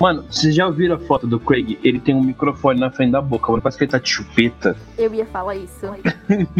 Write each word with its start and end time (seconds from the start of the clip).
Mano, 0.00 0.24
vocês 0.30 0.54
já 0.54 0.64
ouviram 0.66 0.94
a 0.94 0.98
foto 0.98 1.26
do 1.26 1.40
Craig? 1.40 1.76
Ele 1.82 1.98
tem 1.98 2.14
um 2.14 2.22
microfone 2.22 2.78
na 2.78 2.88
frente 2.88 3.10
da 3.10 3.20
boca, 3.20 3.50
mano. 3.50 3.60
Parece 3.60 3.78
que 3.78 3.84
ele 3.84 3.90
tá 3.90 3.98
de 3.98 4.08
chupeta. 4.08 4.76
Eu 4.96 5.12
ia 5.12 5.26
falar 5.26 5.56
isso. 5.56 5.86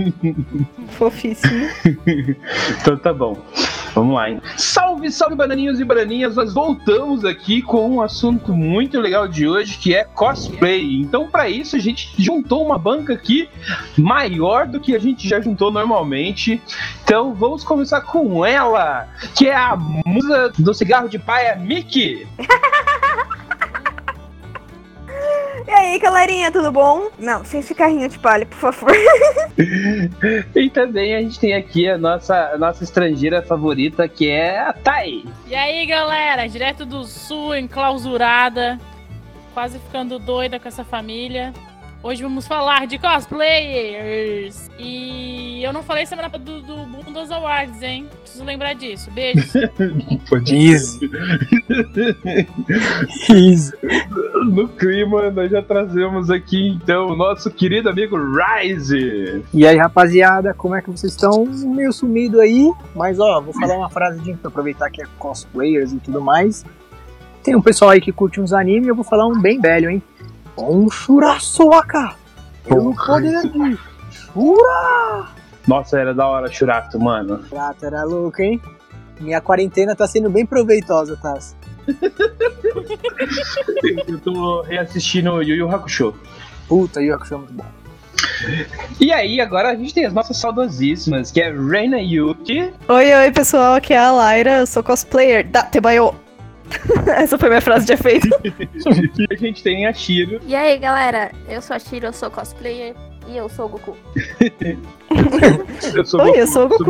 Fofíssimo. 0.99 1.69
então 2.81 2.97
tá 2.97 3.15
bom. 3.15 3.41
Vamos 3.95 4.15
lá, 4.15 4.31
hein? 4.31 4.41
Salve, 4.57 5.11
salve, 5.11 5.35
bananinhos 5.35 5.81
e 5.81 5.85
bananinhas! 5.85 6.37
Nós 6.37 6.53
voltamos 6.53 7.25
aqui 7.25 7.63
com 7.63 7.89
um 7.91 8.03
assunto 8.03 8.53
muito 8.53 9.01
legal 9.01 9.27
de 9.27 9.49
hoje, 9.49 9.79
que 9.79 9.95
é 9.95 10.05
cosplay. 10.05 11.01
Então, 11.01 11.29
para 11.29 11.49
isso, 11.49 11.77
a 11.77 11.79
gente 11.79 12.11
juntou 12.19 12.65
uma 12.65 12.79
banca 12.79 13.13
aqui 13.13 13.49
maior 13.97 14.67
do 14.67 14.81
que 14.81 14.95
a 14.95 14.99
gente 14.99 15.29
já 15.29 15.41
juntou 15.41 15.71
normalmente. 15.71 16.61
Então, 17.03 17.35
vamos 17.35 17.65
começar 17.65 18.01
com 18.03 18.45
ela, 18.45 19.09
que 19.35 19.49
é 19.49 19.57
a 19.57 19.77
musa 19.77 20.53
do 20.59 20.75
cigarro 20.75 21.09
de 21.09 21.19
paia, 21.19 21.57
Mickey! 21.57 22.27
aí, 25.89 25.99
galerinha, 25.99 26.53
tudo 26.53 26.71
bom? 26.71 27.09
Não, 27.19 27.45
sem 27.45 27.61
esse 27.61 27.75
carrinho 27.75 28.09
de 28.09 28.19
palha, 28.19 28.45
por 28.47 28.59
favor. 28.59 28.93
e 30.55 30.71
também 30.71 31.15
a 31.15 31.21
gente 31.21 31.41
tem 31.41 31.55
aqui 31.55 31.89
a 31.89 31.97
nossa, 31.97 32.53
a 32.53 32.59
nossa 32.59 32.85
estrangeira 32.85 33.43
favorita, 33.43 34.07
que 34.09 34.29
é 34.29 34.59
a 34.61 34.73
Thay. 34.73 35.25
E 35.47 35.55
aí, 35.55 35.87
galera, 35.87 36.47
direto 36.47 36.85
do 36.85 37.05
sul, 37.05 37.57
enclausurada, 37.57 38.79
quase 39.55 39.79
ficando 39.79 40.19
doida 40.19 40.61
com 40.61 40.69
essa 40.69 40.85
família. 40.85 41.53
Hoje 42.01 42.23
vamos 42.23 42.47
falar 42.47 42.87
de 42.87 42.97
cosplayers. 42.97 44.71
E 44.79 45.61
eu 45.65 45.73
não 45.73 45.83
falei 45.83 46.07
semana 46.07 46.29
do, 46.29 46.63
do 46.63 46.77
Bundas 46.87 47.33
Awards, 47.33 47.83
hein? 47.83 48.07
Preciso 48.23 48.45
lembrar 48.45 48.75
disso. 48.75 49.11
Beijos. 49.11 49.53
Easy. 50.49 51.11
Easy. 53.29 53.73
No 54.47 54.69
clima, 54.69 55.29
nós 55.33 55.51
já 55.51 55.61
trazemos 55.61 56.31
aqui 56.31 56.69
então 56.69 57.09
o 57.09 57.17
nosso 57.17 57.51
querido 57.51 57.89
amigo 57.89 58.17
Rise. 58.17 59.45
E 59.53 59.67
aí, 59.67 59.77
rapaziada, 59.77 60.55
como 60.55 60.77
é 60.77 60.81
que 60.81 60.91
vocês 60.91 61.13
estão? 61.13 61.47
Meio 61.47 61.93
sumido 61.93 62.41
aí, 62.41 62.73
mas 62.95 63.19
ó, 63.19 63.41
vou 63.41 63.53
falar 63.55 63.77
uma 63.77 63.91
frase 63.91 64.21
de 64.21 64.39
aproveitar 64.45 64.89
que 64.89 65.03
é 65.03 65.07
cosplayers 65.19 65.93
e 65.93 65.97
tudo 65.97 66.21
mais. 66.21 66.65
Tem 67.43 67.57
um 67.57 67.63
pessoal 67.63 67.91
aí 67.91 68.01
que 68.01 68.13
curte 68.13 68.41
uns 68.41 68.53
animes, 68.53 68.87
eu 68.87 68.95
vou 68.95 69.05
falar 69.05 69.27
um 69.27 69.41
bem 69.41 69.61
velho, 69.61 69.91
hein? 69.91 70.03
Um 70.59 70.91
Shurasoka! 70.91 72.17
Pelo 72.65 72.95
poder 72.95 73.43
de 73.43 73.79
Shura! 74.11 75.29
Nossa, 75.67 76.01
era 76.01 76.13
da 76.13 76.27
hora 76.27 76.51
Shurato, 76.51 76.99
mano. 76.99 77.45
Shurato 77.49 77.87
era 77.87 78.05
louco, 78.05 78.43
hein? 78.43 78.61
Minha 79.21 79.41
quarentena 79.41 79.95
tá 79.95 80.07
sendo 80.07 80.29
bem 80.29 80.45
proveitosa, 80.45 81.17
tá? 81.17 81.39
eu 84.07 84.21
tô 84.21 84.63
reassistindo 84.63 85.43
Yu 85.43 85.57
Yu 85.57 85.69
Hakusho. 85.69 86.15
Puta, 86.69 87.01
Yu 87.01 87.09
Yu 87.09 87.15
Hakusho 87.15 87.35
é 87.35 87.39
muito 87.39 87.53
bom. 87.53 87.65
E 89.01 89.13
aí, 89.13 89.41
agora 89.41 89.71
a 89.71 89.77
gente 89.77 89.95
tem 89.95 90.07
as 90.07 90.13
nossas 90.13 90.37
saudosíssimas, 90.37 91.31
que 91.31 91.41
é 91.41 91.53
Reina 91.53 92.01
Yuki. 92.01 92.73
Oi, 92.89 93.15
oi, 93.15 93.33
pessoal, 93.33 93.75
aqui 93.75 93.95
é 93.95 93.99
a 93.99 94.11
Lyra, 94.11 94.59
eu 94.59 94.67
sou 94.67 94.83
cosplayer 94.83 95.49
da 95.49 95.63
Tebayo. 95.63 96.13
Essa 97.17 97.39
foi 97.39 97.49
minha 97.49 97.61
frase 97.61 97.87
de 97.87 97.93
efeito. 97.93 98.29
e 98.45 99.27
a 99.35 99.37
gente 99.37 99.63
tem 99.63 99.87
a 99.87 99.93
Shiro. 99.93 100.41
E 100.47 100.55
aí, 100.55 100.79
galera, 100.79 101.33
eu 101.49 101.61
sou 101.63 101.75
a 101.75 101.79
Shiro, 101.79 102.07
eu 102.07 102.13
sou 102.13 102.31
cosplayer 102.31 102.95
e 103.29 103.37
eu 103.37 103.49
sou 103.49 103.67
o 103.67 103.69
Goku. 103.69 103.97
eu 105.95 106.05
sou 106.05 106.21
Oi, 106.21 106.27
Goku, 106.27 106.39
eu 106.39 106.47
sou 106.47 106.65
o 106.65 106.69
Goku. 106.69 106.85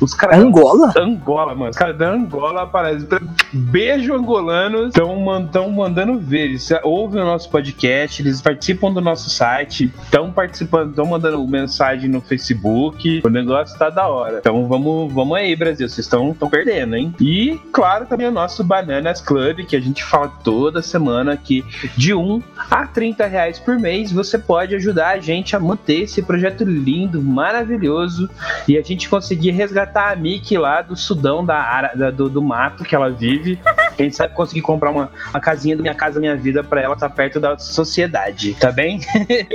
Os 0.00 0.14
caras. 0.14 0.38
Angola? 0.38 0.92
Angola, 0.96 1.54
mano. 1.54 1.70
Os 1.70 1.76
caras 1.76 1.96
da 1.96 2.10
Angola 2.10 2.62
aparecem. 2.62 3.08
Beijo, 3.52 4.14
angolanos. 4.14 4.88
Estão 4.88 5.70
mandando 5.70 6.18
ver. 6.18 6.46
Eles 6.46 6.68
ouvem 6.82 7.22
o 7.22 7.24
nosso 7.24 7.48
podcast, 7.50 8.20
eles 8.20 8.40
participam 8.40 8.92
do 8.92 9.00
nosso 9.00 9.30
site, 9.30 9.92
estão 10.02 10.30
participando, 10.30 10.90
estão 10.90 11.06
mandando 11.06 11.46
mensagem 11.46 12.10
no 12.10 12.20
Facebook. 12.20 13.22
O 13.24 13.30
negócio 13.30 13.78
tá 13.78 13.88
da 13.88 14.06
hora. 14.08 14.38
Então 14.38 14.66
vamos, 14.68 15.12
vamos 15.12 15.36
aí, 15.36 15.56
Brasil. 15.56 15.88
Vocês 15.88 16.06
estão 16.06 16.34
perdendo, 16.50 16.96
hein? 16.96 17.14
E, 17.20 17.58
claro, 17.72 18.06
também 18.06 18.26
o 18.26 18.32
nosso 18.32 18.62
Bananas 18.62 19.20
Club, 19.20 19.64
que 19.64 19.76
a 19.76 19.80
gente 19.80 20.04
fala 20.04 20.28
toda 20.28 20.82
semana 20.82 21.36
que 21.36 21.64
de 21.96 22.12
1 22.14 22.42
a 22.70 22.86
30 22.86 23.26
reais 23.26 23.58
por 23.58 23.78
mês 23.78 24.12
você 24.12 24.38
pode 24.38 24.74
ajudar 24.74 25.10
a 25.10 25.18
gente 25.18 25.56
a 25.56 25.60
manter 25.60 26.02
esse 26.02 26.22
projeto 26.22 26.64
lindo, 26.64 27.22
maravilhoso 27.22 28.28
e 28.68 28.76
a 28.76 28.82
gente 28.82 29.08
conseguir 29.08 29.52
resgatar 29.52 29.85
resgatar 29.86 30.12
a 30.12 30.16
Mickey 30.16 30.58
lá 30.58 30.82
do 30.82 30.96
Sudão, 30.96 31.44
da, 31.44 31.94
da 31.94 32.10
do, 32.10 32.28
do, 32.28 32.42
mato 32.42 32.84
que 32.84 32.94
ela 32.94 33.10
vive. 33.10 33.58
Quem 33.96 34.10
sabe 34.10 34.34
conseguir 34.34 34.62
comprar 34.62 34.90
uma, 34.90 35.10
uma 35.30 35.40
casinha 35.40 35.76
da 35.76 35.82
Minha 35.82 35.94
Casa 35.94 36.20
Minha 36.20 36.36
Vida 36.36 36.62
pra 36.62 36.80
ela 36.80 36.94
estar 36.94 37.08
tá 37.08 37.14
perto 37.14 37.40
da 37.40 37.58
sociedade, 37.58 38.54
tá 38.54 38.72
bem? 38.72 39.00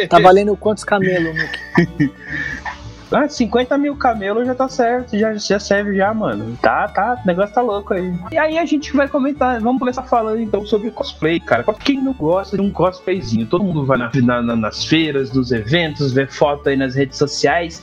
Tá 0.10 0.20
valendo 0.20 0.56
quantos 0.56 0.84
camelos, 0.84 1.36
Mickey? 1.36 2.12
Ah, 3.12 3.28
50 3.28 3.78
mil 3.78 3.96
camelos 3.96 4.46
já 4.48 4.56
tá 4.56 4.68
certo, 4.68 5.18
já, 5.18 5.34
já 5.34 5.60
serve 5.60 5.96
já, 5.96 6.14
mano. 6.14 6.58
Tá, 6.62 6.88
tá, 6.88 7.22
o 7.24 7.28
negócio 7.28 7.54
tá 7.54 7.62
louco 7.62 7.94
aí. 7.94 8.14
E 8.32 8.38
aí 8.38 8.58
a 8.58 8.66
gente 8.66 8.94
vai 8.94 9.08
comentar, 9.08 9.60
vamos 9.60 9.80
começar 9.80 10.04
falando 10.04 10.42
então 10.42 10.66
sobre 10.66 10.92
cosplay, 10.92 11.40
cara. 11.40 11.64
Quem 11.84 12.02
não 12.02 12.14
gosta 12.14 12.58
de 12.58 12.64
um 12.64 12.72
cosplayzinho? 12.72 13.46
Todo 13.46 13.64
mundo 13.64 13.86
vai 13.86 13.98
na, 13.98 14.42
na, 14.42 14.56
nas 14.56 14.86
feiras, 14.86 15.32
nos 15.32 15.52
eventos, 15.52 16.14
vê 16.14 16.26
foto 16.26 16.70
aí 16.70 16.76
nas 16.76 16.96
redes 16.96 17.18
sociais. 17.18 17.82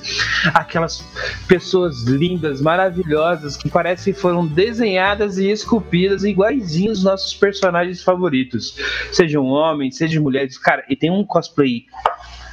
Aquelas 0.55 1.05
pessoas 1.47 2.05
lindas, 2.05 2.61
maravilhosas, 2.61 3.57
que 3.57 3.69
parecem 3.69 4.13
que 4.13 4.19
foram 4.19 4.47
desenhadas 4.47 5.39
e 5.39 5.51
esculpidas 5.51 6.25
iguaizinhos 6.25 6.99
os 6.99 7.05
nossos 7.05 7.35
personagens 7.35 8.03
favoritos. 8.03 8.77
Sejam 9.13 9.45
homens, 9.45 9.97
sejam 9.97 10.23
mulheres. 10.23 10.59
Cara, 10.59 10.85
e 10.89 10.97
tem 10.97 11.11
um 11.11 11.25
cosplay 11.25 11.87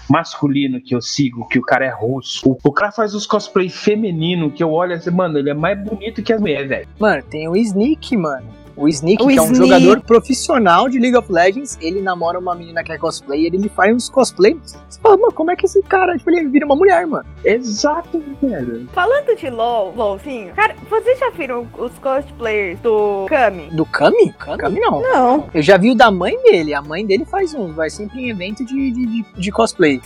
masculino 0.10 0.82
que 0.82 0.96
eu 0.96 1.02
sigo, 1.02 1.48
que 1.48 1.60
o 1.60 1.62
cara 1.62 1.86
é 1.86 1.90
russo. 1.90 2.48
O, 2.48 2.58
o 2.64 2.72
cara 2.72 2.92
faz 2.92 3.14
os 3.14 3.26
cosplay 3.26 3.70
feminino 3.70 4.52
que 4.52 4.64
eu 4.64 4.72
olho 4.72 4.94
assim, 4.94 5.12
mano, 5.12 5.38
ele 5.38 5.50
é 5.50 5.54
mais 5.54 5.82
bonito 5.84 6.22
que 6.22 6.34
as 6.34 6.40
mulheres, 6.40 6.70
velho. 6.70 6.88
Mano, 7.00 7.24
tem 7.24 7.48
o 7.48 7.56
Sneak, 7.56 8.16
mano. 8.18 8.65
O 8.76 8.88
Sneak, 8.90 9.24
O 9.24 9.28
que 9.28 9.38
é 9.38 9.42
um 9.42 9.52
Sneak. 9.52 9.68
jogador 9.68 10.02
profissional 10.02 10.90
de 10.90 11.00
League 11.00 11.16
of 11.16 11.32
Legends, 11.32 11.78
ele 11.82 12.02
namora 12.02 12.38
uma 12.38 12.54
menina 12.54 12.84
que 12.84 12.92
é 12.92 12.98
cosplayer, 12.98 13.54
ele 13.54 13.70
faz 13.70 13.96
uns 13.96 14.10
cosplay. 14.10 14.58
Você 14.66 15.00
fala, 15.00 15.18
mano, 15.18 15.32
como 15.34 15.52
é 15.52 15.56
que 15.56 15.66
esse 15.66 15.82
cara, 15.84 16.18
tipo, 16.18 16.30
ele 16.30 16.48
vira 16.50 16.66
uma 16.66 16.76
mulher, 16.76 17.08
mano? 17.08 17.26
Exato, 17.44 18.22
velho. 18.42 18.88
Falando 18.94 19.36
de 19.36 19.50
LOL, 19.50 19.94
LOLzinho, 19.96 20.54
cara, 20.54 20.76
vocês 20.90 21.18
já 21.20 21.30
viram 21.30 21.68
os 21.78 21.92
cosplayers 22.00 22.80
do 22.80 23.26
Kami? 23.30 23.70
Do 23.72 23.86
Kami? 23.86 24.34
Kami 24.34 24.80
não. 24.80 25.02
Não. 25.02 25.50
Eu 25.54 25.62
já 25.62 25.78
vi 25.78 25.92
o 25.92 25.96
da 25.96 26.12
mãe 26.12 26.36
dele, 26.44 26.74
a 26.74 26.82
mãe 26.82 27.06
dele 27.06 27.24
faz 27.26 27.54
um, 27.54 27.72
vai 27.74 27.90
sempre 27.90 28.20
em 28.22 28.30
evento 28.30 28.66
de, 28.66 28.92
de, 28.92 29.06
de, 29.06 29.26
de 29.38 29.52
cosplay. 29.52 30.02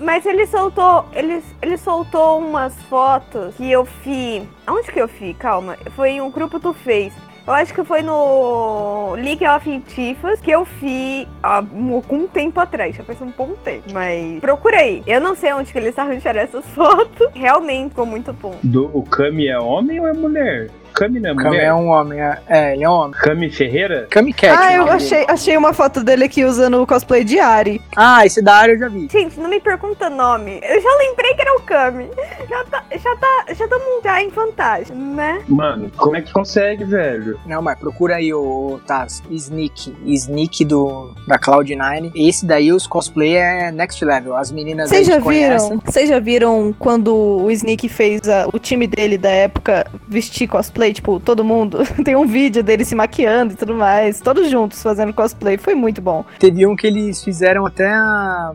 Mas 0.00 0.26
ele 0.26 0.46
soltou, 0.46 1.04
ele, 1.12 1.42
ele 1.60 1.76
soltou 1.78 2.38
umas 2.38 2.74
fotos 2.90 3.54
que 3.56 3.70
eu 3.70 3.84
fiz. 3.84 4.42
Onde 4.68 4.90
que 4.92 5.00
eu 5.00 5.08
fiz? 5.08 5.36
Calma. 5.36 5.76
Foi 5.96 6.10
em 6.10 6.20
um 6.20 6.30
grupo 6.30 6.58
do 6.58 6.72
Face. 6.72 7.12
Eu 7.44 7.52
acho 7.52 7.74
que 7.74 7.82
foi 7.82 8.02
no 8.02 9.14
League 9.16 9.44
of 9.46 9.80
Tifas 9.88 10.40
que 10.40 10.50
eu 10.50 10.64
fiz 10.64 11.26
há 11.42 11.60
um, 11.60 12.00
um 12.08 12.26
tempo 12.28 12.60
atrás. 12.60 12.94
Já 12.94 13.02
faz 13.02 13.20
um 13.20 13.30
bom 13.36 13.54
tempo. 13.64 13.84
Mas 13.92 14.38
procura 14.40 14.78
aí. 14.78 15.02
Eu 15.06 15.20
não 15.20 15.34
sei 15.34 15.52
onde 15.52 15.72
que 15.72 15.78
eles 15.78 15.98
arranjaram 15.98 16.40
essas 16.40 16.64
fotos. 16.70 17.28
Realmente 17.34 17.90
ficou 17.90 18.06
muito 18.06 18.32
bom. 18.32 18.54
Do, 18.62 18.96
o 18.96 19.02
Kami 19.02 19.48
é 19.48 19.58
homem 19.58 19.98
ou 19.98 20.06
é 20.06 20.12
mulher? 20.12 20.70
Kami 20.94 21.20
não 21.20 21.30
é 21.30 21.34
Kami 21.34 21.48
mulher? 21.48 21.64
é 21.64 21.74
um 21.74 21.88
homem, 21.88 22.20
é, 22.20 22.38
é, 22.48 22.74
ele 22.74 22.84
é 22.84 22.88
um 22.88 22.92
homem. 22.92 23.12
Kami 23.20 23.50
Ferreira? 23.50 24.06
Kami 24.10 24.32
Cat. 24.32 24.56
ah, 24.58 24.70
o 24.70 24.86
eu 24.88 24.92
achei, 24.92 25.24
achei 25.28 25.56
uma 25.56 25.72
foto 25.72 26.02
dele 26.04 26.24
aqui 26.24 26.44
usando 26.44 26.80
o 26.82 26.86
cosplay 26.86 27.24
de 27.24 27.38
Ari. 27.38 27.80
Ah, 27.96 28.24
esse 28.26 28.42
da 28.42 28.54
área 28.54 28.72
eu 28.72 28.78
já 28.78 28.88
vi. 28.88 29.08
Gente, 29.10 29.38
não 29.40 29.48
me 29.48 29.60
pergunta 29.60 30.08
nome. 30.10 30.60
Eu 30.62 30.80
já 30.80 30.90
lembrei 30.98 31.34
que 31.34 31.40
era 31.42 31.54
o 31.56 31.62
Kami. 31.62 32.08
Já 32.48 32.64
tá, 32.64 32.84
já 32.92 33.16
tá, 33.16 33.44
já 33.54 33.64
estamos 33.64 34.02
já 34.02 34.22
em 34.22 34.28
vantagem, 34.28 34.96
né? 34.96 35.42
Mano, 35.48 35.90
como 35.96 36.16
é 36.16 36.20
que 36.22 36.32
consegue, 36.32 36.84
velho? 36.84 37.38
Não, 37.46 37.62
mas 37.62 37.78
procura 37.78 38.16
aí 38.16 38.32
o 38.34 38.80
Taz, 38.86 39.22
Sneak. 39.30 39.94
Sneak 40.04 40.64
do, 40.64 41.14
da 41.26 41.38
Cloud9. 41.38 42.12
Esse 42.14 42.44
daí, 42.46 42.72
os 42.72 42.86
cosplay 42.86 43.36
é 43.36 43.70
next 43.70 44.04
level. 44.04 44.36
As 44.36 44.50
meninas 44.50 44.90
Vocês 44.90 45.08
aí 45.08 45.14
já 45.14 45.20
viram? 45.20 45.80
Vocês 45.84 46.08
já 46.08 46.18
viram 46.18 46.74
quando 46.78 47.14
o 47.14 47.50
Sneak 47.50 47.88
fez 47.88 48.20
a- 48.28 48.48
o 48.52 48.58
time 48.58 48.86
dele 48.86 49.16
da 49.16 49.30
época 49.30 49.86
vestir 50.08 50.46
cosplay? 50.48 50.81
Cosplay, 50.82 50.92
tipo, 50.92 51.20
todo 51.20 51.44
mundo. 51.44 51.78
Tem 52.04 52.16
um 52.16 52.26
vídeo 52.26 52.62
deles 52.62 52.88
se 52.88 52.94
maquiando 52.94 53.52
e 53.52 53.56
tudo 53.56 53.74
mais, 53.74 54.20
todos 54.20 54.50
juntos 54.50 54.82
fazendo 54.82 55.12
cosplay. 55.12 55.56
Foi 55.56 55.74
muito 55.74 56.02
bom. 56.02 56.24
Teve 56.38 56.66
um 56.66 56.74
que 56.74 56.86
eles 56.86 57.22
fizeram 57.22 57.64
até 57.64 57.88
a, 57.88 58.52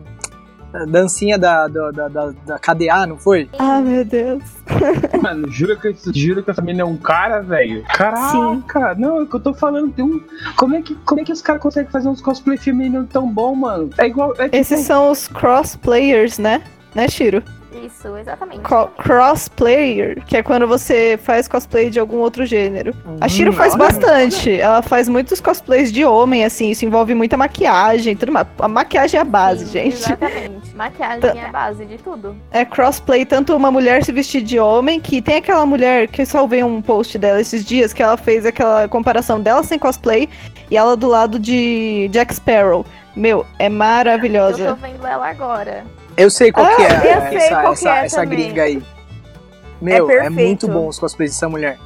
dancinha 0.88 1.38
da, 1.38 1.66
da, 1.66 1.90
da, 1.90 2.08
da, 2.08 2.32
da 2.46 2.58
KDA, 2.58 3.06
não 3.06 3.16
foi? 3.16 3.48
Ah, 3.58 3.80
meu 3.80 4.04
Deus. 4.04 4.42
Mano, 5.22 5.50
jura 5.50 5.76
que, 5.76 5.94
jura 6.14 6.42
que 6.42 6.50
essa 6.50 6.60
menina 6.60 6.82
é 6.82 6.86
um 6.86 6.96
cara, 6.96 7.40
velho? 7.40 7.82
Caraca, 7.84 8.94
não, 8.96 9.18
é 9.18 9.22
o 9.22 9.26
que 9.26 9.36
eu 9.36 9.40
tô 9.40 9.54
falando. 9.54 9.92
Tem 9.92 10.04
um, 10.04 10.20
como, 10.56 10.76
é 10.76 10.82
que, 10.82 10.94
como 10.96 11.20
é 11.20 11.24
que 11.24 11.32
os 11.32 11.40
caras 11.40 11.62
conseguem 11.62 11.90
fazer 11.90 12.08
uns 12.08 12.20
cosplay 12.20 12.58
femininos 12.58 13.08
tão 13.10 13.28
bom, 13.28 13.54
mano? 13.54 13.90
É 13.96 14.06
igual. 14.06 14.32
É 14.38 14.44
tipo, 14.44 14.56
Esses 14.56 14.80
são 14.80 15.10
os 15.10 15.28
cross 15.28 15.74
players, 15.76 16.38
né? 16.38 16.62
Né, 16.94 17.08
Shiro? 17.08 17.42
Isso, 17.84 18.16
exatamente. 18.16 18.60
Co- 18.62 18.88
cross 18.98 19.48
player, 19.48 20.22
que 20.24 20.36
é 20.36 20.42
quando 20.42 20.66
você 20.66 21.18
faz 21.22 21.46
cosplay 21.48 21.90
de 21.90 21.98
algum 22.00 22.18
outro 22.18 22.44
gênero. 22.46 22.94
A 23.20 23.28
Shiro 23.28 23.50
Hum, 23.50 23.54
faz 23.54 23.74
olha. 23.74 23.84
bastante. 23.84 24.60
Ela 24.60 24.82
faz 24.82 25.08
muitos 25.08 25.40
cosplays 25.40 25.92
de 25.92 26.04
homem, 26.04 26.44
assim, 26.44 26.70
isso 26.70 26.84
envolve 26.84 27.14
muita 27.14 27.36
maquiagem, 27.36 28.16
tudo 28.16 28.32
mais. 28.32 28.46
A 28.58 28.68
maquiagem 28.68 29.18
é 29.18 29.20
a 29.20 29.24
base, 29.24 29.66
Sim, 29.66 29.72
gente. 29.72 29.94
Exatamente. 29.96 30.74
Maquiagem 30.74 31.30
é 31.40 31.44
a 31.46 31.52
base 31.52 31.84
de 31.86 31.98
tudo. 31.98 32.36
É 32.50 32.64
crossplay, 32.64 33.24
tanto 33.24 33.54
uma 33.56 33.70
mulher 33.70 34.04
se 34.04 34.12
vestir 34.12 34.42
de 34.42 34.58
homem, 34.58 35.00
que 35.00 35.20
tem 35.22 35.36
aquela 35.36 35.64
mulher 35.66 36.08
que 36.08 36.22
eu 36.22 36.26
salvei 36.26 36.62
um 36.62 36.80
post 36.82 37.18
dela 37.18 37.40
esses 37.40 37.64
dias, 37.64 37.92
que 37.92 38.02
ela 38.02 38.16
fez 38.16 38.46
aquela 38.46 38.88
comparação 38.88 39.40
dela 39.40 39.62
sem 39.62 39.78
cosplay 39.78 40.28
e 40.70 40.76
ela 40.76 40.96
do 40.96 41.08
lado 41.08 41.38
de 41.38 42.08
Jack 42.12 42.34
Sparrow. 42.34 42.84
Meu, 43.16 43.44
é 43.58 43.66
Eu 43.66 43.70
tô 43.70 43.76
maravilhosa. 43.76 44.74
vendo 44.74 45.06
ela 45.06 45.28
agora. 45.28 45.84
Eu 46.18 46.30
sei 46.30 46.50
qual 46.52 46.66
Ah, 46.66 46.74
que 46.76 46.82
é 46.82 46.86
eu 46.86 46.90
essa, 46.90 47.30
sei 47.40 47.48
qual 47.50 47.62
que 47.64 47.68
essa, 47.72 47.90
é 47.96 48.04
essa 48.04 48.24
gringa 48.24 48.62
aí. 48.64 48.82
Meu, 49.80 50.10
é, 50.10 50.22
perfeito. 50.22 50.32
muito 50.46 50.68
bom 50.68 50.88
os 50.88 50.98
cosplays 50.98 51.30
dessa 51.30 51.48
mulher. 51.48 51.78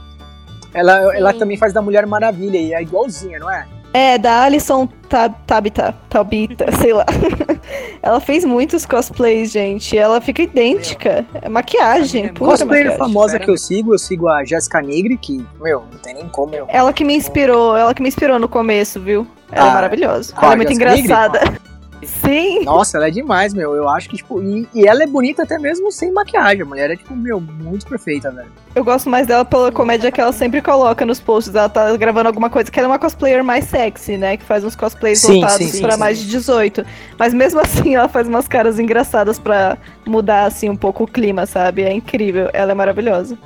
Ela, 0.74 1.14
ela 1.16 1.34
também 1.34 1.56
faz 1.58 1.72
da 1.72 1.82
Mulher 1.82 2.06
Maravilha 2.06 2.56
e 2.56 2.72
é 2.72 2.80
igualzinha, 2.80 3.38
não 3.38 3.50
é? 3.50 3.66
É, 3.92 4.16
da 4.16 4.44
Alison 4.44 4.86
Tab 5.06 5.34
Tabita, 5.46 5.94
Tabita, 6.08 6.72
sei 6.80 6.94
lá. 6.94 7.04
ela 8.02 8.18
fez 8.20 8.42
muitos 8.42 8.86
cosplays, 8.86 9.50
gente. 9.52 9.98
Ela 9.98 10.18
fica 10.18 10.40
idêntica. 10.40 11.26
É 11.42 11.46
maquiagem, 11.50 12.28
A 12.28 12.32
pura 12.32 12.52
cosplayer 12.52 12.86
maquiagem. 12.86 12.98
famosa 12.98 13.38
que 13.38 13.50
eu 13.50 13.58
sigo, 13.58 13.92
eu 13.92 13.98
sigo 13.98 14.30
a 14.30 14.42
Jessica 14.46 14.80
Nigri, 14.80 15.18
que, 15.18 15.44
meu, 15.60 15.84
não 15.92 15.98
tem 15.98 16.14
nem 16.14 16.26
como 16.28 16.54
eu. 16.54 16.64
Ela 16.70 16.90
que 16.94 17.04
me 17.04 17.14
inspirou, 17.14 17.76
ela 17.76 17.92
que 17.92 18.00
me 18.00 18.08
inspirou 18.08 18.38
no 18.38 18.48
começo, 18.48 18.98
viu? 18.98 19.26
Ela 19.50 19.66
é 19.66 19.70
Ah, 19.70 19.74
maravilhosa. 19.74 20.32
qual, 20.32 20.52
Ela 20.52 20.54
é 20.54 20.56
muito 20.56 20.72
Jessica 20.72 21.28
Nigri? 21.28 21.60
Sim. 22.02 22.64
Nossa, 22.64 22.96
ela 22.96 23.08
é 23.08 23.10
demais, 23.10 23.54
meu. 23.54 23.74
Eu 23.74 23.88
acho 23.88 24.08
que, 24.08 24.16
tipo, 24.16 24.42
e, 24.42 24.68
e 24.74 24.86
ela 24.86 25.02
é 25.02 25.06
bonita 25.06 25.44
até 25.44 25.58
mesmo 25.58 25.90
sem 25.92 26.12
maquiagem. 26.12 26.62
A 26.62 26.64
mulher 26.64 26.90
é, 26.90 26.96
tipo, 26.96 27.14
meu, 27.14 27.40
muito 27.40 27.86
perfeita, 27.86 28.30
velho. 28.30 28.50
Eu 28.74 28.84
gosto 28.84 29.08
mais 29.08 29.26
dela 29.26 29.44
pela 29.44 29.70
comédia 29.70 30.10
que 30.10 30.20
ela 30.20 30.32
sempre 30.32 30.60
coloca 30.60 31.06
nos 31.06 31.20
posts. 31.20 31.54
Ela 31.54 31.68
tá 31.68 31.96
gravando 31.96 32.28
alguma 32.28 32.50
coisa, 32.50 32.70
que 32.70 32.78
ela 32.78 32.88
é 32.88 32.90
uma 32.90 32.98
cosplayer 32.98 33.44
mais 33.44 33.66
sexy, 33.66 34.16
né? 34.16 34.36
Que 34.36 34.44
faz 34.44 34.64
uns 34.64 34.74
cosplays 34.74 35.20
Sim, 35.20 35.40
voltados 35.40 35.56
sim, 35.58 35.68
sim, 35.68 35.82
pra 35.82 35.92
sim. 35.92 35.98
mais 36.00 36.18
de 36.18 36.28
18. 36.28 36.84
Mas 37.18 37.32
mesmo 37.32 37.60
assim, 37.62 37.94
ela 37.94 38.08
faz 38.08 38.26
umas 38.26 38.48
caras 38.48 38.78
engraçadas 38.78 39.38
pra 39.38 39.78
mudar, 40.06 40.46
assim, 40.46 40.68
um 40.68 40.76
pouco 40.76 41.04
o 41.04 41.06
clima, 41.06 41.46
sabe? 41.46 41.82
É 41.82 41.92
incrível. 41.92 42.50
Ela 42.52 42.72
é 42.72 42.74
maravilhosa. 42.74 43.38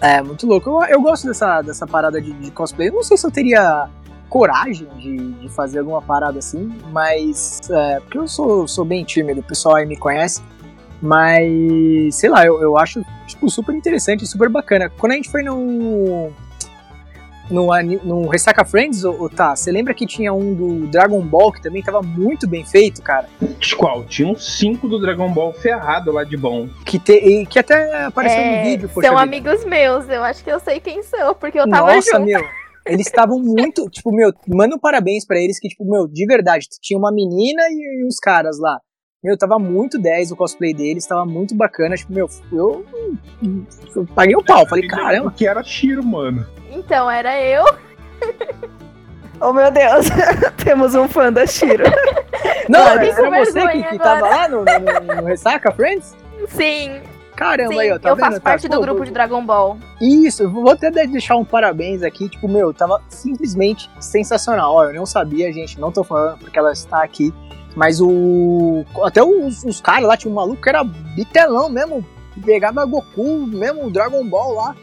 É, 0.00 0.20
muito 0.20 0.46
louco. 0.46 0.68
Eu, 0.68 0.96
eu 0.96 1.00
gosto 1.00 1.26
dessa, 1.26 1.62
dessa 1.62 1.86
parada 1.86 2.20
de, 2.20 2.32
de 2.32 2.50
cosplay. 2.50 2.88
Eu 2.88 2.94
não 2.94 3.02
sei 3.02 3.16
se 3.16 3.26
eu 3.26 3.30
teria 3.30 3.88
coragem 4.28 4.88
de, 4.98 5.32
de 5.32 5.48
fazer 5.48 5.78
alguma 5.80 6.02
parada 6.02 6.38
assim, 6.38 6.72
mas. 6.92 7.60
É, 7.70 8.00
porque 8.00 8.18
eu 8.18 8.26
sou, 8.28 8.66
sou 8.66 8.84
bem 8.84 9.04
tímido, 9.04 9.40
o 9.40 9.44
pessoal 9.44 9.76
aí 9.76 9.86
me 9.86 9.96
conhece. 9.96 10.42
Mas, 11.02 12.14
sei 12.14 12.30
lá, 12.30 12.46
eu, 12.46 12.60
eu 12.62 12.78
acho 12.78 13.04
tipo, 13.26 13.48
super 13.50 13.74
interessante, 13.74 14.26
super 14.26 14.48
bacana. 14.48 14.90
Quando 14.98 15.12
a 15.12 15.16
gente 15.16 15.30
foi 15.30 15.42
no. 15.42 16.30
No, 17.50 17.66
no 18.02 18.26
Ressaca 18.28 18.64
Friends, 18.64 19.04
ô, 19.04 19.10
ô, 19.24 19.28
tá, 19.28 19.54
você 19.54 19.70
lembra 19.70 19.92
que 19.92 20.06
tinha 20.06 20.32
um 20.32 20.54
do 20.54 20.86
Dragon 20.86 21.20
Ball 21.20 21.52
que 21.52 21.60
também 21.60 21.82
tava 21.82 22.00
muito 22.00 22.48
bem 22.48 22.64
feito, 22.64 23.02
cara? 23.02 23.28
Qual? 23.76 24.02
Tinha 24.04 24.26
uns 24.28 24.56
5 24.56 24.88
do 24.88 24.98
Dragon 24.98 25.30
Ball 25.30 25.52
ferrado 25.52 26.10
lá 26.10 26.24
de 26.24 26.38
bom. 26.38 26.70
Que, 26.86 26.98
te, 26.98 27.12
e 27.12 27.44
que 27.44 27.58
até 27.58 28.04
apareceu 28.04 28.40
É, 28.40 28.56
no 28.56 28.64
vídeo, 28.64 28.88
poxa 28.88 29.08
são 29.08 29.16
vida. 29.18 29.22
amigos 29.22 29.62
meus, 29.66 30.08
eu 30.08 30.24
acho 30.24 30.42
que 30.42 30.50
eu 30.50 30.58
sei 30.58 30.80
quem 30.80 31.02
são, 31.02 31.34
porque 31.34 31.60
eu 31.60 31.68
tava 31.68 31.94
Nossa, 31.94 32.12
junto. 32.12 32.24
meu. 32.24 32.42
Eles 32.86 33.06
estavam 33.06 33.38
muito, 33.38 33.88
tipo, 33.88 34.12
meu, 34.14 34.32
manda 34.46 34.76
um 34.76 34.78
parabéns 34.78 35.26
pra 35.26 35.38
eles 35.38 35.58
que, 35.58 35.68
tipo, 35.68 35.84
meu, 35.84 36.06
de 36.06 36.26
verdade, 36.26 36.66
tinha 36.82 36.98
uma 36.98 37.10
menina 37.10 37.62
e, 37.70 38.02
e 38.02 38.06
uns 38.06 38.18
caras 38.18 38.58
lá. 38.58 38.78
Meu, 39.22 39.38
tava 39.38 39.58
muito 39.58 39.98
10 39.98 40.32
o 40.32 40.36
cosplay 40.36 40.74
deles, 40.74 41.06
tava 41.06 41.24
muito 41.24 41.54
bacana, 41.54 41.96
tipo, 41.96 42.12
meu, 42.12 42.28
eu, 42.52 42.84
eu 43.96 44.06
paguei 44.14 44.36
o 44.36 44.44
pau, 44.44 44.68
falei, 44.68 44.86
caramba. 44.86 45.32
Que 45.32 45.46
era 45.46 45.62
Shiro, 45.62 46.04
mano. 46.04 46.46
Então, 46.70 47.10
era 47.10 47.40
eu. 47.40 47.64
Oh, 49.40 49.52
meu 49.52 49.70
Deus. 49.70 50.06
Temos 50.62 50.94
um 50.94 51.08
fã 51.08 51.32
da 51.32 51.46
Shiro. 51.46 51.84
Não, 52.68 52.80
eu 52.80 52.86
era, 52.86 53.06
era 53.06 53.44
você 53.44 53.66
que, 53.68 53.82
que 53.82 53.94
agora. 53.94 53.98
tava 53.98 54.28
lá 54.28 54.48
no, 54.48 54.58
no, 54.58 55.22
no 55.22 55.26
Ressaca, 55.26 55.72
Friends? 55.72 56.14
Sim, 56.48 57.00
Caramba, 57.36 57.72
sim. 57.72 57.80
aí, 57.80 57.90
ó, 57.92 57.98
tá 57.98 58.10
eu 58.10 58.16
vendo? 58.16 58.24
faço 58.26 58.40
Tá, 58.40 58.50
parte 58.50 58.68
do 58.68 58.76
pô, 58.76 58.80
grupo 58.82 58.96
vou- 58.98 59.04
de 59.06 59.10
Dragon 59.12 59.44
Ball. 59.44 59.76
Isso, 60.00 60.48
vou 60.48 60.70
até 60.70 60.90
deixar 60.90 61.36
um 61.36 61.44
parabéns 61.44 62.02
aqui, 62.02 62.28
tipo, 62.28 62.48
meu, 62.48 62.72
tava 62.72 63.02
simplesmente 63.08 63.90
sensacional. 64.00 64.74
Ó, 64.74 64.84
eu 64.84 64.94
não 64.94 65.06
sabia, 65.06 65.52
gente, 65.52 65.78
não 65.80 65.90
tô 65.90 66.04
falando 66.04 66.38
porque 66.38 66.58
ela 66.58 66.72
está 66.72 67.02
aqui, 67.02 67.32
mas 67.74 68.00
o. 68.00 68.84
Até 69.02 69.22
os, 69.22 69.64
os 69.64 69.80
caras 69.80 70.06
lá, 70.08 70.16
tinha 70.16 70.30
um 70.30 70.34
maluco 70.34 70.62
que 70.62 70.68
era 70.68 70.84
bitelão 70.84 71.68
mesmo, 71.68 72.04
pegava 72.44 72.84
Goku, 72.84 73.46
mesmo 73.46 73.90
Dragon 73.90 74.24
Ball 74.28 74.54
lá. 74.54 74.76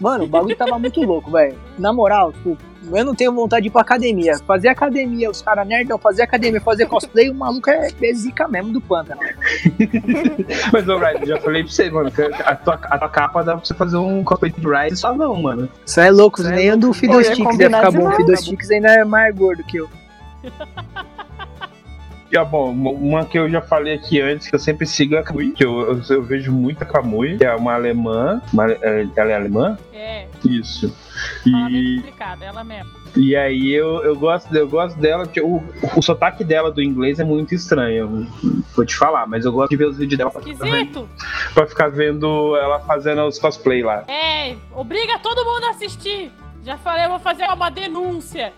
Mano, 0.00 0.24
o 0.24 0.28
bagulho 0.28 0.56
tava 0.56 0.78
muito 0.78 1.00
louco, 1.02 1.30
velho. 1.30 1.58
Na 1.78 1.92
moral, 1.92 2.32
tipo, 2.32 2.56
eu 2.92 3.04
não 3.04 3.14
tenho 3.14 3.32
vontade 3.32 3.62
de 3.62 3.68
ir 3.68 3.70
pra 3.70 3.82
academia. 3.82 4.38
Fazer 4.46 4.68
academia, 4.68 5.30
os 5.30 5.42
caras 5.42 5.66
nerdão, 5.66 5.98
fazer 5.98 6.22
academia, 6.22 6.60
fazer 6.60 6.86
cosplay, 6.86 7.28
o 7.30 7.34
maluco 7.34 7.68
é, 7.70 7.90
é 8.00 8.14
zica 8.14 8.46
mesmo 8.48 8.72
do 8.72 8.80
pântano. 8.80 9.20
Mas, 10.72 10.88
ô, 10.88 10.98
Ryan, 10.98 11.26
já 11.26 11.40
falei 11.40 11.62
pra 11.62 11.72
você, 11.72 11.90
mano, 11.90 12.10
que 12.10 12.22
a 12.22 12.54
tua, 12.54 12.74
a 12.74 12.98
tua 12.98 13.08
capa 13.08 13.42
dá 13.42 13.56
pra 13.56 13.64
você 13.64 13.74
fazer 13.74 13.96
um 13.96 14.22
cosplay 14.22 14.52
de 14.52 14.66
Ryan 14.66 14.94
só 14.94 15.14
não, 15.14 15.34
mano. 15.42 15.68
Isso 15.84 16.00
é 16.00 16.10
louco, 16.10 16.40
Isso 16.40 16.50
é 16.50 16.56
nem 16.56 16.72
o 16.72 16.76
do. 16.76 16.92
Fiddlesticks 16.92 17.58
ia 17.58 17.66
ficar 17.66 17.90
bom. 17.90 18.08
O. 18.08 18.12
Fiddlesticks 18.12 18.70
ainda 18.70 18.88
é 18.88 19.04
mais 19.04 19.34
gordo 19.34 19.62
que 19.64 19.78
eu. 19.78 19.88
Ó, 22.36 22.44
bom, 22.44 22.70
uma 22.72 23.24
que 23.24 23.38
eu 23.38 23.48
já 23.48 23.60
falei 23.62 23.94
aqui 23.94 24.20
antes, 24.20 24.48
que 24.48 24.54
eu 24.54 24.58
sempre 24.58 24.86
sigo 24.86 25.14
é 25.14 25.18
a 25.18 25.22
Kamui, 25.22 25.52
que 25.52 25.64
eu, 25.64 25.80
eu, 25.92 26.00
eu 26.16 26.22
vejo 26.22 26.52
muito 26.52 26.82
a 26.82 26.86
Kamui, 26.86 27.38
que 27.38 27.44
é 27.44 27.54
uma 27.54 27.74
alemã. 27.74 28.42
uma- 28.52 28.70
é, 28.70 29.06
ela 29.16 29.30
é 29.30 29.34
alemã? 29.34 29.78
É, 29.94 30.26
Isso. 30.44 30.94
E, 31.46 31.96
explicado, 31.96 32.44
ela 32.44 32.62
mesmo. 32.62 32.90
e 33.16 33.34
aí 33.34 33.72
eu, 33.72 34.04
eu, 34.04 34.14
gosto, 34.16 34.54
eu 34.54 34.68
gosto 34.68 34.98
dela, 35.00 35.24
porque 35.24 35.40
o, 35.40 35.62
o 35.96 36.02
sotaque 36.02 36.44
dela 36.44 36.70
do 36.70 36.82
inglês 36.82 37.18
é 37.18 37.24
muito 37.24 37.54
estranho. 37.54 38.26
Vou 38.76 38.84
te 38.84 38.94
falar, 38.94 39.26
mas 39.26 39.44
eu 39.44 39.50
gosto 39.52 39.70
de 39.70 39.76
ver 39.76 39.86
os 39.86 39.96
vídeos 39.96 40.18
dela 40.18 40.30
Esquisito! 40.36 41.08
pra 41.54 41.66
ficar 41.66 41.88
vendo 41.88 42.54
ela 42.56 42.78
fazendo 42.80 43.22
os 43.26 43.38
cosplay 43.38 43.82
lá. 43.82 44.04
É, 44.06 44.54
obriga 44.74 45.18
todo 45.18 45.44
mundo 45.44 45.64
a 45.64 45.70
assistir. 45.70 46.30
Já 46.64 46.76
falei, 46.76 47.06
eu 47.06 47.08
vou 47.10 47.18
fazer 47.18 47.44
uma 47.50 47.70
denúncia. 47.70 48.52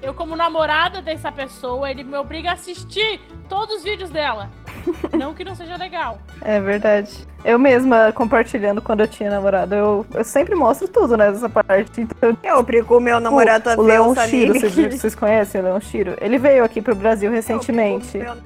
Eu, 0.00 0.14
como 0.14 0.36
namorada 0.36 1.02
dessa 1.02 1.30
pessoa, 1.32 1.90
ele 1.90 2.04
me 2.04 2.16
obriga 2.16 2.50
a 2.50 2.52
assistir 2.52 3.20
todos 3.48 3.76
os 3.76 3.82
vídeos 3.84 4.10
dela. 4.10 4.48
não 5.18 5.34
que 5.34 5.44
não 5.44 5.54
seja 5.56 5.76
legal. 5.76 6.18
É 6.40 6.60
verdade. 6.60 7.26
Eu 7.44 7.58
mesma 7.58 8.12
compartilhando 8.12 8.80
quando 8.80 9.00
eu 9.00 9.08
tinha 9.08 9.30
namorado, 9.30 9.74
eu, 9.74 10.06
eu 10.14 10.24
sempre 10.24 10.54
mostro 10.54 10.86
tudo 10.88 11.16
né, 11.16 11.30
nessa 11.30 11.48
parte. 11.48 12.00
Então, 12.00 12.36
Eu 12.42 12.58
obrigo 12.58 12.96
o 12.96 13.00
meu 13.00 13.18
namorado 13.20 13.70
a 13.70 13.74
o 13.74 13.82
ver 13.84 13.92
Leon 13.92 14.10
os 14.10 14.18
Shiro, 14.22 14.54
vocês, 14.54 15.00
vocês 15.00 15.14
conhecem 15.14 15.60
o 15.60 15.64
Leon 15.64 15.80
Shiro? 15.80 16.14
Ele 16.20 16.38
veio 16.38 16.64
aqui 16.64 16.80
pro 16.80 16.94
Brasil 16.94 17.30
recentemente. 17.30 18.18
Eu 18.18 18.36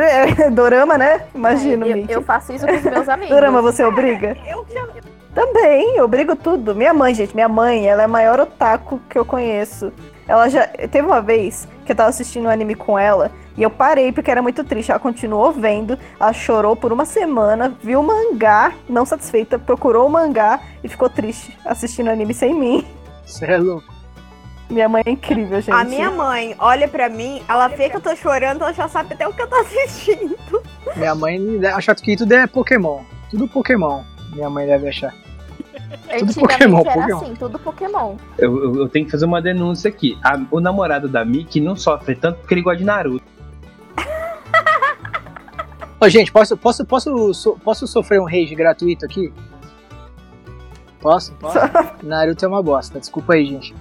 É, 0.00 0.50
Dorama, 0.50 0.98
né? 0.98 1.26
Imagino, 1.34 1.86
eu, 1.86 1.96
Mickey. 1.96 2.12
eu 2.12 2.22
faço 2.22 2.52
isso 2.52 2.66
com 2.66 2.74
os 2.74 2.82
meus 2.82 3.08
amigos. 3.10 3.34
Dorama, 3.34 3.62
você 3.62 3.84
obriga? 3.84 4.36
Eu 4.46 4.66
já- 4.72 4.86
Também, 5.34 5.96
eu 5.96 6.06
brigo 6.08 6.34
tudo. 6.36 6.74
Minha 6.74 6.92
mãe, 6.94 7.14
gente, 7.14 7.34
minha 7.34 7.48
mãe, 7.48 7.86
ela 7.88 8.02
é 8.02 8.04
a 8.04 8.08
maior 8.08 8.40
otaku 8.40 9.00
que 9.08 9.16
eu 9.18 9.24
conheço. 9.24 9.92
Ela 10.26 10.48
já. 10.48 10.66
Teve 10.66 11.06
uma 11.06 11.20
vez 11.20 11.68
que 11.84 11.92
eu 11.92 11.96
tava 11.96 12.08
assistindo 12.08 12.46
um 12.46 12.50
anime 12.50 12.74
com 12.74 12.98
ela 12.98 13.30
e 13.56 13.62
eu 13.62 13.70
parei 13.70 14.12
porque 14.12 14.30
era 14.30 14.42
muito 14.42 14.64
triste. 14.64 14.90
Ela 14.90 14.98
continuou 14.98 15.52
vendo, 15.52 15.98
ela 16.18 16.32
chorou 16.32 16.74
por 16.74 16.92
uma 16.92 17.04
semana, 17.04 17.74
viu 17.82 18.00
o 18.00 18.02
mangá, 18.02 18.72
não 18.88 19.04
satisfeita, 19.04 19.58
procurou 19.58 20.06
o 20.06 20.10
mangá 20.10 20.60
e 20.82 20.88
ficou 20.88 21.08
triste 21.08 21.56
assistindo 21.64 22.10
anime 22.10 22.34
sem 22.34 22.54
mim. 22.54 22.86
Você 23.24 23.46
é 23.46 23.58
louco. 23.58 23.94
Minha 24.70 24.88
mãe 24.88 25.02
é 25.04 25.10
incrível, 25.10 25.60
gente. 25.60 25.74
A 25.74 25.84
minha 25.84 26.10
mãe 26.10 26.54
olha 26.58 26.88
pra 26.88 27.08
mim, 27.08 27.42
ela 27.48 27.68
vê 27.68 27.90
que 27.90 27.96
eu 27.96 28.00
tô 28.00 28.16
chorando, 28.16 28.62
ela 28.62 28.72
já 28.72 28.88
sabe 28.88 29.12
até 29.12 29.28
o 29.28 29.32
que 29.32 29.42
eu 29.42 29.46
tô 29.46 29.56
assistindo. 29.56 30.36
Minha 30.96 31.14
mãe 31.14 31.38
acha 31.66 31.94
que 31.94 32.16
tudo 32.16 32.32
é 32.32 32.46
Pokémon. 32.46 33.02
Tudo 33.30 33.46
Pokémon. 33.46 34.02
Minha 34.32 34.48
mãe 34.48 34.66
deve 34.66 34.88
achar. 34.88 35.14
Tudo 35.84 36.24
Antigamente 36.24 36.40
Pokémon, 36.40 36.80
era 36.80 36.92
Pokémon. 36.94 37.16
assim, 37.20 37.34
tudo 37.34 37.58
Pokémon. 37.58 38.16
Eu, 38.38 38.64
eu, 38.64 38.76
eu 38.80 38.88
tenho 38.88 39.04
que 39.04 39.10
fazer 39.10 39.24
uma 39.24 39.40
denúncia 39.42 39.88
aqui. 39.88 40.18
A- 40.22 40.40
o 40.50 40.60
namorado 40.60 41.08
da 41.08 41.24
Miki 41.24 41.60
não 41.60 41.76
sofre 41.76 42.14
tanto 42.14 42.38
porque 42.40 42.54
ele 42.54 42.62
gosta 42.62 42.78
de 42.78 42.84
Naruto. 42.84 43.24
Ô, 46.00 46.08
gente, 46.08 46.30
posso, 46.32 46.56
posso, 46.56 46.84
posso, 46.84 47.34
so- 47.34 47.58
posso 47.64 47.86
sofrer 47.86 48.20
um 48.20 48.24
rage 48.24 48.54
gratuito 48.54 49.04
aqui? 49.04 49.32
Posso? 51.00 51.32
Posso? 51.34 51.58
Naruto 52.02 52.44
é 52.44 52.48
uma 52.48 52.62
bosta. 52.62 52.98
Desculpa 53.00 53.34
aí, 53.34 53.46
gente. 53.46 53.74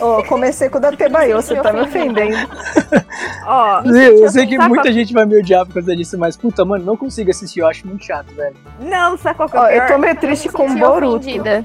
Ó, 0.00 0.22
comecei 0.24 0.68
com 0.68 0.78
o 0.78 0.80
da 0.80 0.92
Tebaio, 0.92 1.36
você 1.36 1.56
tá 1.60 1.72
me 1.72 1.80
ofendendo. 1.80 2.36
Ó, 3.46 3.82
Eu, 3.84 4.22
eu 4.24 4.30
sei 4.30 4.46
que 4.46 4.58
muita 4.58 4.82
qual- 4.84 4.92
gente 4.92 5.12
vai 5.12 5.24
me 5.26 5.36
odiar 5.38 5.64
por 5.66 5.74
causa 5.74 5.94
disso, 5.96 6.18
mas 6.18 6.36
puta, 6.36 6.64
mano, 6.64 6.84
não 6.84 6.96
consigo 6.96 7.30
assistir, 7.30 7.60
eu 7.60 7.66
acho 7.66 7.86
muito 7.86 8.04
chato, 8.04 8.32
velho. 8.34 8.56
não, 8.80 9.16
sabe 9.18 9.36
qual 9.36 9.48
que 9.48 9.56
é 9.56 9.60
o 9.60 9.62
Ó, 9.62 9.66
eu 9.68 9.86
tô 9.86 9.98
meio 9.98 10.16
triste 10.16 10.48
com 10.48 10.66
o 10.66 10.78
Boruto. 10.78 11.16
ofendida. 11.16 11.64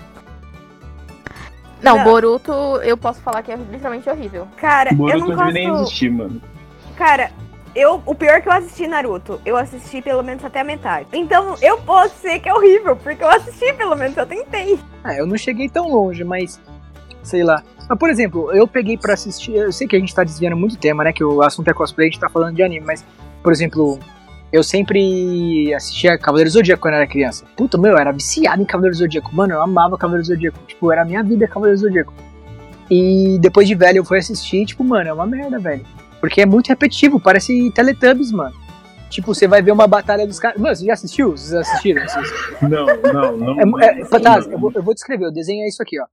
Não, 1.82 1.98
Não. 1.98 2.04
Boruto 2.06 2.52
eu 2.84 2.96
posso 2.96 3.22
falar 3.22 3.42
que 3.44 3.52
é 3.52 3.56
literalmente 3.56 4.10
horrível. 4.10 4.48
Cara, 4.58 4.92
eu 4.92 4.96
Boruto 4.98 5.20
não 5.20 5.28
não 5.36 5.36
devia 5.48 5.54
nem 5.54 5.74
existir, 5.74 6.10
mano. 6.10 6.42
Cara, 6.96 7.30
eu, 7.76 8.02
o 8.06 8.16
pior 8.16 8.42
que 8.42 8.48
eu 8.48 8.54
assisti 8.54 8.88
Naruto, 8.88 9.42
eu 9.46 9.58
assisti 9.58 10.02
pelo 10.02 10.24
menos 10.24 10.46
até 10.46 10.62
a 10.62 10.64
metade. 10.64 11.08
Então 11.12 11.56
eu 11.62 11.78
posso 11.80 12.16
ser 12.22 12.40
que 12.40 12.48
é 12.48 12.54
horrível, 12.54 12.96
porque 12.96 13.22
eu 13.24 13.28
assisti 13.30 13.74
pelo 13.74 13.96
menos, 13.96 14.16
eu 14.16 14.26
tentei. 14.26 14.80
Ah, 15.04 15.14
eu 15.16 15.26
não 15.28 15.36
cheguei 15.38 15.68
tão 15.68 15.90
longe, 15.90 16.24
mas 16.24 16.62
sei 17.24 17.44
lá. 17.44 17.64
Mas, 17.90 17.98
por 17.98 18.10
exemplo, 18.10 18.52
eu 18.54 18.68
peguei 18.68 18.98
pra 18.98 19.14
assistir. 19.14 19.54
Eu 19.56 19.72
sei 19.72 19.88
que 19.88 19.96
a 19.96 20.00
gente 20.00 20.14
tá 20.14 20.24
desviando 20.24 20.56
muito 20.56 20.78
tema, 20.78 21.04
né? 21.04 21.12
Que 21.14 21.24
o 21.24 21.42
assunto 21.42 21.68
é 21.70 21.74
cosplay, 21.74 22.08
a 22.08 22.12
gente 22.12 22.20
tá 22.20 22.30
falando 22.30 22.56
de 22.56 22.62
anime, 22.64 22.86
mas, 22.86 23.04
por 23.42 23.52
exemplo, 23.52 24.00
eu 24.52 24.64
sempre 24.64 25.74
assistia 25.74 26.18
Cavaleiro 26.18 26.50
Zodíaco 26.50 26.82
quando 26.82 26.94
eu 26.94 27.00
era 27.00 27.08
criança. 27.08 27.46
Puta, 27.58 27.78
meu, 27.78 27.92
eu 27.94 27.98
era 27.98 28.12
viciado 28.12 28.62
em 28.62 28.66
Cavaleiro 28.66 28.96
Zodíaco. 28.96 29.34
Mano, 29.36 29.54
eu 29.54 29.62
amava 29.62 29.98
Cavaleiro 29.98 30.26
Zodíaco. 30.28 30.60
Tipo, 30.68 30.92
era 30.92 31.02
a 31.02 31.06
minha 31.06 31.24
vida 31.24 31.48
Cavaleiro 31.48 31.78
Zodíaco. 31.80 32.14
E 32.90 33.38
depois 33.40 33.68
de 33.68 33.76
velho 33.76 33.98
eu 33.98 34.06
fui 34.06 34.18
assistir, 34.20 34.66
tipo, 34.66 34.84
mano, 34.84 35.10
é 35.10 35.14
uma 35.14 35.26
merda, 35.26 35.58
velho. 35.60 35.86
Porque 36.20 36.42
é 36.42 36.46
muito 36.46 36.68
repetitivo, 36.68 37.20
parece 37.20 37.72
Teletubbies, 37.72 38.32
mano. 38.32 38.54
Tipo, 39.10 39.34
você 39.34 39.48
vai 39.48 39.62
ver 39.62 39.72
uma 39.72 39.88
batalha 39.88 40.26
dos 40.26 40.40
caras. 40.40 40.60
Mano, 40.60 40.76
você 40.76 40.86
já 40.86 40.94
assistiu? 40.94 41.32
Vocês 41.32 41.54
assistiram? 41.54 42.08
Vocês- 42.08 42.32
Não, 42.62 42.86
não, 43.14 43.38
não. 43.38 43.80
é, 43.80 44.00
é, 44.02 44.54
eu 44.54 44.60
vou, 44.60 44.72
eu 44.74 44.82
vou 44.84 44.94
descrever, 44.94 45.26
o 45.28 45.32
desenho 45.32 45.64
é 45.64 45.68
isso 45.68 45.82
aqui, 45.82 46.00
ó. 46.00 46.06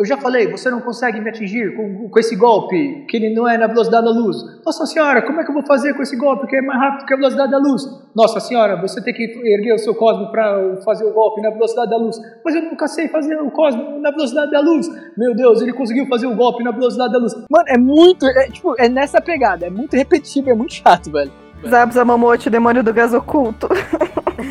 Eu 0.00 0.06
já 0.06 0.16
falei, 0.16 0.50
você 0.50 0.70
não 0.70 0.80
consegue 0.80 1.20
me 1.20 1.28
atingir 1.28 1.76
com, 1.76 2.08
com 2.08 2.18
esse 2.18 2.34
golpe, 2.34 3.04
que 3.06 3.18
ele 3.18 3.34
não 3.34 3.46
é 3.46 3.58
na 3.58 3.66
velocidade 3.66 4.06
da 4.06 4.10
luz. 4.10 4.38
Nossa 4.64 4.86
senhora, 4.86 5.20
como 5.20 5.38
é 5.38 5.44
que 5.44 5.50
eu 5.50 5.54
vou 5.54 5.66
fazer 5.66 5.92
com 5.92 6.00
esse 6.00 6.16
golpe 6.16 6.46
que 6.46 6.56
é 6.56 6.62
mais 6.62 6.80
rápido 6.80 7.06
que 7.06 7.12
a 7.12 7.16
velocidade 7.18 7.50
da 7.50 7.58
luz? 7.58 7.82
Nossa 8.16 8.40
senhora, 8.40 8.80
você 8.80 9.04
tem 9.04 9.12
que 9.12 9.24
erguer 9.24 9.74
o 9.74 9.78
seu 9.78 9.94
cosmo 9.94 10.32
para 10.32 10.80
fazer 10.86 11.04
o 11.04 11.12
golpe 11.12 11.42
na 11.42 11.50
velocidade 11.50 11.90
da 11.90 11.98
luz. 11.98 12.16
Mas 12.42 12.54
eu 12.54 12.62
nunca 12.62 12.88
sei 12.88 13.08
fazer 13.08 13.38
o 13.42 13.50
cosmo 13.50 14.00
na 14.00 14.10
velocidade 14.10 14.50
da 14.50 14.60
luz. 14.60 14.88
Meu 15.18 15.34
Deus, 15.34 15.60
ele 15.60 15.74
conseguiu 15.74 16.06
fazer 16.06 16.28
o 16.28 16.34
golpe 16.34 16.64
na 16.64 16.70
velocidade 16.70 17.12
da 17.12 17.18
luz. 17.18 17.34
Mano, 17.34 17.64
é 17.68 17.76
muito, 17.76 18.24
é, 18.24 18.48
tipo, 18.48 18.74
é 18.78 18.88
nessa 18.88 19.20
pegada, 19.20 19.66
é 19.66 19.70
muito 19.70 19.94
repetitivo, 19.94 20.48
é 20.48 20.54
muito 20.54 20.72
chato, 20.72 21.12
velho. 21.12 21.30
Zabza 21.68 22.04
Momote, 22.04 22.48
o 22.48 22.50
demônio 22.50 22.82
do 22.82 22.92
gás 22.92 23.12
oculto. 23.12 23.68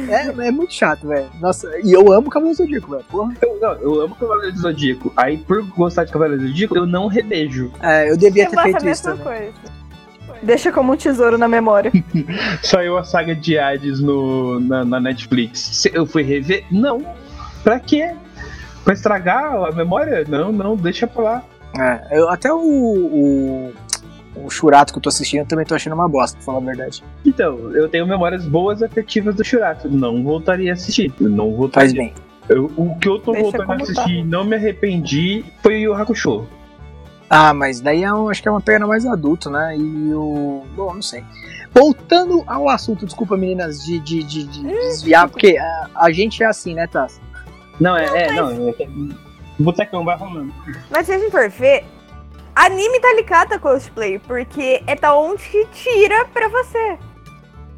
É, 0.08 0.48
é 0.48 0.52
muito 0.52 0.74
chato, 0.74 1.08
velho. 1.08 1.28
Nossa, 1.42 1.68
e 1.84 1.92
eu 1.94 2.12
amo 2.12 2.30
Cavaleiro 2.30 2.58
Zodíaco, 2.58 2.92
velho. 2.92 3.04
Porra. 3.10 3.34
Eu, 3.42 3.58
não, 3.60 3.72
eu 3.74 4.02
amo 4.02 4.16
Cavaleiro 4.16 4.54
do 4.54 4.60
Zodíaco. 4.60 5.12
Aí, 5.18 5.38
por 5.38 5.64
gostar 5.70 6.04
de 6.06 6.12
Cavaleiro 6.12 6.42
do 6.44 6.48
Zodíaco, 6.50 6.78
eu 6.78 6.86
não 6.86 7.08
revejo. 7.08 7.72
É, 7.82 8.10
eu 8.10 8.18
devia 8.18 8.44
Eu 8.46 8.50
ter 8.52 8.62
feito 8.62 8.78
isso 8.78 8.86
mesma 8.86 9.12
também. 9.18 9.52
coisa. 9.54 9.80
Deixa 10.44 10.72
como 10.72 10.94
um 10.94 10.96
tesouro 10.96 11.38
na 11.38 11.48
memória. 11.48 11.92
Saiu 12.64 12.98
a 12.98 13.04
saga 13.04 13.36
de 13.36 13.58
Hades 13.58 14.00
no, 14.00 14.60
na, 14.60 14.86
na 14.86 15.00
Netflix. 15.00 15.60
Se 15.60 15.92
Eu 15.94 16.06
fui 16.06 16.24
rever? 16.24 16.64
Não. 16.72 17.04
Pra 17.64 17.80
quê? 17.80 18.12
Pra 18.86 18.94
estragar 18.94 19.54
a 19.54 19.72
memória? 19.72 20.24
Não, 20.28 20.52
não, 20.52 20.76
deixa 20.78 21.06
pra 21.08 21.24
lá. 21.24 21.44
É, 21.78 22.20
eu, 22.20 22.30
até 22.30 22.52
o, 22.54 22.58
o, 22.58 23.74
o 24.46 24.50
Churato 24.50 24.92
que 24.94 25.00
eu 25.00 25.04
tô 25.04 25.10
assistindo 25.10 25.42
eu 25.42 25.46
também 25.46 25.66
tô 25.66 25.76
achando 25.76 25.94
uma 25.94 26.08
bosta, 26.08 26.38
pra 26.38 26.46
falar 26.46 26.58
a 26.60 26.62
verdade. 26.62 27.04
Então, 27.26 27.58
eu 27.76 27.88
tenho 27.90 28.06
memórias 28.08 28.46
boas 28.46 28.82
afetivas 28.84 29.36
do 29.36 29.44
Churato. 29.44 29.90
Não 29.90 30.24
voltaria 30.24 30.72
a 30.72 30.74
assistir. 30.74 31.14
Não 31.20 31.46
Faz 31.48 31.58
voltaria. 31.58 31.94
bem. 31.94 32.14
Eu- 32.48 32.72
o 32.76 32.98
que 32.98 33.08
eu 33.08 33.20
tô 33.20 33.32
Deixa 33.32 33.44
voltando 33.44 33.62
a 33.64 33.66
como 33.68 33.84
assistir 33.84 34.10
e 34.18 34.24
não 34.24 34.44
me 34.44 34.56
arrependi 34.56 35.46
foi 35.62 35.76
o 35.76 35.80
Yu 35.80 35.94
Hakusho. 35.94 36.48
Ah, 37.30 37.54
mas 37.54 37.80
daí 37.80 38.04
é 38.04 38.12
um- 38.12 38.28
acho 38.30 38.42
que 38.42 38.48
é 38.48 38.52
uma 38.52 38.60
pena 38.62 38.88
mais 38.88 39.06
adulto, 39.06 39.52
né? 39.52 39.78
E 39.78 40.14
o. 40.16 40.64
Bom, 40.76 40.96
não 40.96 41.02
sei. 41.02 41.24
Voltando 41.72 42.44
ao 42.48 42.68
assunto, 42.68 43.06
desculpa 43.06 43.38
meninas 43.38 43.84
de, 43.86 44.00
de, 44.00 44.24
de, 44.24 44.44
de 44.46 44.64
desviar, 44.64 45.30
porque 45.30 45.56
a, 45.60 45.90
a 45.96 46.12
gente 46.12 46.42
é 46.42 46.48
assim, 46.48 46.74
né, 46.74 46.88
Taz? 46.88 47.22
Não, 47.80 47.96
é, 47.96 48.06
é, 48.06 48.32
não. 48.34 48.50
É, 48.50 48.72
o 49.60 49.64
botecão 49.64 50.04
vai 50.04 50.18
rolando. 50.18 50.52
Mas 50.90 51.06
se 51.06 51.12
a 51.12 51.20
gente 51.20 51.30
for 51.30 51.48
ver, 51.50 51.86
anime 52.66 53.00
tá 53.00 53.14
ligado 53.14 53.54
a 53.54 53.60
cosplay, 53.60 54.20
porque 54.20 54.84
é 54.86 54.96
da 54.96 55.16
onde 55.16 55.44
que 55.44 55.66
tira 55.68 56.26
pra 56.26 56.48
você. 56.50 56.98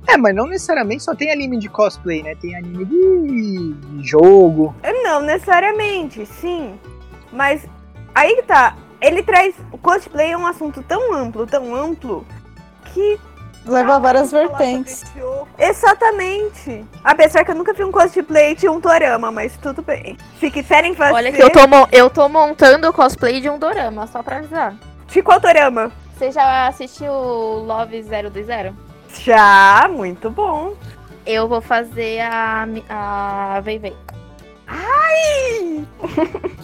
É, 0.07 0.17
mas 0.17 0.35
não 0.35 0.47
necessariamente 0.47 1.03
só 1.03 1.13
tem 1.13 1.31
anime 1.31 1.57
de 1.57 1.69
cosplay, 1.69 2.23
né? 2.23 2.35
Tem 2.35 2.55
anime 2.55 2.85
de, 2.85 3.73
de 3.73 4.07
jogo. 4.07 4.75
Não 5.03 5.21
necessariamente, 5.21 6.25
sim. 6.25 6.79
Mas 7.31 7.65
aí 8.15 8.35
que 8.35 8.43
tá. 8.43 8.75
Ele 8.99 9.21
traz. 9.21 9.55
O 9.71 9.77
cosplay 9.77 10.31
é 10.31 10.37
um 10.37 10.47
assunto 10.47 10.83
tão 10.83 11.13
amplo, 11.13 11.45
tão 11.45 11.75
amplo, 11.75 12.25
que. 12.85 13.19
Leva 13.65 13.99
várias 13.99 14.31
vertentes. 14.31 15.03
Exatamente. 15.57 16.83
Apesar 17.03 17.45
que 17.45 17.51
eu 17.51 17.55
nunca 17.55 17.73
vi 17.73 17.83
um 17.83 17.91
cosplay 17.91 18.55
de 18.55 18.67
um 18.67 18.79
dorama, 18.79 19.31
mas 19.31 19.55
tudo 19.57 19.81
bem. 19.81 20.17
Se 20.39 20.49
quiserem 20.49 20.95
fazer. 20.95 21.13
Olha 21.13 21.31
que 21.31 21.41
eu 21.41 21.49
tô, 21.49 21.59
eu 21.91 22.09
tô 22.09 22.27
montando 22.27 22.89
o 22.89 22.93
cosplay 22.93 23.39
de 23.39 23.49
um 23.49 23.59
dorama, 23.59 24.07
só 24.07 24.23
pra 24.23 24.37
avisar. 24.37 24.75
De 25.07 25.21
qual 25.21 25.39
dorama? 25.39 25.91
Você 26.17 26.31
já 26.31 26.67
assistiu 26.67 27.11
Love 27.11 28.01
020? 28.01 28.73
Já, 29.23 29.89
muito 29.91 30.29
bom. 30.29 30.73
Eu 31.25 31.47
vou 31.47 31.61
fazer 31.61 32.21
a, 32.21 32.67
a 32.89 33.59
Vei 33.61 33.77
Vei. 33.77 33.95
Ai! 34.73 35.85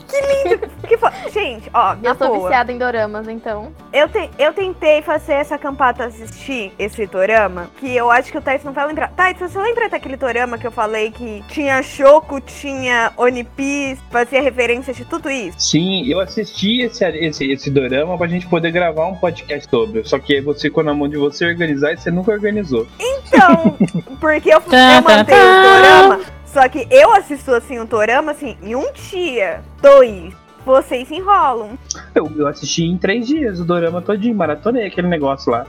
que 0.07 0.21
lindo! 0.21 0.67
Que 0.87 0.97
fo... 0.97 1.07
Gente, 1.31 1.69
ó, 1.73 1.95
na 1.95 2.09
Eu 2.09 2.15
tô 2.15 2.27
boa. 2.29 2.47
viciada 2.47 2.71
em 2.71 2.77
doramas, 2.77 3.27
então. 3.27 3.71
Eu, 3.91 4.07
te- 4.07 4.29
eu 4.39 4.53
tentei 4.53 5.01
fazer 5.01 5.33
essa 5.33 5.57
campata 5.57 6.05
assistir 6.05 6.71
esse 6.79 7.05
dorama, 7.05 7.69
que 7.77 7.93
eu 7.95 8.09
acho 8.09 8.31
que 8.31 8.37
o 8.37 8.41
Thais 8.41 8.63
não 8.63 8.71
vai 8.71 8.87
lembrar. 8.87 9.09
Thais, 9.09 9.37
você 9.37 9.59
lembra 9.59 9.89
daquele 9.89 10.15
dorama 10.15 10.57
que 10.57 10.65
eu 10.65 10.71
falei 10.71 11.11
que 11.11 11.43
tinha 11.49 11.83
Shoko, 11.83 12.39
tinha 12.39 13.11
One 13.17 13.43
Piece, 13.43 14.01
fazia 14.09 14.41
referência 14.41 14.93
de 14.93 15.03
tudo 15.03 15.29
isso? 15.29 15.59
Sim, 15.59 16.05
eu 16.07 16.19
assisti 16.21 16.81
esse, 16.81 17.03
esse, 17.05 17.51
esse 17.51 17.69
dorama 17.69 18.17
pra 18.17 18.27
gente 18.27 18.47
poder 18.47 18.71
gravar 18.71 19.05
um 19.07 19.15
podcast 19.15 19.69
sobre. 19.69 20.03
Só 20.05 20.17
que 20.17 20.39
você, 20.41 20.69
com 20.69 20.81
na 20.81 20.93
mão 20.93 21.09
de 21.09 21.17
você 21.17 21.45
organizar, 21.45 21.91
e 21.93 21.97
você 21.97 22.09
nunca 22.09 22.31
organizou. 22.31 22.87
Então, 22.99 23.77
porque 24.21 24.49
eu, 24.53 24.61
Tá, 24.61 24.95
eu 24.95 25.01
tá, 25.03 25.17
mandei 25.17 25.35
tá. 25.35 25.43
o 25.43 25.61
dorama, 25.63 26.19
só 26.47 26.67
que 26.67 26.87
eu 26.89 27.13
assisto 27.13 27.53
assim 27.53 27.79
o 27.79 27.85
dorama 27.85 28.31
assim, 28.31 28.57
em 28.61 28.75
um 28.75 28.91
dia, 28.93 29.61
dois, 29.81 30.33
vocês 30.65 31.09
enrolam. 31.11 31.77
Eu, 32.15 32.31
eu 32.35 32.47
assisti 32.47 32.83
em 32.83 32.97
três 32.97 33.27
dias 33.27 33.59
o 33.59 33.65
dorama 33.65 34.01
todinho, 34.01 34.35
maratonei 34.35 34.87
aquele 34.87 35.07
negócio 35.07 35.51
lá. 35.51 35.65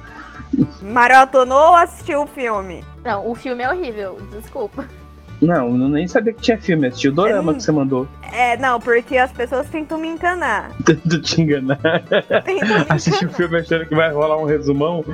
Maratonou 0.80 1.68
ou 1.70 1.76
assistiu 1.76 2.22
o 2.22 2.26
filme? 2.26 2.84
Não, 3.04 3.28
o 3.28 3.34
filme 3.34 3.62
é 3.62 3.70
horrível, 3.70 4.18
desculpa. 4.32 4.86
Não, 5.40 5.68
eu 5.68 5.88
nem 5.88 6.08
sabia 6.08 6.32
que 6.32 6.40
tinha 6.40 6.58
filme, 6.58 6.88
assisti 6.88 7.08
o 7.08 7.12
dorama 7.12 7.52
Hum. 7.52 7.54
que 7.54 7.62
você 7.62 7.70
mandou. 7.70 8.08
É, 8.32 8.56
não, 8.56 8.80
porque 8.80 9.16
as 9.16 9.30
pessoas 9.30 9.68
tentam 9.68 9.96
me 9.98 10.08
enganar. 10.08 10.70
Tento 10.84 11.20
te 11.20 11.40
enganar. 11.40 11.78
Tentam 12.44 12.86
Assisti 12.88 13.24
o 13.26 13.30
filme 13.30 13.58
achando 13.58 13.86
que 13.86 13.94
vai 13.94 14.12
rolar 14.12 14.36
um 14.36 14.44
resumão. 14.44 15.04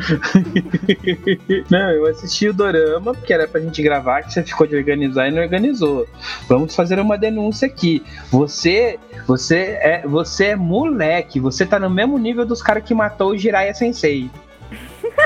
não, 1.71 1.90
eu 1.90 2.07
assisti 2.07 2.49
o 2.49 2.54
Dorama, 2.54 3.12
porque 3.14 3.33
era 3.35 3.47
pra 3.47 3.61
gente 3.61 3.83
gravar, 3.83 4.23
que 4.23 4.33
você 4.33 4.43
ficou 4.43 4.66
de 4.66 4.75
organizar 4.76 5.28
e 5.28 5.31
não 5.31 5.43
organizou. 5.43 6.07
Vamos 6.49 6.75
fazer 6.75 6.99
uma 6.99 7.19
denúncia 7.19 7.66
aqui. 7.66 8.02
Você, 8.31 8.99
você 9.26 9.78
é, 9.81 10.02
você 10.07 10.47
é 10.47 10.57
moleque, 10.57 11.38
você 11.38 11.66
tá 11.66 11.78
no 11.78 11.90
mesmo 11.90 12.16
nível 12.19 12.47
dos 12.47 12.62
caras 12.62 12.83
que 12.83 12.95
matou 12.95 13.33
o 13.33 13.37
Jiraiya 13.37 13.75
Sensei. 13.75 14.31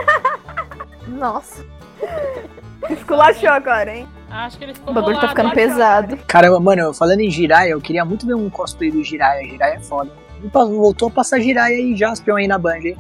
Nossa. 1.06 1.64
Esculachou 2.90 3.48
agora, 3.48 3.96
hein? 3.96 4.08
Acho 4.30 4.58
que 4.58 4.64
ele 4.64 4.74
ficou 4.74 4.90
O 4.90 4.94
bagulho 4.94 5.20
tá 5.20 5.28
ficando 5.28 5.52
pesado. 5.52 6.18
Caramba, 6.26 6.60
mano, 6.60 6.92
falando 6.92 7.20
em 7.20 7.30
Jiraiya, 7.30 7.72
eu 7.72 7.80
queria 7.80 8.04
muito 8.04 8.26
ver 8.26 8.34
um 8.34 8.50
cosplay 8.50 8.90
do 8.90 9.02
Jiraiya. 9.02 9.48
Jiraiya 9.48 9.74
é 9.76 9.80
foda. 9.80 10.10
Voltou 10.52 11.08
a 11.08 11.10
passar 11.10 11.40
Jiraiya 11.40 11.80
e 11.80 11.96
Jaspion 11.96 12.36
aí 12.36 12.46
na 12.46 12.58
Band, 12.58 12.80
hein? 12.80 12.96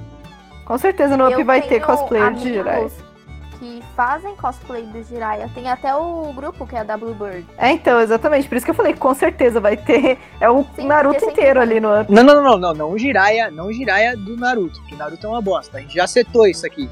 Com 0.64 0.76
certeza 0.76 1.16
no 1.16 1.28
Up 1.28 1.42
vai 1.44 1.62
ter 1.62 1.68
tenho 1.68 1.86
cosplayer 1.86 2.34
de 2.34 2.52
Jiraiya. 2.54 2.90
Que 3.58 3.82
fazem 3.96 4.36
cosplay 4.36 4.82
do 4.84 5.02
Jiraiya. 5.02 5.50
Tem 5.54 5.68
até 5.68 5.94
o 5.94 6.32
grupo 6.32 6.66
que 6.66 6.76
é 6.76 6.80
a 6.80 6.84
W 6.84 7.14
Bird. 7.14 7.46
É, 7.56 7.70
então, 7.72 8.00
exatamente. 8.00 8.48
Por 8.48 8.56
isso 8.56 8.64
que 8.64 8.70
eu 8.70 8.74
falei, 8.74 8.94
com 8.94 9.14
certeza 9.14 9.60
vai 9.60 9.76
ter. 9.76 10.18
É 10.40 10.48
o 10.48 10.64
Sim, 10.76 10.86
Naruto 10.86 11.24
inteiro 11.24 11.60
ali 11.60 11.80
no 11.80 12.00
Up. 12.00 12.12
Não, 12.12 12.22
não, 12.22 12.42
não, 12.42 12.58
não, 12.58 12.74
não, 12.74 12.90
o 12.90 12.98
Jiraiya, 12.98 13.50
não 13.50 13.66
o 13.66 13.72
Jiraiya 13.72 14.16
do 14.16 14.36
Naruto, 14.36 14.78
porque 14.80 14.94
Naruto 14.94 15.26
é 15.26 15.30
uma 15.30 15.42
bosta. 15.42 15.78
A 15.78 15.80
gente 15.80 15.94
já 15.94 16.04
acertou 16.04 16.46
isso 16.46 16.64
aqui. 16.64 16.88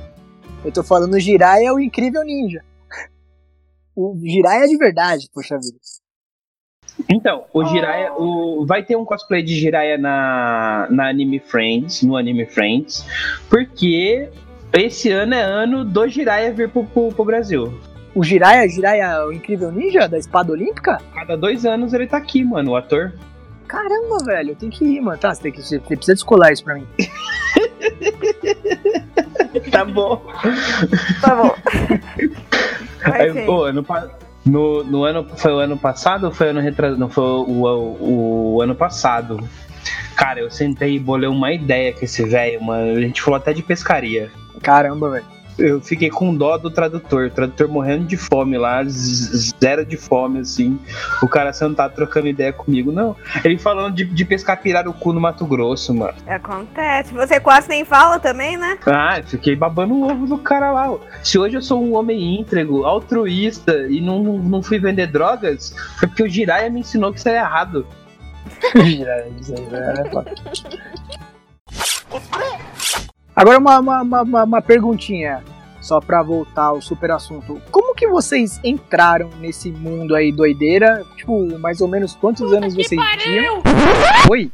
Eu 0.65 0.73
tô 0.73 0.83
falando 0.83 1.15
o 1.15 1.21
Jiraiya, 1.21 1.73
o 1.73 1.79
incrível 1.79 2.25
ninja. 2.25 2.63
O 3.97 4.15
Jiraiya 4.23 4.65
é 4.65 4.69
de 4.69 4.77
verdade, 4.77 5.27
poxa 5.33 5.57
vida. 5.57 5.79
Então, 7.11 7.45
o 7.53 7.65
Jiraiya, 7.65 8.13
o, 8.13 8.67
vai 8.67 8.83
ter 8.83 8.95
um 8.95 9.07
cosplay 9.07 9.43
de 9.43 9.59
Jiraiya 9.59 9.97
na, 9.97 10.87
na 10.91 11.09
Anime 11.09 11.41
Friends, 11.41 12.03
no 12.03 12.15
Anime 12.15 12.45
Friends, 12.45 13.07
porque 13.49 14.29
esse 14.75 15.11
ano 15.11 15.35
é 15.35 15.41
ano 15.41 15.83
do 15.83 16.07
Jiraiya 16.07 16.53
vir 16.53 16.69
pro, 16.69 16.85
pro, 16.85 17.09
pro 17.09 17.25
Brasil. 17.25 17.73
O 18.15 18.23
Jiraiya, 18.23 18.69
Jiraiya, 18.69 19.25
o 19.27 19.33
incrível 19.33 19.73
ninja 19.73 20.07
da 20.07 20.19
espada 20.19 20.53
olímpica? 20.53 21.01
Cada 21.15 21.37
dois 21.37 21.65
anos 21.65 21.95
ele 21.95 22.07
tá 22.07 22.19
aqui, 22.19 22.45
mano, 22.45 22.73
o 22.73 22.77
ator. 22.77 23.15
Caramba, 23.67 24.19
velho, 24.25 24.51
eu 24.51 24.57
tenho 24.57 24.73
que 24.73 24.85
ir, 24.85 25.01
mano. 25.01 25.19
Tá, 25.19 25.35
você, 25.35 25.43
tem 25.43 25.53
que, 25.53 25.63
você 25.63 25.79
precisa 25.81 26.15
descolar 26.15 26.53
isso 26.53 26.65
pra 26.65 26.75
mim. 26.75 26.87
Tá 29.71 29.85
bom. 29.85 30.23
Tá 31.21 31.35
bom. 31.35 31.55
Aí, 33.13 33.45
pô, 33.45 33.65
ano 33.65 33.85
no, 34.45 34.85
no 34.85 35.05
ano 35.05 35.27
foi 35.37 35.53
o 35.53 35.59
ano 35.59 35.77
passado 35.77 36.25
ou 36.25 36.33
foi 36.33 36.49
o 36.49 36.51
ano 36.51 36.61
retrasado? 36.61 36.99
Não 36.99 37.09
foi 37.09 37.25
o, 37.25 37.45
o, 37.45 38.55
o 38.55 38.63
ano 38.63 38.75
passado. 38.75 39.39
Cara, 40.15 40.41
eu 40.41 40.51
sentei 40.51 40.95
e 40.95 40.99
bolei 40.99 41.29
uma 41.29 41.53
ideia 41.53 41.93
com 41.93 42.05
esse 42.05 42.25
velho, 42.25 42.63
mano. 42.63 42.97
A 42.97 43.01
gente 43.01 43.21
falou 43.21 43.37
até 43.37 43.53
de 43.53 43.63
pescaria. 43.63 44.31
Caramba, 44.63 45.11
velho. 45.11 45.36
Eu 45.59 45.81
fiquei 45.81 46.11
com 46.11 46.35
dó 46.35 46.57
do 46.57 46.71
tradutor. 46.71 47.27
O 47.27 47.31
tradutor 47.31 47.69
morrendo 47.69 48.05
de 48.05 48.17
fome 48.17 48.59
lá, 48.59 48.83
zero 48.85 49.85
de 49.85 49.97
fome, 49.97 50.41
assim. 50.41 50.79
O 51.23 51.29
cara 51.29 51.53
sentado 51.53 51.95
trocando 51.95 52.29
ideia 52.29 52.53
comigo. 52.53 52.93
Não, 52.93 53.17
ele 53.45 53.59
falando 53.59 53.95
de, 53.95 54.05
de 54.05 54.25
pescar 54.25 54.61
pirarucu 54.61 55.13
no 55.13 55.21
Mato 55.21 55.47
Grosso, 55.47 55.95
mano. 55.95 56.15
Acontece. 56.27 57.13
Você 57.15 57.41
quase 57.41 57.69
nem 57.69 57.85
fala 57.85 58.19
também, 58.19 58.57
né? 58.57 58.79
Ah, 58.87 59.19
eu 59.19 59.25
fiquei 59.25 59.57
babando 59.57 59.95
o 59.95 60.11
ovo 60.11 60.27
do 60.27 60.39
cara 60.39 60.71
lá. 60.73 60.95
Se 61.23 61.39
hoje 61.39 61.57
eu 61.57 61.63
sou 61.63 61.83
um 61.83 61.95
homem 61.95 62.39
íntegro, 62.41 62.85
altruísta 62.85 63.87
e 63.89 64.01
não, 64.01 64.23
não, 64.23 64.39
não 64.39 64.63
fui 64.63 64.79
vender 64.79 65.07
drogas, 65.07 65.75
foi 65.99 66.09
porque 66.09 66.23
o 66.23 66.29
Jiraiya 66.29 66.71
me 66.71 66.81
ensinou 66.81 67.13
que 67.13 67.19
isso 67.19 67.29
é 67.29 67.37
errado. 67.37 67.87
Jiraiya, 68.77 69.33
isso 69.41 69.55
aí, 69.55 69.67
é 69.73 70.11
foda. 70.11 70.35
Agora 73.37 73.59
uma, 73.59 73.79
uma, 73.79 74.03
uma, 74.23 74.45
uma- 74.45 74.63
perguntinha, 74.63 75.45
só 75.81 76.01
pra 76.01 76.23
voltar 76.23 76.65
ao 76.65 76.81
super 76.81 77.11
assunto. 77.11 77.61
Como 77.71 77.95
que 77.95 78.09
vocês 78.09 78.59
entraram 78.65 79.29
nesse 79.39 79.71
mundo 79.71 80.15
aí 80.15 80.33
doideira? 80.33 81.05
Tipo, 81.17 81.59
mais 81.59 81.83
ou 81.83 81.89
menos 81.89 82.15
quantos 82.17 82.51
anos 82.53 82.75
vocês 82.75 83.01
tinham? 83.19 83.61
Pariu! 83.63 83.73
Oi? 84.31 84.51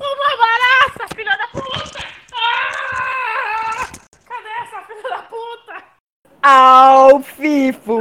Uma 0.00 0.36
barata, 0.38 1.14
filha 1.14 1.36
da 1.36 1.46
puta! 1.60 1.98
Ah! 2.34 3.86
Cadê 4.26 4.48
essa 4.62 4.82
filha 4.86 5.10
da 5.10 5.22
puta? 5.24 5.84
Ao 6.42 7.20
fifo! 7.20 8.00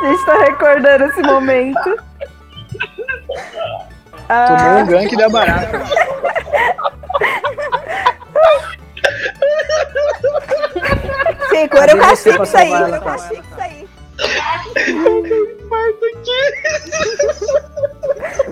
A 0.00 0.06
gente 0.06 0.26
tá 0.26 0.38
recordando 0.44 1.04
esse 1.04 1.22
momento. 1.22 1.96
Tomou 3.34 3.86
Ah, 4.28 4.78
um 4.82 4.86
gank 4.86 5.16
da 5.16 5.28
barata. 5.28 5.82
sim, 11.50 11.62
agora 11.64 11.92
eu 11.92 11.98
castigo 11.98 12.42
isso 12.42 12.56
aí. 12.56 12.72
Eu 12.72 12.78
cara? 12.78 13.00
castigo 13.00 13.42
isso 13.42 13.60
aí. 13.60 13.88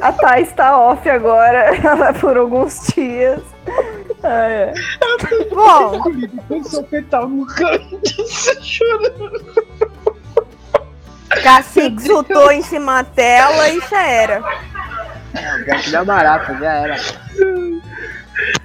A 0.00 0.12
Thais 0.12 0.52
tá 0.52 0.76
off 0.78 1.08
agora. 1.08 1.76
Ela 1.82 2.12
por 2.14 2.36
alguns 2.36 2.86
dias. 2.94 3.40
Ah, 4.22 4.48
é. 4.50 4.74
Bom, 5.50 6.02
Posição 6.48 6.84
fetal 6.84 7.28
no 7.28 7.46
canto, 7.46 8.00
chorando. 8.62 9.62
Cacique 11.42 12.02
soltou 12.02 12.50
em 12.52 12.62
cima 12.62 13.02
da 13.02 13.10
tela 13.10 13.68
e 13.68 13.80
já 13.88 14.02
era. 14.06 14.42
É, 15.34 15.54
o 15.56 15.64
gank 15.64 15.90
da 15.90 16.04
barata, 16.04 16.54
já 16.58 16.72
era. 16.72 16.96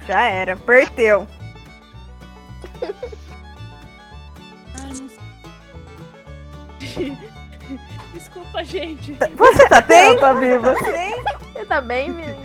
Já 0.06 0.20
era, 0.22 0.56
perdeu. 0.56 1.26
Não. 4.74 5.08
Desculpa, 8.12 8.64
gente. 8.64 9.16
Você 9.36 9.68
tá 9.68 9.80
bem? 9.80 10.18
Tá 10.18 10.32
viva. 10.32 10.74
Você 10.74 11.64
tá 11.66 11.80
bem, 11.80 12.10
menina? 12.10 12.38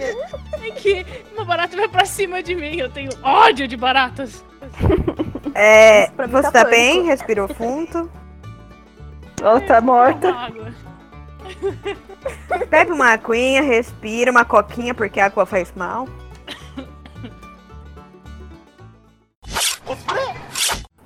É 0.62 0.72
que 0.72 1.06
uma 1.34 1.46
barata 1.46 1.76
vai 1.76 1.88
pra 1.88 2.06
cima 2.06 2.44
de 2.44 2.56
mim. 2.56 2.78
Eu 2.78 2.90
tenho 2.90 3.12
ódio 3.24 3.68
de 3.68 3.76
baratas. 3.76 4.44
É, 5.56 6.08
você 6.08 6.52
tá 6.52 6.52
tá 6.52 6.66
bem? 6.66 7.04
Respirou 7.06 7.48
fundo. 7.48 8.12
Ela 9.42 9.62
tá 9.62 9.82
morta. 9.82 10.34
Bebe 12.70 12.92
uma 12.92 13.10
aguinha, 13.14 13.62
respira, 13.62 14.32
uma 14.32 14.46
coquinha, 14.46 14.94
porque 14.94 15.20
a 15.20 15.26
água 15.26 15.46
faz 15.46 15.72
mal. 15.76 16.08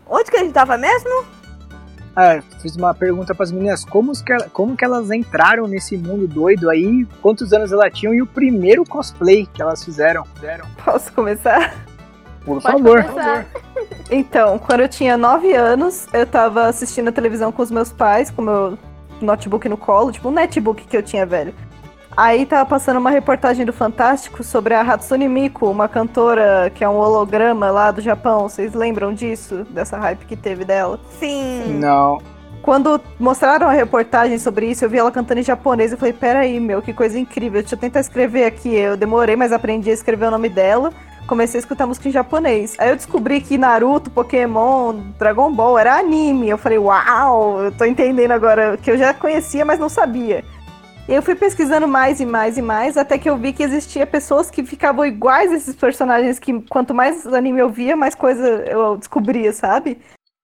Onde 0.10 0.32
que 0.32 0.38
a 0.38 0.40
gente 0.40 0.54
tava 0.54 0.78
mesmo? 0.78 1.26
Ah, 2.16 2.42
fiz 2.62 2.76
uma 2.76 2.94
pergunta 2.96 3.36
pras 3.36 3.52
meninas, 3.52 3.86
como 3.86 4.12
que, 4.24 4.32
ela- 4.34 4.50
como 4.50 4.76
que 4.76 4.84
elas 4.84 5.12
entraram 5.12 5.68
nesse 5.68 5.96
mundo 5.98 6.28
doido 6.28 6.70
aí, 6.70 7.06
quantos 7.22 7.54
anos 7.54 7.72
elas 7.72 7.94
tinham 7.94 8.14
e 8.14 8.22
o 8.22 8.26
primeiro 8.26 8.84
cosplay 8.86 9.46
que 9.46 9.62
elas 9.62 9.84
fizeram. 9.84 10.26
fizeram. 10.36 10.66
Posso 10.84 11.12
começar? 11.14 11.76
Por 12.44 12.62
favor. 12.62 13.04
começar. 13.04 13.46
Então, 14.10 14.58
quando 14.58 14.80
eu 14.80 14.88
tinha 14.88 15.18
9 15.18 15.54
anos, 15.54 16.08
eu 16.14 16.26
tava 16.26 16.66
assistindo 16.68 17.10
a 17.10 17.12
televisão 17.12 17.52
com 17.52 17.62
os 17.62 17.70
meus 17.70 17.92
pais, 17.92 18.32
com 18.32 18.42
meu 18.42 18.78
notebook 19.26 19.68
no 19.68 19.78
colo, 19.78 20.12
tipo 20.12 20.30
um 20.30 20.32
netbook 20.32 20.86
que 20.86 20.98
eu 20.98 21.04
tinha, 21.04 21.26
velho. 21.26 21.54
Aí 22.18 22.48
tava 22.48 22.68
passando 22.68 22.98
uma 22.98 23.12
reportagem 23.12 23.64
do 23.64 23.72
Fantástico 23.72 24.44
sobre 24.44 24.74
a 24.74 24.82
Hatsune 24.82 25.30
Miku, 25.30 25.70
uma 25.70 25.88
cantora 25.88 26.72
que 26.74 26.84
é 26.84 26.90
um 26.90 26.96
holograma 26.96 27.70
lá 27.70 27.92
do 27.92 28.02
Japão. 28.02 28.50
Vocês 28.50 28.74
lembram 28.74 29.14
disso? 29.14 29.64
Dessa 29.70 29.98
hype 29.98 30.26
que 30.26 30.36
teve 30.36 30.66
dela? 30.66 31.00
Sim. 31.20 31.78
Não. 31.80 32.18
Quando 32.64 33.00
mostraram 33.20 33.70
a 33.70 33.72
reportagem 33.72 34.40
sobre 34.40 34.66
isso, 34.66 34.84
eu 34.84 34.90
vi 34.90 34.98
ela 34.98 35.12
cantando 35.12 35.40
em 35.40 35.44
japonês. 35.44 35.92
Eu 35.92 35.98
falei, 35.98 36.12
peraí, 36.12 36.60
meu, 36.60 36.82
que 36.82 36.92
coisa 36.92 37.20
incrível. 37.20 37.62
Deixa 37.62 37.76
eu 37.76 37.80
tentar 37.80 38.00
escrever 38.00 38.46
aqui. 38.46 38.74
Eu 38.74 38.98
demorei, 38.98 39.36
mas 39.36 39.52
aprendi 39.52 39.92
a 39.92 39.94
escrever 39.94 40.26
o 40.26 40.32
nome 40.32 40.50
dela. 40.50 40.92
Comecei 41.28 41.58
a 41.58 41.62
escutar 41.62 41.86
música 41.86 42.08
em 42.08 42.12
japonês. 42.12 42.76
Aí 42.80 42.90
eu 42.90 42.96
descobri 42.96 43.42
que 43.42 43.58
Naruto, 43.58 44.10
Pokémon, 44.10 44.94
Dragon 45.20 45.52
Ball 45.52 45.78
era 45.78 45.98
anime. 45.98 46.50
Eu 46.50 46.58
falei, 46.58 46.78
uau, 46.78 47.62
eu 47.66 47.72
tô 47.72 47.84
entendendo 47.84 48.32
agora 48.32 48.78
que 48.78 48.90
eu 48.90 48.98
já 48.98 49.14
conhecia, 49.14 49.66
mas 49.66 49.78
não 49.78 49.90
sabia. 49.90 50.44
E 51.08 51.14
eu 51.14 51.22
fui 51.22 51.36
pesquisando 51.36 51.88
mais 51.88 52.20
e 52.20 52.26
mais 52.26 52.58
e 52.58 52.62
mais, 52.62 52.98
até 52.98 53.18
que 53.18 53.30
eu 53.30 53.38
vi 53.38 53.54
que 53.54 53.64
existia 53.64 54.06
pessoas 54.06 54.52
que 54.52 54.62
ficavam 54.64 55.06
iguais 55.06 55.52
a 55.52 55.56
esses 55.56 55.76
personagens, 55.76 56.38
que 56.38 56.62
quanto 56.64 56.94
mais 56.94 57.26
anime 57.28 57.60
eu 57.60 57.70
via, 57.70 57.96
mais 57.96 58.14
coisa 58.14 58.46
eu 58.66 58.98
descobria, 58.98 59.54
sabe? 59.54 60.02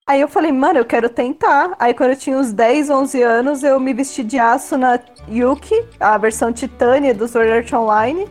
Aí 0.08 0.20
eu 0.20 0.28
falei, 0.28 0.52
mano, 0.52 0.80
eu 0.80 0.86
quero 0.86 1.10
tentar. 1.10 1.76
Aí 1.80 1.94
quando 1.94 2.12
eu 2.12 2.16
tinha 2.18 2.38
uns 2.38 2.54
10, 2.54 2.90
11 2.90 3.22
anos, 3.22 3.64
eu 3.64 3.80
me 3.80 3.94
vesti 3.94 4.24
de 4.24 4.40
aço 4.40 4.78
na 4.78 5.00
Yuki, 5.30 5.76
a 6.00 6.18
versão 6.18 6.52
Titânia 6.52 7.14
do 7.14 7.28
Sword 7.28 7.52
Art 7.52 7.74
Online. 7.74 8.28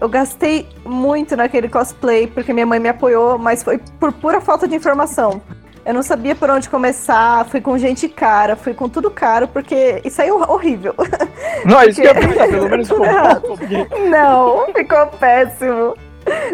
Eu 0.00 0.08
gastei 0.08 0.66
muito 0.84 1.36
naquele 1.36 1.68
cosplay, 1.68 2.26
porque 2.26 2.52
minha 2.52 2.64
mãe 2.66 2.80
me 2.80 2.88
apoiou, 2.88 3.38
mas 3.38 3.62
foi 3.62 3.78
por 3.98 4.12
pura 4.12 4.40
falta 4.40 4.66
de 4.66 4.74
informação. 4.74 5.42
Eu 5.84 5.94
não 5.94 6.02
sabia 6.02 6.34
por 6.34 6.48
onde 6.50 6.68
começar, 6.68 7.44
fui 7.46 7.60
com 7.60 7.76
gente 7.78 8.08
cara, 8.08 8.54
fui 8.54 8.74
com 8.74 8.88
tudo 8.88 9.10
caro, 9.10 9.48
porque 9.48 10.00
isso 10.04 10.20
aí 10.20 10.28
é 10.28 10.32
horrível. 10.32 10.94
Não, 11.64 11.82
isso 11.82 12.00
que 12.00 12.06
eu 12.06 12.12
ia 12.12 12.14
perguntar, 12.14 12.48
pelo 12.48 12.68
menos 12.68 12.88
ficou 12.88 13.56
porque- 13.56 13.86
Não, 14.08 14.66
ficou 14.74 15.06
péssimo. 15.18 15.96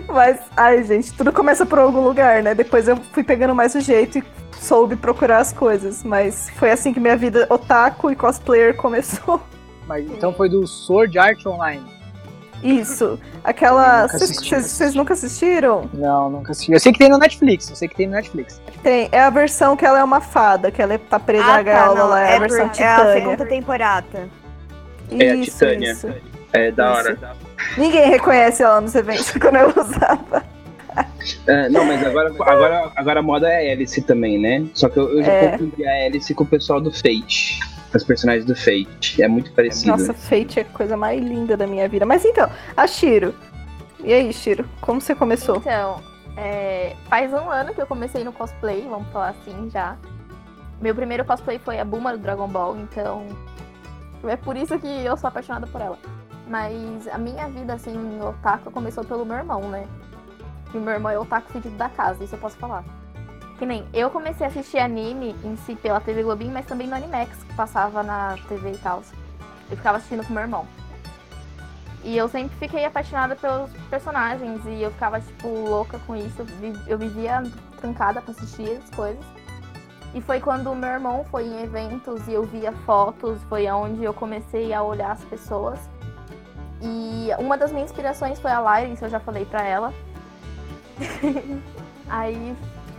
Mas, 0.09 0.39
ai, 0.57 0.83
gente, 0.85 1.13
tudo 1.13 1.33
começa 1.33 1.67
por 1.67 1.79
algum 1.79 2.01
lugar, 2.01 2.43
né? 2.43 2.55
Depois 2.55 2.87
eu 2.89 2.97
fui 3.13 3.25
pegando 3.25 3.55
mais 3.55 3.75
o 3.75 3.81
jeito 3.81 4.19
e 4.19 4.25
soube 4.61 4.95
procurar 4.97 5.39
as 5.39 5.53
coisas. 5.53 6.03
Mas 6.05 6.49
foi 6.51 6.71
assim 6.71 6.93
que 6.95 7.01
minha 7.01 7.17
vida 7.17 7.47
otaku 7.51 8.11
e 8.11 8.17
cosplayer 8.17 8.77
começou. 8.77 9.41
Mas 9.87 10.05
então 10.07 10.33
foi 10.33 10.49
do 10.49 10.67
Sword 10.67 11.19
Art 11.19 11.45
Online. 11.47 11.85
Isso. 12.63 13.19
Aquela. 13.45 14.07
Vocês 14.09 14.95
nunca 14.95 15.13
assistiram? 15.13 15.89
Não, 15.93 16.31
nunca 16.31 16.53
assisti. 16.53 16.73
Eu 16.73 16.81
sei 16.81 16.93
que 16.93 16.99
tem 16.99 17.09
no 17.09 17.19
Netflix, 17.19 17.69
eu 17.71 17.77
sei 17.77 17.87
que 17.89 17.95
tem 17.95 18.07
no 18.07 18.15
Netflix. 18.15 18.61
Tem. 18.83 19.09
É 19.13 19.21
a 19.21 19.31
versão 19.31 19.77
que 19.77 19.85
ela 19.85 19.99
é 20.01 20.05
uma 20.05 20.21
fada, 20.21 20.71
que 20.71 20.81
ela 20.83 20.99
tá 20.99 21.19
presa 21.21 21.45
Ah, 21.45 21.49
na 21.49 21.57
tá, 21.59 21.63
gaiola 21.63 21.95
não, 21.99 22.09
lá. 22.09 22.21
É, 22.23 22.37
a 22.37 22.41
por- 22.41 22.49
versão 22.49 22.71
é 22.85 22.89
a 22.89 23.13
segunda 23.13 23.47
temporada. 23.47 24.29
É 25.11 25.31
a 25.31 25.35
Isso, 25.37 25.51
Titânia. 25.53 25.93
isso. 25.93 26.09
É 26.53 26.71
da 26.71 26.91
Isso. 26.91 26.99
hora. 26.99 27.19
Ninguém 27.77 28.09
reconhece 28.11 28.63
ela 28.63 28.81
nos 28.81 28.95
eventos 28.95 29.31
quando 29.39 29.57
ela 29.57 29.73
usava. 29.77 30.45
É, 31.47 31.69
não, 31.69 31.85
mas 31.85 32.05
agora, 32.07 32.31
agora, 32.41 32.93
agora 32.97 33.21
a 33.21 33.23
moda 33.23 33.49
é 33.51 33.69
a 33.71 33.73
Alice 33.73 34.01
também, 34.03 34.39
né? 34.41 34.65
Só 34.73 34.89
que 34.89 34.99
eu, 34.99 35.19
eu 35.19 35.23
já 35.23 35.31
É. 35.33 35.49
confundi 35.53 35.87
a 35.87 36.07
Alice 36.07 36.33
com 36.35 36.43
o 36.45 36.47
pessoal 36.47 36.81
do 36.81 36.91
Fate. 36.91 37.61
Os 37.97 38.05
personagens 38.05 38.45
do 38.45 38.55
Fate. 38.55 39.23
É 39.23 39.29
muito 39.29 39.53
parecido. 39.53 39.91
Nossa, 39.91 40.13
Fate 40.13 40.61
é 40.61 40.63
a 40.63 40.65
coisa 40.65 40.97
mais 40.97 41.23
linda 41.23 41.57
da 41.57 41.67
minha 41.67 41.89
vida. 41.89 42.05
Mas 42.05 42.25
então, 42.25 42.49
a 42.77 42.87
Shiro. 42.87 43.35
E 44.05 44.13
aí, 44.13 44.33
Shiro, 44.33 44.69
como 44.81 45.01
você 45.01 45.15
começou? 45.15 45.57
Então, 45.57 46.01
é, 46.37 46.95
faz 47.09 47.33
um 47.33 47.51
ano 47.51 47.75
que 47.75 47.81
eu 47.81 47.87
comecei 47.87 48.23
no 48.23 48.33
cosplay, 48.33 48.87
vamos 48.89 49.09
falar 49.09 49.31
assim 49.31 49.71
já. 49.71 49.97
Meu 50.81 50.95
primeiro 50.95 51.25
cosplay 51.25 51.59
foi 51.59 51.81
a 51.81 51.85
Bulma 51.85 52.13
do 52.13 52.19
Dragon 52.19 52.47
Ball, 52.47 52.77
então 52.77 53.27
é 54.25 54.37
por 54.37 54.57
isso 54.57 54.79
que 54.79 54.87
eu 54.87 55.17
sou 55.17 55.29
apaixonada 55.29 55.67
por 55.67 55.81
ela. 55.81 55.99
Mas 56.47 57.09
a 57.09 57.19
minha 57.19 57.49
vida, 57.49 57.73
assim, 57.73 57.93
no 57.93 58.29
otaku 58.29 58.71
começou 58.71 59.03
pelo 59.03 59.25
meu 59.25 59.39
irmão, 59.39 59.63
né? 59.63 59.87
que 60.71 60.79
o 60.79 60.81
meu 60.81 60.93
irmão 60.93 61.11
é 61.11 61.19
o 61.19 61.23
otaku 61.23 61.53
fedido 61.53 61.77
da 61.77 61.89
casa, 61.89 62.23
isso 62.23 62.35
eu 62.35 62.39
posso 62.39 62.57
falar. 62.57 62.85
Que 63.59 63.65
nem, 63.67 63.87
eu 63.95 64.11
comecei 64.11 64.47
a 64.47 64.51
assistir 64.51 64.79
anime 64.79 65.35
em 65.43 65.57
si 65.57 65.75
pela 65.75 65.99
TV 66.01 66.23
Globinho, 66.23 66.53
mas 66.53 66.67
também 66.67 66.87
no 66.87 66.95
Animax, 66.95 67.43
que 67.43 67.55
passava 67.55 68.03
na 68.03 68.37
TV 68.49 68.73
e 68.73 68.79
tal. 68.79 69.03
Eu 69.71 69.77
ficava 69.77 69.97
assistindo 69.99 70.25
com 70.27 70.33
meu 70.33 70.43
irmão. 70.43 70.67
E 72.05 72.17
eu 72.17 72.29
sempre 72.29 72.57
fiquei 72.59 72.85
apaixonada 72.85 73.35
pelos 73.35 73.71
personagens 73.91 74.61
e 74.67 74.83
eu 74.83 74.91
ficava, 74.93 75.21
tipo, 75.21 75.49
louca 75.49 75.99
com 76.07 76.15
isso. 76.15 76.35
Eu 76.41 76.45
vi- 76.45 76.81
Eu 76.87 76.99
vivia 76.99 77.43
trancada 77.81 78.21
pra 78.21 78.31
assistir 78.33 78.77
as 78.77 78.91
coisas. 78.95 79.25
E 80.15 80.21
foi 80.21 80.39
quando 80.39 80.75
meu 80.75 80.89
irmão 80.91 81.25
foi 81.31 81.45
em 81.47 81.63
eventos 81.65 82.27
e 82.29 82.33
eu 82.35 82.45
via 82.45 82.73
fotos, 82.85 83.43
foi 83.49 83.67
onde 83.71 84.05
eu 84.05 84.15
comecei 84.15 84.73
a 84.73 84.83
olhar 84.83 85.13
as 85.13 85.25
pessoas. 85.25 85.79
E 86.81 87.31
uma 87.39 87.57
das 87.59 87.73
minhas 87.73 87.91
inspirações 87.91 88.39
foi 88.39 88.51
a 88.51 88.61
Lyra, 88.61 88.93
isso 88.93 89.05
eu 89.05 89.11
já 89.11 89.19
falei 89.19 89.45
pra 89.45 89.63
ela. 89.65 89.93
Aí 92.09 92.57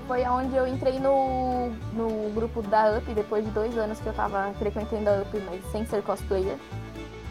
foi 0.07 0.23
onde 0.25 0.55
eu 0.55 0.65
entrei 0.65 0.99
no, 0.99 1.69
no 1.93 2.31
grupo 2.33 2.61
da 2.61 2.97
UP, 2.97 3.13
depois 3.13 3.43
de 3.45 3.51
dois 3.51 3.77
anos 3.77 3.99
que 3.99 4.07
eu 4.07 4.13
tava 4.13 4.53
frequentando 4.57 5.09
a 5.09 5.21
UP, 5.21 5.37
mas 5.45 5.63
sem 5.71 5.85
ser 5.85 6.01
cosplayer. 6.01 6.57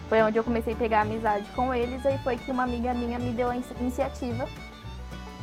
Foi 0.08 0.22
onde 0.22 0.38
eu 0.38 0.44
comecei 0.44 0.74
a 0.74 0.76
pegar 0.76 1.00
amizade 1.00 1.46
com 1.56 1.74
eles, 1.74 2.04
aí 2.04 2.18
foi 2.18 2.36
que 2.36 2.50
uma 2.50 2.62
amiga 2.62 2.92
minha 2.94 3.18
me 3.18 3.32
deu 3.32 3.50
a 3.50 3.56
inici- 3.56 3.74
iniciativa 3.80 4.46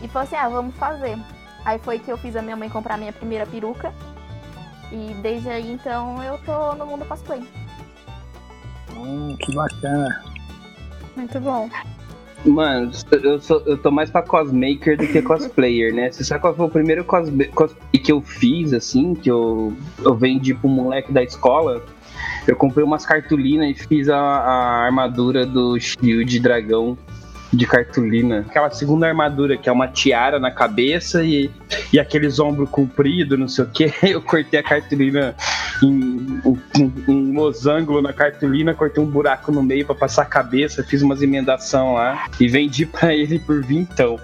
e 0.02 0.08
falou 0.08 0.26
assim, 0.28 0.36
ah, 0.36 0.48
vamos 0.48 0.76
fazer. 0.76 1.17
Aí 1.65 1.80
foi 1.80 1.98
que 2.00 2.12
eu 2.12 2.17
fiz 2.17 2.36
a 2.36 2.41
minha 2.41 2.56
mãe 2.56 2.69
comprar 2.69 2.93
a 2.93 2.98
minha 2.98 3.12
primeira 3.12 3.46
peruca. 3.46 3.91
E 4.91 5.13
desde 5.22 5.50
aí 5.50 5.72
então 5.72 6.22
eu 6.24 6.38
tô 6.39 6.76
no 6.76 6.86
mundo 6.86 7.04
cosplay. 7.06 7.43
Hum, 8.96 9.36
que 9.39 9.56
bacana. 9.56 10.24
Muito 11.15 11.39
bom. 11.39 11.69
Mano, 12.45 12.91
eu, 13.12 13.39
sou, 13.39 13.62
eu 13.65 13.77
tô 13.77 13.89
mais 13.89 14.10
pra 14.10 14.21
cosmaker 14.21 14.97
do 14.97 15.08
que 15.08 15.21
cosplayer, 15.21 15.93
né? 15.93 16.12
Você 16.12 16.23
sabe 16.23 16.41
qual 16.41 16.53
foi 16.53 16.65
o 16.65 16.69
primeiro 16.69 17.03
cosplay, 17.06 17.49
que 18.03 18.12
eu 18.12 18.21
fiz, 18.21 18.73
assim, 18.73 19.15
que 19.15 19.32
eu, 19.32 19.73
eu 20.03 20.13
vendi 20.13 20.53
pro 20.53 20.67
moleque 20.67 21.12
da 21.12 21.23
escola? 21.23 21.82
Eu 22.45 22.56
comprei 22.56 22.84
umas 22.84 23.06
cartolinas 23.06 23.69
e 23.69 23.73
fiz 23.88 24.10
a, 24.10 24.17
a 24.17 24.86
armadura 24.86 25.45
do 25.45 25.79
Shield 25.79 26.39
Dragão 26.39 26.97
de 27.53 27.65
cartolina. 27.65 28.45
Aquela 28.49 28.69
segunda 28.71 29.08
armadura, 29.08 29.56
que 29.56 29.69
é 29.69 29.71
uma 29.71 29.88
tiara 29.88 30.39
na 30.39 30.51
cabeça 30.51 31.23
e, 31.23 31.49
e 31.93 31.99
aqueles 31.99 32.39
ombros 32.39 32.69
compridos, 32.69 33.39
não 33.39 33.47
sei 33.47 33.63
o 33.63 33.67
que. 33.67 33.93
Eu 34.03 34.21
cortei 34.21 34.60
a 34.60 34.63
cartolina 34.63 35.36
em 35.82 36.42
um, 37.08 37.34
losango 37.34 38.02
na 38.02 38.14
cartolina, 38.14 38.74
cortei 38.74 39.04
um 39.04 39.08
buraco 39.08 39.52
no 39.52 39.64
meio 39.64 39.86
pra 39.86 39.96
passar 39.96 40.24
a 40.24 40.26
cabeça, 40.26 40.84
fiz 40.84 41.02
umas 41.02 41.22
emendação 41.22 41.94
lá 41.94 42.28
e 42.40 42.48
vendi 42.48 42.86
pra 42.86 43.14
ele 43.14 43.40
por 43.40 43.64
vintão. 43.64 44.20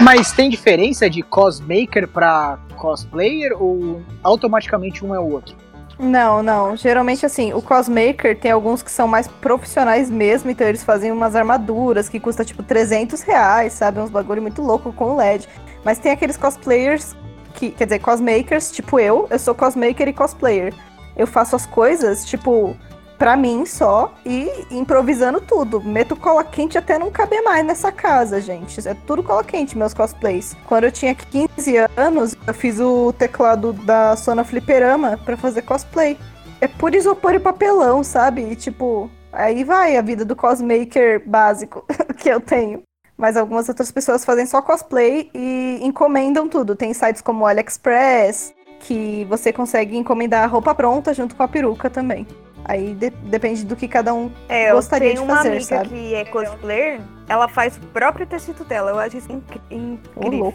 Mas 0.00 0.32
tem 0.32 0.50
diferença 0.50 1.08
de 1.08 1.22
cosmaker 1.22 2.08
pra 2.08 2.58
cosplayer 2.76 3.52
ou 3.60 4.02
automaticamente 4.22 5.04
um 5.04 5.14
é 5.14 5.20
o 5.20 5.30
outro? 5.30 5.54
Não, 5.98 6.42
não. 6.42 6.76
Geralmente, 6.76 7.26
assim, 7.26 7.52
o 7.52 7.60
cosmaker 7.60 8.36
tem 8.36 8.50
alguns 8.50 8.82
que 8.82 8.90
são 8.90 9.06
mais 9.06 9.28
profissionais 9.28 10.10
mesmo, 10.10 10.50
então 10.50 10.66
eles 10.66 10.82
fazem 10.82 11.12
umas 11.12 11.36
armaduras 11.36 12.08
que 12.08 12.18
custa 12.18 12.42
tipo 12.42 12.62
300 12.62 13.20
reais, 13.20 13.74
sabe? 13.74 14.00
Uns 14.00 14.08
bagulho 14.08 14.40
muito 14.40 14.62
louco 14.62 14.92
com 14.94 15.16
LED. 15.16 15.46
Mas 15.84 15.98
tem 15.98 16.10
aqueles 16.10 16.38
cosplayers, 16.38 17.14
que, 17.54 17.70
quer 17.70 17.84
dizer, 17.84 17.98
cosmakers, 17.98 18.70
tipo 18.70 18.98
eu, 18.98 19.26
eu 19.30 19.38
sou 19.38 19.54
cosmaker 19.54 20.08
e 20.08 20.12
cosplayer. 20.12 20.72
Eu 21.20 21.26
faço 21.26 21.54
as 21.54 21.66
coisas, 21.66 22.24
tipo, 22.24 22.74
pra 23.18 23.36
mim 23.36 23.66
só 23.66 24.14
e 24.24 24.50
improvisando 24.70 25.38
tudo. 25.38 25.78
Meto 25.78 26.16
cola 26.16 26.42
quente 26.42 26.78
até 26.78 26.98
não 26.98 27.10
caber 27.10 27.42
mais 27.42 27.62
nessa 27.62 27.92
casa, 27.92 28.40
gente. 28.40 28.88
É 28.88 28.94
tudo 29.06 29.22
cola 29.22 29.44
quente, 29.44 29.76
meus 29.76 29.92
cosplays. 29.92 30.56
Quando 30.66 30.84
eu 30.84 30.90
tinha 30.90 31.14
15 31.14 31.76
anos, 31.94 32.34
eu 32.46 32.54
fiz 32.54 32.80
o 32.80 33.12
teclado 33.12 33.74
da 33.74 34.16
Sona 34.16 34.42
Fliperama 34.42 35.18
pra 35.18 35.36
fazer 35.36 35.60
cosplay. 35.60 36.16
É 36.58 36.66
por 36.66 36.94
isopor 36.94 37.34
e 37.34 37.38
papelão, 37.38 38.02
sabe? 38.02 38.40
E 38.40 38.56
tipo, 38.56 39.10
aí 39.30 39.62
vai 39.62 39.98
a 39.98 40.02
vida 40.02 40.24
do 40.24 40.34
cosmaker 40.34 41.22
básico 41.28 41.84
que 42.16 42.30
eu 42.30 42.40
tenho. 42.40 42.82
Mas 43.14 43.36
algumas 43.36 43.68
outras 43.68 43.92
pessoas 43.92 44.24
fazem 44.24 44.46
só 44.46 44.62
cosplay 44.62 45.30
e 45.34 45.80
encomendam 45.82 46.48
tudo. 46.48 46.74
Tem 46.74 46.94
sites 46.94 47.20
como 47.20 47.44
AliExpress, 47.44 48.54
que 48.80 49.24
você 49.28 49.52
consegue 49.52 49.96
encomendar 49.96 50.42
a 50.44 50.46
roupa 50.46 50.74
pronta 50.74 51.14
junto 51.14 51.36
com 51.36 51.42
a 51.42 51.48
peruca 51.48 51.88
também. 51.88 52.26
Aí 52.64 52.94
de- 52.94 53.10
depende 53.10 53.64
do 53.64 53.74
que 53.74 53.88
cada 53.88 54.12
um 54.12 54.30
É, 54.48 54.70
eu 54.70 54.74
gostaria 54.76 55.08
tenho 55.08 55.22
de 55.22 55.26
uma 55.26 55.36
fazer, 55.36 55.48
amiga 55.48 55.64
sabe? 55.64 55.88
que 55.88 56.14
é 56.14 56.24
cosplayer, 56.24 57.00
ela 57.28 57.48
faz 57.48 57.76
o 57.76 57.80
próprio 57.88 58.26
tecido 58.26 58.64
dela. 58.64 58.90
Eu 58.90 58.98
acho 58.98 59.16
isso 59.16 59.32
incri- 59.32 59.60
Ô, 59.70 59.74
incrível. 60.26 60.54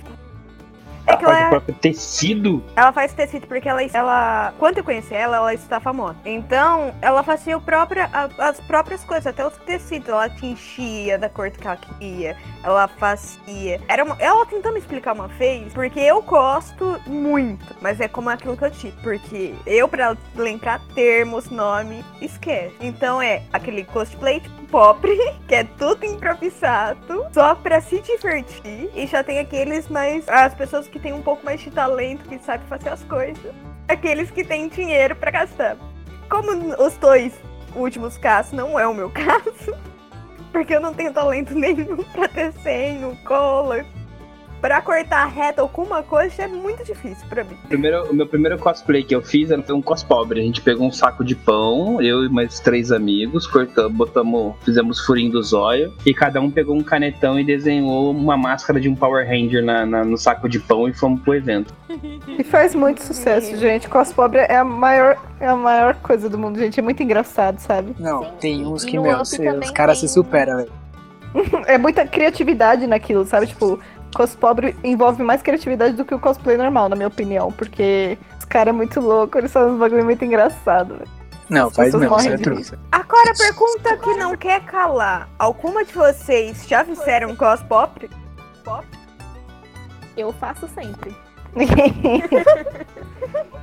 Louco. 1.07 1.11
É 1.11 1.17
que 1.17 1.25
Faz 1.25 1.37
ela, 1.37 1.47
o 1.47 1.49
próprio 1.49 1.75
tecido. 1.75 2.63
ela 2.75 2.91
faz 2.93 3.13
tecido 3.13 3.47
porque 3.47 3.67
ela, 3.69 3.81
ela. 3.83 4.53
Quando 4.59 4.77
eu 4.79 4.83
conheci 4.83 5.13
ela, 5.13 5.37
ela 5.37 5.53
está 5.53 5.79
famosa. 5.79 6.15
Então, 6.25 6.93
ela 7.01 7.23
fazia 7.23 7.57
o 7.57 7.61
próprio, 7.61 8.03
a- 8.03 8.29
as 8.39 8.59
próprias 8.61 9.03
coisas, 9.03 9.27
até 9.27 9.45
os 9.45 9.55
tecidos. 9.57 10.09
Ela 10.09 10.29
tingia 10.29 11.17
da 11.17 11.29
cor 11.29 11.49
que 11.51 11.65
ela 11.65 11.77
queria. 11.77 12.35
Ela 12.63 12.87
fazia. 12.87 13.79
Era 13.87 14.03
uma, 14.03 14.15
ela 14.19 14.45
tentou 14.45 14.71
me 14.73 14.79
explicar 14.79 15.13
uma 15.13 15.27
vez, 15.27 15.73
porque 15.73 15.99
eu 15.99 16.21
gosto 16.21 16.99
muito. 17.05 17.75
Mas 17.81 17.99
é 17.99 18.07
como 18.07 18.29
aquilo 18.29 18.57
que 18.57 18.65
eu 18.65 18.71
tive. 18.71 18.95
Porque 19.03 19.53
eu, 19.65 19.87
pra 19.87 20.15
lembrar 20.35 20.81
termos, 20.93 21.49
nome, 21.49 22.03
esquece. 22.21 22.75
Então 22.81 23.21
é 23.21 23.43
aquele 23.53 23.83
cosplay 23.85 24.39
tipo 24.39 24.64
pobre, 24.75 25.17
que 25.47 25.55
é 25.55 25.63
tudo 25.63 26.05
improvisado, 26.05 27.25
só 27.33 27.55
pra 27.55 27.79
se 27.79 28.01
divertir. 28.01 28.89
E 28.93 29.07
já 29.07 29.23
tem 29.23 29.39
aqueles 29.39 29.87
mais. 29.87 30.27
As 30.27 30.53
pessoas 30.53 30.85
que 30.85 30.99
têm 30.99 31.13
um 31.13 31.21
pouco 31.21 31.45
mais 31.45 31.61
de 31.61 31.71
talento, 31.71 32.27
que 32.27 32.37
sabem 32.39 32.67
fazer 32.67 32.89
as 32.89 33.01
coisas. 33.05 33.53
Aqueles 33.87 34.29
que 34.29 34.43
têm 34.43 34.67
dinheiro 34.67 35.15
pra 35.15 35.31
gastar. 35.31 35.77
Como 36.29 36.51
os 36.77 36.97
dois 36.97 37.33
últimos 37.73 38.17
casos 38.17 38.51
não 38.51 38.77
é 38.77 38.85
o 38.85 38.93
meu 38.93 39.09
caso, 39.15 39.73
porque 40.51 40.75
eu 40.75 40.81
não 40.81 40.93
tenho 40.93 41.13
talento 41.13 41.55
nenhum 41.55 42.03
pra 42.11 42.27
desenho, 42.27 43.17
cola. 43.23 43.85
Pra 44.65 44.81
cortar 44.81 45.27
reta 45.27 45.61
alguma 45.61 46.01
coisa 46.01 46.41
é 46.41 46.47
muito 46.47 46.83
difícil 46.83 47.23
pra 47.29 47.43
mim. 47.43 47.55
Primeiro, 47.67 48.09
o 48.09 48.15
meu 48.15 48.25
primeiro 48.25 48.57
cosplay 48.57 49.03
que 49.03 49.13
eu 49.15 49.21
fiz 49.21 49.51
era 49.51 49.61
foi 49.61 49.75
um 49.75 49.81
cos 49.81 50.01
pobre. 50.01 50.39
A 50.39 50.43
gente 50.43 50.59
pegou 50.59 50.87
um 50.87 50.91
saco 50.91 51.23
de 51.23 51.35
pão, 51.35 52.01
eu 52.01 52.25
e 52.25 52.29
mais 52.29 52.59
três 52.59 52.91
amigos, 52.91 53.45
cortamos, 53.45 53.91
botamos, 53.95 54.55
fizemos 54.65 54.99
furinho 55.05 55.33
do 55.33 55.43
zóio 55.43 55.93
e 56.03 56.15
cada 56.15 56.41
um 56.41 56.49
pegou 56.49 56.75
um 56.75 56.81
canetão 56.81 57.39
e 57.39 57.43
desenhou 57.43 58.09
uma 58.09 58.35
máscara 58.35 58.79
de 58.79 58.89
um 58.89 58.95
Power 58.95 59.23
Ranger 59.27 59.63
na, 59.63 59.85
na- 59.85 60.03
no 60.03 60.17
saco 60.17 60.49
de 60.49 60.57
pão 60.59 60.87
e 60.89 60.93
fomos 60.93 61.21
pro 61.21 61.35
evento. 61.35 61.71
E 62.27 62.43
faz 62.43 62.73
muito 62.73 63.03
sucesso, 63.03 63.55
gente. 63.57 63.87
Cos 63.87 64.11
pobre 64.11 64.39
é 64.39 64.57
a 64.57 64.63
maior, 64.63 65.15
é 65.39 65.47
a 65.47 65.55
maior 65.55 65.93
coisa 65.97 66.27
do 66.27 66.39
mundo, 66.39 66.57
gente. 66.57 66.79
É 66.79 66.81
muito 66.83 67.03
engraçado, 67.03 67.59
sabe? 67.59 67.95
Não, 68.01 68.23
Sim, 68.23 68.29
tem 68.39 68.65
uns 68.65 68.83
que, 68.83 68.97
meu, 68.97 69.21
os 69.21 69.69
caras 69.69 69.99
se 69.99 70.07
superam, 70.09 70.57
velho. 70.57 70.71
É 71.67 71.77
muita 71.77 72.07
criatividade 72.07 72.87
naquilo, 72.87 73.25
sabe? 73.25 73.47
Tipo, 73.47 73.77
cos 74.15 74.35
pobre 74.35 74.75
envolve 74.83 75.21
mais 75.21 75.41
criatividade 75.41 75.95
do 75.95 76.05
que 76.05 76.15
o 76.15 76.19
cosplay 76.19 76.57
normal, 76.57 76.89
na 76.89 76.95
minha 76.95 77.09
opinião. 77.09 77.51
Porque 77.51 78.17
os 78.39 78.45
caras 78.45 78.73
é 78.73 78.75
muito 78.75 78.99
loucos, 78.99 79.37
eles 79.37 79.51
fazem 79.51 79.73
um 79.73 79.77
bagulho 79.77 80.05
muito 80.05 80.23
engraçado, 80.23 80.95
velho. 80.95 81.09
Não, 81.49 81.67
As 81.67 81.75
faz 81.75 81.93
mesmo, 81.93 82.17
isso 82.17 82.29
é 82.29 82.35
rir. 82.35 82.79
Agora, 82.91 83.31
a 83.31 83.35
pergunta 83.35 83.97
que 83.97 84.13
não 84.15 84.35
quer 84.35 84.61
calar. 84.61 85.29
Alguma 85.37 85.85
de 85.85 85.93
vocês 85.93 86.67
já 86.67 86.83
fizeram 86.83 87.35
cos 87.35 87.61
pop? 87.63 88.09
Eu 90.17 90.33
faço 90.33 90.67
sempre. 90.69 91.15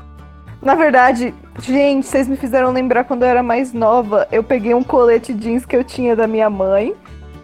Na 0.63 0.77
verdade, 0.77 1.35
gente, 1.59 2.07
vocês 2.07 2.29
me 2.29 2.37
fizeram 2.37 2.71
lembrar 2.71 3.03
quando 3.05 3.25
eu 3.25 3.29
era 3.29 3.43
mais 3.43 3.73
nova. 3.73 4.29
Eu 4.31 4.45
peguei 4.45 4.75
um 4.75 4.85
colete 4.85 5.35
jeans 5.35 5.67
que 5.67 5.75
eu 5.75 5.83
tinha 5.83 6.15
da 6.15 6.29
minha 6.29 6.49
mãe. 6.49 6.95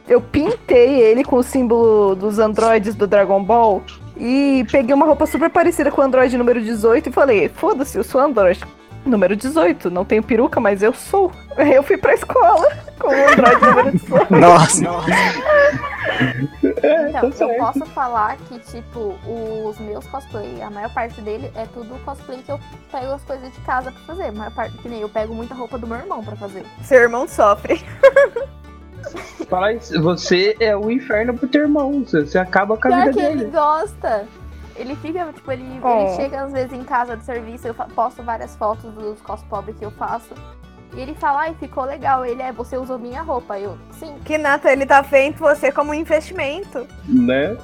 Eu 0.08 0.20
pintei 0.20 1.00
ele 1.00 1.22
com 1.22 1.36
o 1.36 1.42
símbolo 1.42 2.14
dos 2.14 2.38
androides 2.38 2.94
do 2.94 3.06
Dragon 3.06 3.42
Ball. 3.42 3.82
E 4.16 4.66
peguei 4.70 4.94
uma 4.94 5.06
roupa 5.06 5.26
super 5.26 5.50
parecida 5.50 5.90
com 5.90 6.00
o 6.00 6.04
Android 6.04 6.36
número 6.36 6.60
18 6.60 7.08
e 7.08 7.12
falei: 7.12 7.48
foda-se, 7.48 7.96
eu 7.96 8.02
sou 8.02 8.20
Android 8.20 8.60
número 9.04 9.36
18. 9.36 9.90
Não 9.90 10.04
tenho 10.04 10.22
peruca, 10.22 10.58
mas 10.58 10.82
eu 10.82 10.92
sou. 10.92 11.30
Eu 11.56 11.82
fui 11.82 11.96
pra 11.96 12.14
escola 12.14 12.68
com 12.98 13.08
o 13.08 13.28
Android 13.28 13.60
número 13.66 13.92
18. 13.92 14.26
Nossa, 14.34 14.82
Então, 17.10 17.30
tá 17.30 17.44
eu 17.44 17.58
posso 17.58 17.86
falar 17.86 18.36
que, 18.48 18.58
tipo, 18.60 19.14
os 19.64 19.78
meus 19.78 20.06
cosplay, 20.06 20.60
a 20.62 20.70
maior 20.70 20.92
parte 20.92 21.20
dele 21.20 21.50
é 21.54 21.64
tudo 21.66 21.98
cosplay 22.04 22.38
que 22.38 22.50
eu 22.50 22.58
pego 22.90 23.12
as 23.12 23.22
coisas 23.22 23.52
de 23.52 23.60
casa 23.60 23.92
pra 23.92 24.00
fazer. 24.02 24.28
A 24.28 24.32
maior 24.32 24.52
parte, 24.52 24.76
que 24.78 24.88
nem 24.88 25.00
eu 25.00 25.08
pego 25.08 25.34
muita 25.34 25.54
roupa 25.54 25.78
do 25.78 25.86
meu 25.86 25.98
irmão 25.98 26.24
pra 26.24 26.34
fazer. 26.34 26.64
Seu 26.82 27.02
irmão 27.02 27.28
sofre. 27.28 27.80
Isso, 29.76 30.02
você 30.02 30.56
é 30.60 30.76
o 30.76 30.90
inferno 30.90 31.36
pro 31.36 31.48
teu 31.48 31.62
irmão, 31.62 32.04
você, 32.04 32.38
acaba 32.38 32.76
com 32.76 32.88
a 32.88 32.90
Pior 32.90 33.06
vida 33.06 33.12
que 33.12 33.20
ele 33.26 33.36
dele. 33.38 33.50
gosta. 33.50 34.26
Ele 34.76 34.94
fica, 34.96 35.32
tipo, 35.32 35.50
ele, 35.50 35.80
Oh. 35.82 35.88
ele 35.88 36.16
chega 36.16 36.42
às 36.42 36.52
vezes 36.52 36.72
em 36.72 36.84
casa 36.84 37.16
de 37.16 37.24
serviço, 37.24 37.66
eu 37.66 37.74
posto 37.74 38.22
várias 38.22 38.54
fotos 38.54 38.92
dos 38.94 39.20
cosplay 39.20 39.74
que 39.76 39.84
eu 39.84 39.90
faço. 39.90 40.28
E 40.96 41.00
ele 41.00 41.14
fala, 41.14 41.40
ai, 41.42 41.54
ficou 41.60 41.84
legal. 41.84 42.24
Ele 42.24 42.40
é, 42.42 42.50
você 42.52 42.76
usou 42.76 42.98
minha 42.98 43.22
roupa. 43.22 43.58
Eu, 43.58 43.76
sim. 43.92 44.14
Que 44.24 44.38
Nata, 44.38 44.72
ele 44.72 44.86
tá 44.86 45.00
vendo 45.02 45.36
você 45.36 45.70
como 45.70 45.90
um 45.90 45.94
investimento. 45.94 46.86
né? 47.06 47.56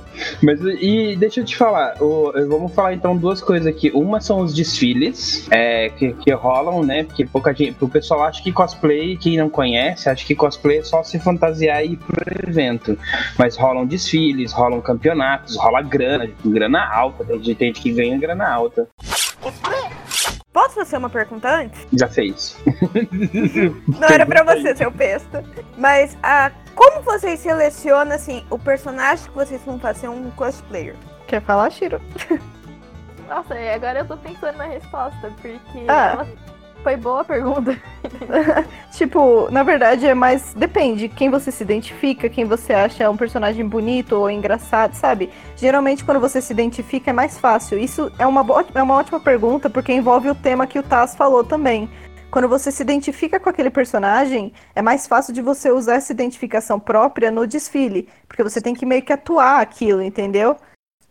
Mas 0.43 0.61
e 0.63 1.17
deixa 1.17 1.41
eu 1.41 1.45
te 1.45 1.57
falar, 1.57 2.01
o- 2.03 2.33
vamos 2.49 2.73
falar 2.75 2.93
então 2.95 3.17
duas 3.17 3.41
coisas 3.41 3.67
aqui. 3.67 3.91
Uma 3.95 4.21
são 4.21 4.41
os 4.41 4.55
desfiles 4.55 5.49
é, 5.51 5.89
que, 5.91 6.13
que 6.13 6.33
rolam, 6.33 6.83
né? 6.85 7.05
Porque 7.05 7.25
pouca 7.27 7.53
gente, 7.55 7.77
o 7.83 7.89
pessoal 7.89 8.25
acha 8.25 8.43
que 8.43 8.53
cosplay, 8.53 9.17
quem 9.17 9.37
não 9.39 9.49
conhece, 9.49 10.09
acha 10.09 10.25
que 10.25 10.35
cosplay 10.35 10.79
é 10.79 10.83
só 10.85 11.03
se 11.03 11.19
fantasiar 11.19 11.83
e 11.85 11.93
ir 11.93 11.97
pro 11.97 12.49
evento. 12.49 12.97
Mas 13.39 13.57
rolam 13.57 13.87
desfiles, 13.87 14.53
rolam 14.53 14.81
campeonatos, 14.81 15.57
rola 15.57 15.81
grana, 15.83 16.29
grana 16.45 16.87
alta, 16.95 17.25
tem 17.25 17.43
gente 17.43 17.81
que 17.81 17.91
ganha 17.93 18.19
grana 18.19 18.49
alta. 18.49 18.87
Posso 20.55 20.77
fazer 20.77 20.97
uma 20.99 21.11
pergunta 21.11 21.49
antes? 21.53 21.85
Já 21.93 22.07
fez. 22.07 22.57
Não 24.01 24.09
era 24.09 24.25
pra 24.25 24.45
você, 24.45 24.75
seu 24.77 24.88
besta. 24.88 25.45
Mas 25.77 26.17
ah, 26.23 26.53
como 26.77 27.03
vocês 27.03 27.40
selecionam 27.40 28.14
assim 28.14 28.47
o 28.49 28.57
personagem 28.57 29.25
que 29.27 29.35
vocês 29.35 29.61
vão 29.67 29.81
fazer 29.81 30.07
um 30.09 30.31
cosplayer? 30.31 30.95
Quer 31.27 31.43
falar, 31.43 31.71
Shiro? 31.71 32.01
Nossa, 33.29 33.59
e 33.59 33.75
agora 33.75 33.99
eu 33.99 34.07
tô 34.07 34.17
pensando 34.17 34.57
na 34.57 34.67
resposta, 34.67 35.33
porque 35.43 35.59
Ah. 35.88 36.11
ela 36.12 36.27
foi 36.85 36.97
boa 36.97 37.23
a 37.23 37.25
pergunta. 37.25 37.77
Tipo, 38.92 39.51
na 39.51 39.64
verdade 39.64 40.07
é 40.07 40.14
mais. 40.14 40.55
Depende 40.55 41.09
quem 41.09 41.29
você 41.29 41.51
se 41.51 41.64
identifica, 41.64 42.29
quem 42.29 42.44
você 42.44 42.73
acha 42.73 43.11
um 43.11 43.16
personagem 43.16 43.66
bonito 43.66 44.12
ou 44.12 44.31
engraçado, 44.31 44.94
sabe? 44.94 45.31
Geralmente 45.57 46.05
quando 46.05 46.20
você 46.20 46.40
se 46.40 46.53
identifica 46.53 47.11
é 47.11 47.12
mais 47.12 47.38
fácil. 47.38 47.77
Isso 47.77 48.12
é 48.18 48.27
uma, 48.27 48.47
é 48.73 48.83
uma 48.83 48.94
ótima 48.94 49.18
pergunta 49.18 49.68
porque 49.68 49.92
envolve 49.92 50.29
o 50.31 50.35
tema 50.35 50.66
que 50.66 50.79
o 50.79 50.83
Taz 50.83 51.16
falou 51.16 51.42
também. 51.42 51.90
Quando 52.31 52.49
você 52.49 52.70
se 52.70 52.83
identifica 52.83 53.40
com 53.40 53.49
aquele 53.49 53.70
personagem, 53.70 54.53
é 54.75 54.83
mais 54.83 55.07
fácil 55.07 55.33
de 55.33 55.40
você 55.40 55.73
usar 55.73 55.94
essa 55.94 56.12
identificação 56.12 56.79
própria 56.79 57.31
no 57.31 57.47
desfile. 57.47 58.09
Porque 58.29 58.42
você 58.42 58.61
tem 58.61 58.75
que 58.75 58.87
meio 58.87 59.03
que 59.03 59.12
atuar 59.12 59.61
aquilo, 59.61 60.03
entendeu? 60.03 60.57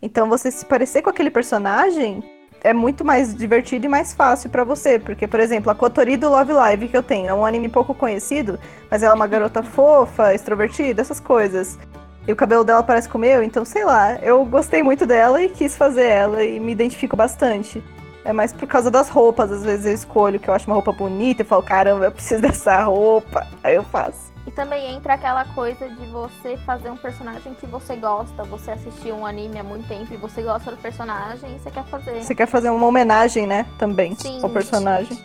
Então 0.02 0.30
você 0.30 0.52
se 0.52 0.66
parecer 0.66 1.02
com 1.02 1.10
aquele 1.10 1.32
personagem 1.32 2.24
é 2.64 2.74
muito 2.74 3.04
mais 3.04 3.36
divertido 3.36 3.86
e 3.86 3.90
mais 3.90 4.14
fácil 4.14 4.50
pra 4.50 4.64
você, 4.64 4.98
porque, 4.98 5.28
por 5.28 5.40
exemplo, 5.40 5.70
a 5.70 5.76
Kotori 5.76 6.16
do 6.16 6.30
Love 6.30 6.54
Live 6.54 6.88
que 6.88 6.98
eu 6.98 7.04
tenho 7.04 7.28
é 7.28 7.34
um 7.34 7.46
anime 7.46 7.68
pouco 7.68 7.94
conhecido, 7.94 8.58
mas 8.90 9.04
ela 9.04 9.14
é 9.14 9.16
uma 9.16 9.28
garota 9.28 9.62
fofa, 9.62 10.34
extrovertida, 10.34 11.02
essas 11.02 11.20
coisas. 11.20 11.78
E 12.26 12.32
o 12.32 12.36
cabelo 12.38 12.64
dela 12.64 12.82
parece 12.82 13.10
com 13.10 13.18
o 13.18 13.22
meu, 13.22 13.44
então 13.44 13.66
sei 13.66 13.84
lá, 13.84 14.16
eu 14.22 14.46
gostei 14.46 14.82
muito 14.82 15.06
dela 15.06 15.44
e 15.44 15.50
quis 15.50 15.76
fazer 15.76 16.08
ela 16.08 16.42
e 16.42 16.58
me 16.58 16.72
identifico 16.72 17.18
bastante. 17.18 17.84
É 18.24 18.32
mais 18.32 18.54
por 18.54 18.66
causa 18.66 18.90
das 18.90 19.10
roupas, 19.10 19.52
às 19.52 19.66
vezes 19.66 19.86
eu 19.86 19.94
escolho 19.94 20.40
que 20.40 20.50
eu 20.50 20.54
acho 20.54 20.66
uma 20.66 20.76
roupa 20.76 20.94
bonita 20.94 21.42
e 21.42 21.46
falo, 21.46 21.62
caramba, 21.62 22.06
eu 22.06 22.12
preciso 22.12 22.40
dessa 22.44 22.82
roupa. 22.84 23.46
Aí 23.62 23.76
eu 23.76 23.84
faço. 23.84 24.33
E 24.46 24.52
também 24.52 24.94
entra 24.94 25.14
aquela 25.14 25.46
coisa 25.46 25.88
de 25.88 26.06
você 26.08 26.58
fazer 26.58 26.90
um 26.90 26.98
personagem 26.98 27.54
que 27.54 27.66
você 27.66 27.96
gosta. 27.96 28.44
Você 28.44 28.72
assistiu 28.72 29.16
um 29.16 29.26
anime 29.26 29.58
há 29.60 29.64
muito 29.64 29.88
tempo 29.88 30.14
e 30.14 30.18
você 30.18 30.42
gosta 30.42 30.70
do 30.72 30.78
personagem 30.78 31.56
e 31.56 31.60
você 31.60 31.72
quer 31.72 31.86
fazer. 31.86 32.22
Você 32.22 32.36
quer 32.36 32.48
fazer 32.48 32.70
uma 32.70 32.86
homenagem, 32.86 33.48
né, 33.48 33.66
também, 33.80 34.16
Sim. 34.16 34.42
ao 34.44 34.50
personagem. 34.50 35.18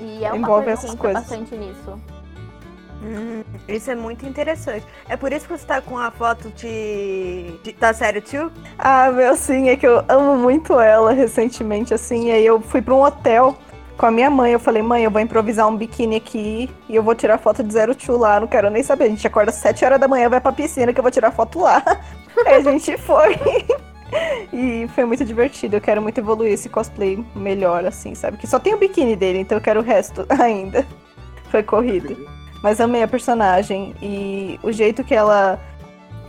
E 0.00 0.24
é 0.24 0.28
uma 0.32 0.38
Envolve 0.38 0.64
coisa 0.64 0.70
essas 0.72 0.90
que 0.90 0.96
entra 0.96 1.12
coisas. 1.12 1.22
bastante 1.22 1.56
nisso. 1.56 2.00
Hum, 3.02 3.44
isso 3.68 3.90
é 3.90 3.94
muito 3.94 4.26
interessante. 4.26 4.84
É 5.08 5.16
por 5.16 5.32
isso 5.32 5.46
que 5.46 5.56
você 5.56 5.66
tá 5.66 5.80
com 5.80 5.98
a 5.98 6.10
foto 6.10 6.48
de, 6.50 7.52
de 7.62 7.72
da 7.72 7.92
série 7.92 8.20
2? 8.20 8.50
Ah, 8.78 9.10
meu, 9.12 9.36
sim, 9.36 9.68
é 9.68 9.76
que 9.76 9.86
eu 9.86 10.02
amo 10.08 10.36
muito 10.36 10.80
ela 10.80 11.12
recentemente, 11.12 11.92
assim. 11.94 12.32
Aí 12.32 12.44
eu 12.44 12.60
fui 12.60 12.80
pra 12.82 12.94
um 12.94 13.02
hotel 13.02 13.56
com 13.96 14.06
a 14.06 14.10
minha 14.10 14.30
mãe. 14.30 14.52
Eu 14.52 14.60
falei, 14.60 14.82
mãe, 14.82 15.04
eu 15.04 15.10
vou 15.10 15.20
improvisar 15.20 15.68
um 15.68 15.76
biquíni 15.76 16.16
aqui 16.16 16.70
e 16.88 16.94
eu 16.94 17.02
vou 17.02 17.14
tirar 17.14 17.38
foto 17.38 17.62
de 17.62 17.72
Zero 17.72 17.94
Two 17.94 18.16
lá. 18.16 18.38
Não 18.40 18.46
quero 18.46 18.70
nem 18.70 18.82
saber. 18.82 19.04
A 19.04 19.08
gente 19.08 19.26
acorda 19.26 19.50
às 19.50 19.56
7 19.56 19.84
horas 19.84 20.00
da 20.00 20.08
manhã, 20.08 20.28
vai 20.28 20.40
pra 20.40 20.52
piscina 20.52 20.92
que 20.92 21.00
eu 21.00 21.02
vou 21.02 21.10
tirar 21.10 21.30
foto 21.30 21.60
lá. 21.60 21.82
Aí 22.46 22.54
a 22.54 22.60
gente 22.60 22.96
foi. 22.98 23.36
E 24.52 24.88
foi 24.94 25.04
muito 25.04 25.24
divertido. 25.24 25.76
Eu 25.76 25.80
quero 25.80 26.00
muito 26.00 26.18
evoluir 26.18 26.52
esse 26.52 26.68
cosplay 26.68 27.24
melhor, 27.34 27.84
assim, 27.84 28.14
sabe? 28.14 28.36
Que 28.36 28.46
só 28.46 28.58
tem 28.58 28.72
o 28.72 28.78
biquíni 28.78 29.16
dele, 29.16 29.40
então 29.40 29.58
eu 29.58 29.62
quero 29.62 29.80
o 29.80 29.82
resto 29.82 30.24
ainda. 30.40 30.86
Foi 31.50 31.62
corrido. 31.62 32.16
Mas 32.62 32.80
amei 32.80 33.02
a 33.02 33.08
personagem 33.08 33.94
e 34.00 34.58
o 34.62 34.72
jeito 34.72 35.04
que 35.04 35.14
ela. 35.14 35.60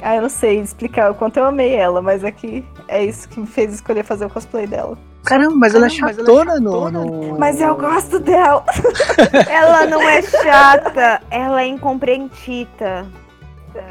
Ah, 0.02 0.16
eu 0.16 0.22
não 0.22 0.30
sei 0.30 0.60
explicar 0.60 1.12
o 1.12 1.16
quanto 1.16 1.38
eu 1.38 1.46
amei 1.46 1.74
ela, 1.74 2.02
mas 2.02 2.24
é 2.24 2.32
que 2.32 2.64
é 2.88 3.04
isso 3.04 3.28
que 3.28 3.40
me 3.40 3.48
fez 3.48 3.74
escolher 3.74 4.04
fazer 4.04 4.26
o 4.26 4.30
cosplay 4.30 4.68
dela. 4.68 4.98
Caramba, 5.28 5.56
mas 5.58 5.76
ela 5.76 5.88
é 5.88 5.90
Caramba, 5.90 6.06
mas 6.08 6.18
ela 6.18 6.22
é 6.22 6.26
chatona 6.26 6.60
no, 6.60 6.90
no- 6.90 7.38
Mas 7.38 7.60
eu 7.60 7.76
gosto 7.76 8.18
dela! 8.20 8.63
Ela 9.50 9.86
não 9.86 10.02
é 10.02 10.22
chata, 10.22 11.22
ela 11.30 11.62
é 11.62 11.68
incompreendida. 11.68 13.06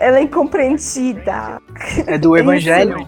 Ela 0.00 0.18
é 0.18 0.22
incompreendida. 0.22 1.60
É 2.06 2.16
do 2.16 2.36
Evangelho. 2.36 3.06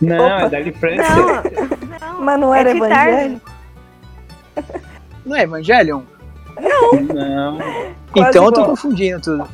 Não, 0.00 0.26
Opa. 0.26 0.46
é 0.46 0.48
Dali 0.48 0.72
Francis. 0.72 1.08
Não, 1.08 1.26
não. 1.26 2.20
Mas 2.20 2.40
não 2.40 2.54
era 2.54 2.70
é 2.70 2.76
evangelho? 2.76 3.40
Não 5.24 5.36
é 5.36 5.42
Evangelion? 5.42 6.02
Não. 7.14 7.58
Quase 8.12 8.28
então 8.30 8.44
eu 8.46 8.52
tô 8.52 8.64
confundindo 8.64 9.20
tudo. 9.20 9.48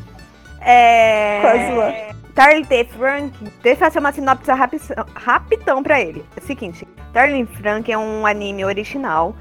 É. 0.61 1.41
Quase 1.43 1.73
lá. 1.73 2.16
Darling 2.37 2.65
T. 2.65 2.85
Frank, 2.85 3.33
deixa 3.63 3.87
fazer 3.87 3.99
uma 3.99 4.13
sinopse 4.13 4.53
rapi- 4.53 4.79
rapidão 5.15 5.83
pra 5.83 5.99
ele. 5.99 6.23
É 6.37 6.41
o 6.41 6.47
seguinte, 6.47 6.87
Darling 7.13 7.47
Frank 7.47 7.91
é 7.91 7.97
um 7.97 8.27
anime 8.27 8.63
original 8.63 9.35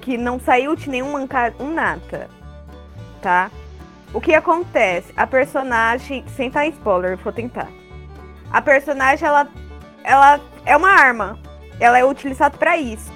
que 0.00 0.16
não 0.16 0.38
saiu 0.38 0.76
de 0.76 0.88
nenhum 0.88 1.10
manca... 1.10 1.52
um 1.58 1.74
nata, 1.74 2.30
tá? 3.20 3.50
O 4.14 4.20
que 4.20 4.32
acontece? 4.32 5.12
A 5.16 5.26
personagem, 5.26 6.24
sem 6.36 6.48
dar 6.50 6.68
spoiler, 6.68 7.16
vou 7.16 7.32
tentar. 7.32 7.66
A 8.52 8.62
personagem, 8.62 9.26
ela, 9.26 9.48
ela 10.04 10.40
é 10.64 10.76
uma 10.76 10.90
arma. 10.90 11.36
Ela 11.80 11.98
é 11.98 12.04
utilizada 12.04 12.56
pra 12.56 12.76
isso. 12.76 13.12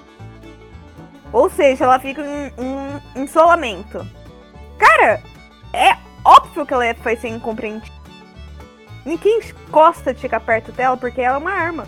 Ou 1.33 1.49
seja, 1.49 1.85
ela 1.85 2.01
fica 2.01 2.21
em 2.21 2.53
um 3.17 3.23
isolamento. 3.23 4.05
Cara, 4.77 5.23
é 5.73 5.97
óbvio 6.25 6.67
que 6.67 6.75
ela 6.75 6.95
foi 6.97 7.15
ser 7.17 7.29
incompreendida. 7.29 8.04
Ninguém 9.05 9.41
gosta 9.71 10.15
de 10.15 10.21
chegar 10.21 10.41
perto 10.41 10.73
dela 10.73 10.97
porque 10.97 11.21
ela 11.21 11.37
é 11.37 11.39
uma 11.39 11.53
arma. 11.53 11.87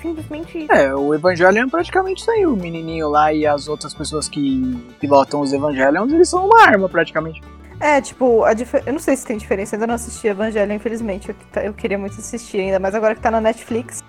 Simplesmente 0.00 0.58
isso. 0.58 0.72
É, 0.72 0.94
o 0.94 1.14
Evangelion 1.14 1.68
praticamente 1.68 2.22
saiu. 2.22 2.52
O 2.52 2.56
menininho 2.56 3.08
lá 3.08 3.32
e 3.32 3.46
as 3.46 3.68
outras 3.68 3.94
pessoas 3.94 4.28
que 4.28 4.62
pilotam 5.00 5.40
os 5.40 5.52
Evangelions, 5.52 6.12
eles 6.12 6.28
são 6.28 6.46
uma 6.46 6.62
arma 6.62 6.88
praticamente. 6.88 7.42
É, 7.80 8.00
tipo, 8.00 8.44
a 8.44 8.52
difer- 8.52 8.82
eu 8.86 8.92
não 8.92 9.00
sei 9.00 9.16
se 9.16 9.26
tem 9.26 9.36
diferença, 9.36 9.74
ainda 9.76 9.86
não 9.86 9.94
assisti 9.94 10.28
Evangelho, 10.28 10.72
infelizmente. 10.72 11.30
Eu, 11.30 11.34
tá- 11.50 11.64
eu 11.64 11.74
queria 11.74 11.98
muito 11.98 12.18
assistir 12.18 12.60
ainda, 12.60 12.78
mas 12.78 12.94
agora 12.94 13.14
que 13.14 13.20
tá 13.20 13.30
na 13.30 13.40
Netflix. 13.40 14.02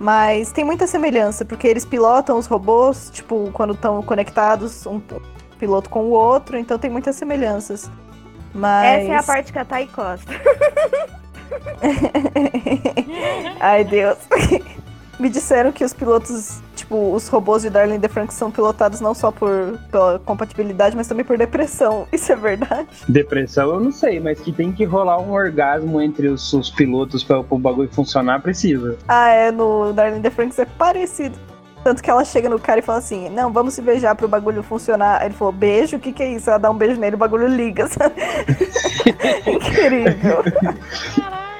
Mas 0.00 0.50
tem 0.50 0.64
muita 0.64 0.86
semelhança, 0.86 1.44
porque 1.44 1.66
eles 1.68 1.84
pilotam 1.84 2.36
os 2.36 2.46
robôs, 2.46 3.10
tipo, 3.12 3.50
quando 3.52 3.74
estão 3.74 4.02
conectados, 4.02 4.84
um 4.86 5.00
piloto 5.58 5.88
com 5.88 6.04
o 6.06 6.10
outro, 6.10 6.58
então 6.58 6.76
tem 6.78 6.90
muitas 6.90 7.14
semelhanças. 7.16 7.88
Mas. 8.52 9.02
Essa 9.04 9.12
é 9.12 9.16
a 9.16 9.22
parte 9.22 9.52
que 9.52 9.58
a 9.58 9.64
Thay 9.64 9.88
gosta. 9.94 10.32
Ai, 13.60 13.84
Deus. 13.84 14.18
Me 15.18 15.28
disseram 15.28 15.70
que 15.70 15.84
os 15.84 15.92
pilotos, 15.92 16.60
tipo, 16.74 17.14
os 17.14 17.28
robôs 17.28 17.62
de 17.62 17.70
Darling 17.70 18.00
the 18.00 18.08
Frank 18.08 18.34
são 18.34 18.50
pilotados 18.50 19.00
não 19.00 19.14
só 19.14 19.30
por 19.30 19.78
pela 19.90 20.18
compatibilidade, 20.18 20.96
mas 20.96 21.06
também 21.06 21.24
por 21.24 21.38
depressão. 21.38 22.06
Isso 22.12 22.32
é 22.32 22.36
verdade? 22.36 22.88
Depressão 23.08 23.74
eu 23.74 23.80
não 23.80 23.92
sei, 23.92 24.18
mas 24.18 24.40
que 24.40 24.50
tem 24.50 24.72
que 24.72 24.84
rolar 24.84 25.20
um 25.20 25.32
orgasmo 25.32 26.00
entre 26.00 26.28
os, 26.28 26.52
os 26.52 26.70
pilotos 26.70 27.22
para 27.22 27.38
o 27.38 27.58
bagulho 27.58 27.88
funcionar, 27.92 28.42
precisa. 28.42 28.96
Ah, 29.06 29.28
é, 29.28 29.52
no 29.52 29.92
Darling 29.92 30.20
the 30.20 30.30
Franks 30.30 30.58
é 30.58 30.64
parecido. 30.64 31.36
Tanto 31.84 32.02
que 32.02 32.10
ela 32.10 32.24
chega 32.24 32.48
no 32.48 32.58
cara 32.58 32.78
e 32.80 32.82
fala 32.82 32.98
assim: 32.98 33.28
Não, 33.28 33.52
vamos 33.52 33.74
se 33.74 33.82
beijar 33.82 34.14
pro 34.16 34.26
bagulho 34.26 34.62
funcionar. 34.62 35.20
Aí 35.20 35.28
ele 35.28 35.34
falou: 35.34 35.52
Beijo? 35.52 35.96
O 35.98 36.00
que, 36.00 36.12
que 36.12 36.22
é 36.22 36.32
isso? 36.32 36.48
Ela 36.48 36.58
dá 36.58 36.70
um 36.70 36.76
beijo 36.76 36.98
nele, 36.98 37.14
o 37.14 37.18
bagulho 37.18 37.46
liga. 37.46 37.86
sabe? 37.86 38.14
Incrível. 39.46 40.42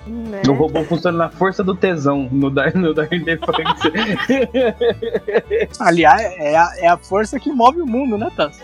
Né? 0.07 0.43
O 0.49 0.53
robô 0.53 0.83
funciona 0.85 1.17
na 1.17 1.31
força 1.31 1.63
do 1.63 1.75
tesão 1.75 2.29
no 2.31 2.51
Dark 2.51 2.75
no 2.75 2.93
Dark 2.95 3.11
Defense. 3.11 3.93
Aliás, 5.81 6.23
é 6.39 6.57
a, 6.57 6.73
é 6.79 6.89
a 6.89 6.97
força 6.97 7.39
que 7.39 7.51
move 7.51 7.81
o 7.81 7.87
mundo, 7.87 8.19
né, 8.19 8.31
Tassi? 8.37 8.61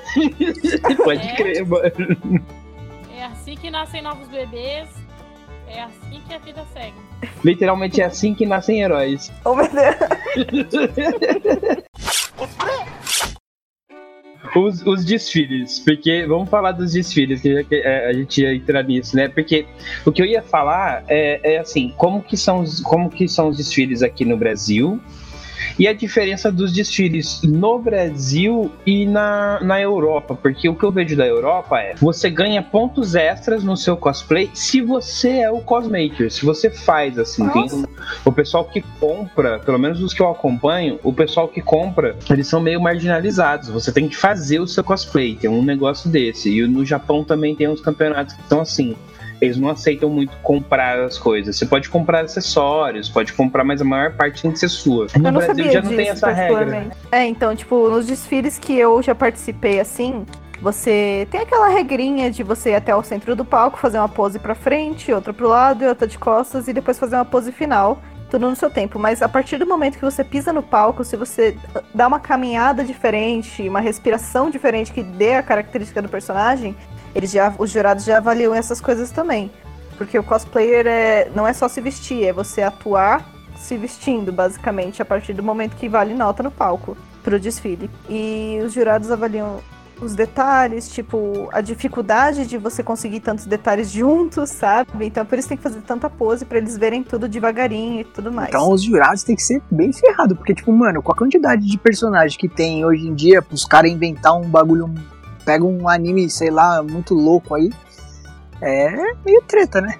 Pode 1.02 1.26
É. 1.26 1.34
crer, 1.36 1.66
mano. 1.66 2.42
É 3.16 3.24
assim 3.24 3.54
que 3.56 3.70
nascem 3.70 4.02
novos 4.02 4.28
bebês. 4.28 4.88
É 5.70 5.82
assim 5.82 6.20
que 6.26 6.34
a 6.34 6.38
vida 6.38 6.66
segue. 6.72 6.96
Literalmente 7.44 8.00
é 8.00 8.04
assim 8.04 8.34
que 8.34 8.44
nascem 8.44 8.82
heróis. 8.82 9.30
Oh, 9.44 9.54
meu 9.54 9.68
Deus. 9.68 10.70
Os, 14.56 14.84
os 14.84 15.04
desfiles, 15.04 15.78
porque 15.78 16.26
vamos 16.26 16.50
falar 16.50 16.72
dos 16.72 16.92
desfiles, 16.92 17.40
que, 17.40 17.54
já 17.54 17.62
que, 17.62 17.76
é, 17.76 18.08
a 18.08 18.12
gente 18.12 18.42
ia 18.42 18.52
entrar 18.52 18.82
nisso, 18.82 19.14
né? 19.14 19.28
Porque 19.28 19.64
o 20.04 20.10
que 20.10 20.20
eu 20.20 20.26
ia 20.26 20.42
falar 20.42 21.04
é, 21.06 21.54
é 21.54 21.58
assim, 21.58 21.94
como 21.96 22.20
que 22.20 22.36
são 22.36 22.60
os, 22.60 22.80
como 22.80 23.08
que 23.08 23.28
são 23.28 23.48
os 23.48 23.56
desfiles 23.56 24.02
aqui 24.02 24.24
no 24.24 24.36
Brasil 24.36 25.00
e 25.78 25.86
a 25.86 25.92
diferença 25.92 26.50
dos 26.50 26.72
desfiles 26.72 27.40
no 27.42 27.78
Brasil 27.78 28.70
e 28.86 29.06
na, 29.06 29.60
na 29.60 29.80
Europa. 29.80 30.34
Porque 30.34 30.68
o 30.68 30.74
que 30.74 30.84
eu 30.84 30.92
vejo 30.92 31.16
da 31.16 31.26
Europa 31.26 31.78
é 31.78 31.94
você 31.94 32.30
ganha 32.30 32.62
pontos 32.62 33.14
extras 33.14 33.62
no 33.64 33.76
seu 33.76 33.96
cosplay 33.96 34.50
se 34.54 34.80
você 34.80 35.40
é 35.40 35.50
o 35.50 35.60
cosmaker, 35.60 36.30
se 36.30 36.44
você 36.44 36.70
faz 36.70 37.18
assim. 37.18 37.48
Tem 37.48 37.68
o 38.24 38.32
pessoal 38.32 38.64
que 38.64 38.82
compra, 38.98 39.58
pelo 39.58 39.78
menos 39.78 40.02
os 40.02 40.14
que 40.14 40.22
eu 40.22 40.30
acompanho, 40.30 40.98
o 41.02 41.12
pessoal 41.12 41.48
que 41.48 41.60
compra, 41.60 42.16
eles 42.30 42.46
são 42.46 42.60
meio 42.60 42.80
marginalizados. 42.80 43.68
Você 43.68 43.92
tem 43.92 44.08
que 44.08 44.16
fazer 44.16 44.60
o 44.60 44.66
seu 44.66 44.84
cosplay, 44.84 45.36
tem 45.36 45.50
um 45.50 45.62
negócio 45.62 46.10
desse. 46.10 46.50
E 46.50 46.66
no 46.66 46.84
Japão 46.84 47.24
também 47.24 47.54
tem 47.54 47.68
uns 47.68 47.80
campeonatos 47.80 48.34
que 48.34 48.48
são 48.48 48.60
assim. 48.60 48.96
Eles 49.40 49.56
não 49.56 49.68
aceitam 49.70 50.08
muito 50.10 50.36
comprar 50.42 50.98
as 51.00 51.18
coisas. 51.18 51.56
Você 51.56 51.66
pode 51.66 51.88
comprar 51.88 52.24
acessórios, 52.24 53.08
pode 53.08 53.32
comprar, 53.32 53.64
mas 53.64 53.80
a 53.80 53.84
maior 53.84 54.12
parte 54.12 54.42
tem 54.42 54.52
que 54.52 54.58
ser 54.58 54.68
sua. 54.68 55.06
No 55.16 55.28
eu 55.28 55.32
não 55.32 55.32
Brasil 55.32 55.46
sabia 55.46 55.72
já 55.72 55.82
não 55.82 55.88
disso, 55.88 55.96
tem 55.96 56.08
essa 56.08 56.30
regra. 56.30 56.90
É, 57.10 57.26
então, 57.26 57.54
tipo, 57.56 57.88
nos 57.88 58.06
desfiles 58.06 58.58
que 58.58 58.76
eu 58.76 59.02
já 59.02 59.14
participei 59.14 59.80
assim, 59.80 60.26
você 60.60 61.26
tem 61.30 61.40
aquela 61.40 61.68
regrinha 61.68 62.30
de 62.30 62.42
você 62.42 62.70
ir 62.70 62.74
até 62.74 62.94
o 62.94 63.02
centro 63.02 63.34
do 63.34 63.44
palco, 63.44 63.78
fazer 63.78 63.98
uma 63.98 64.08
pose 64.08 64.38
pra 64.38 64.54
frente, 64.54 65.12
outra 65.12 65.32
pro 65.32 65.48
lado 65.48 65.82
e 65.82 65.86
outra 65.88 66.06
de 66.06 66.18
costas 66.18 66.68
e 66.68 66.72
depois 66.72 66.98
fazer 66.98 67.16
uma 67.16 67.24
pose 67.24 67.50
final. 67.50 68.00
Tudo 68.30 68.48
no 68.48 68.54
seu 68.54 68.70
tempo, 68.70 68.96
mas 68.96 69.22
a 69.22 69.28
partir 69.28 69.56
do 69.56 69.66
momento 69.66 69.98
que 69.98 70.04
você 70.04 70.22
pisa 70.22 70.52
no 70.52 70.62
palco, 70.62 71.02
se 71.02 71.16
você 71.16 71.56
dá 71.92 72.06
uma 72.06 72.20
caminhada 72.20 72.84
diferente, 72.84 73.68
uma 73.68 73.80
respiração 73.80 74.50
diferente 74.50 74.92
que 74.92 75.02
dê 75.02 75.34
a 75.34 75.42
característica 75.42 76.00
do 76.00 76.08
personagem, 76.08 76.76
eles 77.14 77.30
já, 77.30 77.54
os 77.58 77.70
jurados 77.70 78.04
já 78.04 78.18
avaliam 78.18 78.54
essas 78.54 78.80
coisas 78.80 79.10
também. 79.10 79.50
Porque 79.96 80.18
o 80.18 80.22
cosplayer 80.22 80.86
é, 80.86 81.30
não 81.34 81.46
é 81.46 81.52
só 81.52 81.68
se 81.68 81.80
vestir, 81.80 82.24
é 82.24 82.32
você 82.32 82.62
atuar 82.62 83.28
se 83.56 83.76
vestindo, 83.76 84.32
basicamente, 84.32 85.02
a 85.02 85.04
partir 85.04 85.34
do 85.34 85.42
momento 85.42 85.76
que 85.76 85.88
vale 85.88 86.14
nota 86.14 86.42
no 86.42 86.50
palco 86.50 86.96
pro 87.22 87.38
desfile. 87.38 87.90
E 88.08 88.58
os 88.64 88.72
jurados 88.72 89.10
avaliam 89.10 89.60
os 90.00 90.14
detalhes, 90.14 90.88
tipo, 90.88 91.48
a 91.52 91.60
dificuldade 91.60 92.46
de 92.46 92.56
você 92.56 92.82
conseguir 92.82 93.20
tantos 93.20 93.44
detalhes 93.44 93.90
juntos, 93.90 94.48
sabe? 94.50 95.06
Então 95.06 95.24
por 95.26 95.38
isso 95.38 95.48
tem 95.48 95.56
que 95.56 95.62
fazer 95.62 95.80
tanta 95.82 96.08
pose 96.08 96.44
pra 96.44 96.58
eles 96.58 96.76
verem 96.76 97.02
tudo 97.02 97.28
devagarinho 97.28 98.00
e 98.00 98.04
tudo 98.04 98.32
mais. 98.32 98.48
Então 98.48 98.72
os 98.72 98.82
jurados 98.82 99.22
tem 99.22 99.36
que 99.36 99.42
ser 99.42 99.62
bem 99.70 99.92
ferrado, 99.92 100.34
porque, 100.34 100.54
tipo, 100.54 100.72
mano, 100.72 101.02
com 101.02 101.12
a 101.12 101.14
quantidade 101.14 101.66
de 101.66 101.78
personagens 101.78 102.36
que 102.36 102.48
tem 102.48 102.84
hoje 102.84 103.06
em 103.06 103.14
dia, 103.14 103.44
os 103.52 103.64
caras 103.64 103.90
inventar 103.90 104.34
um 104.34 104.48
bagulho, 104.48 104.92
pega 105.44 105.64
um 105.64 105.88
anime, 105.88 106.28
sei 106.30 106.50
lá, 106.50 106.82
muito 106.82 107.14
louco 107.14 107.54
aí, 107.54 107.70
é 108.60 109.14
meio 109.24 109.42
treta, 109.42 109.80
né? 109.80 109.98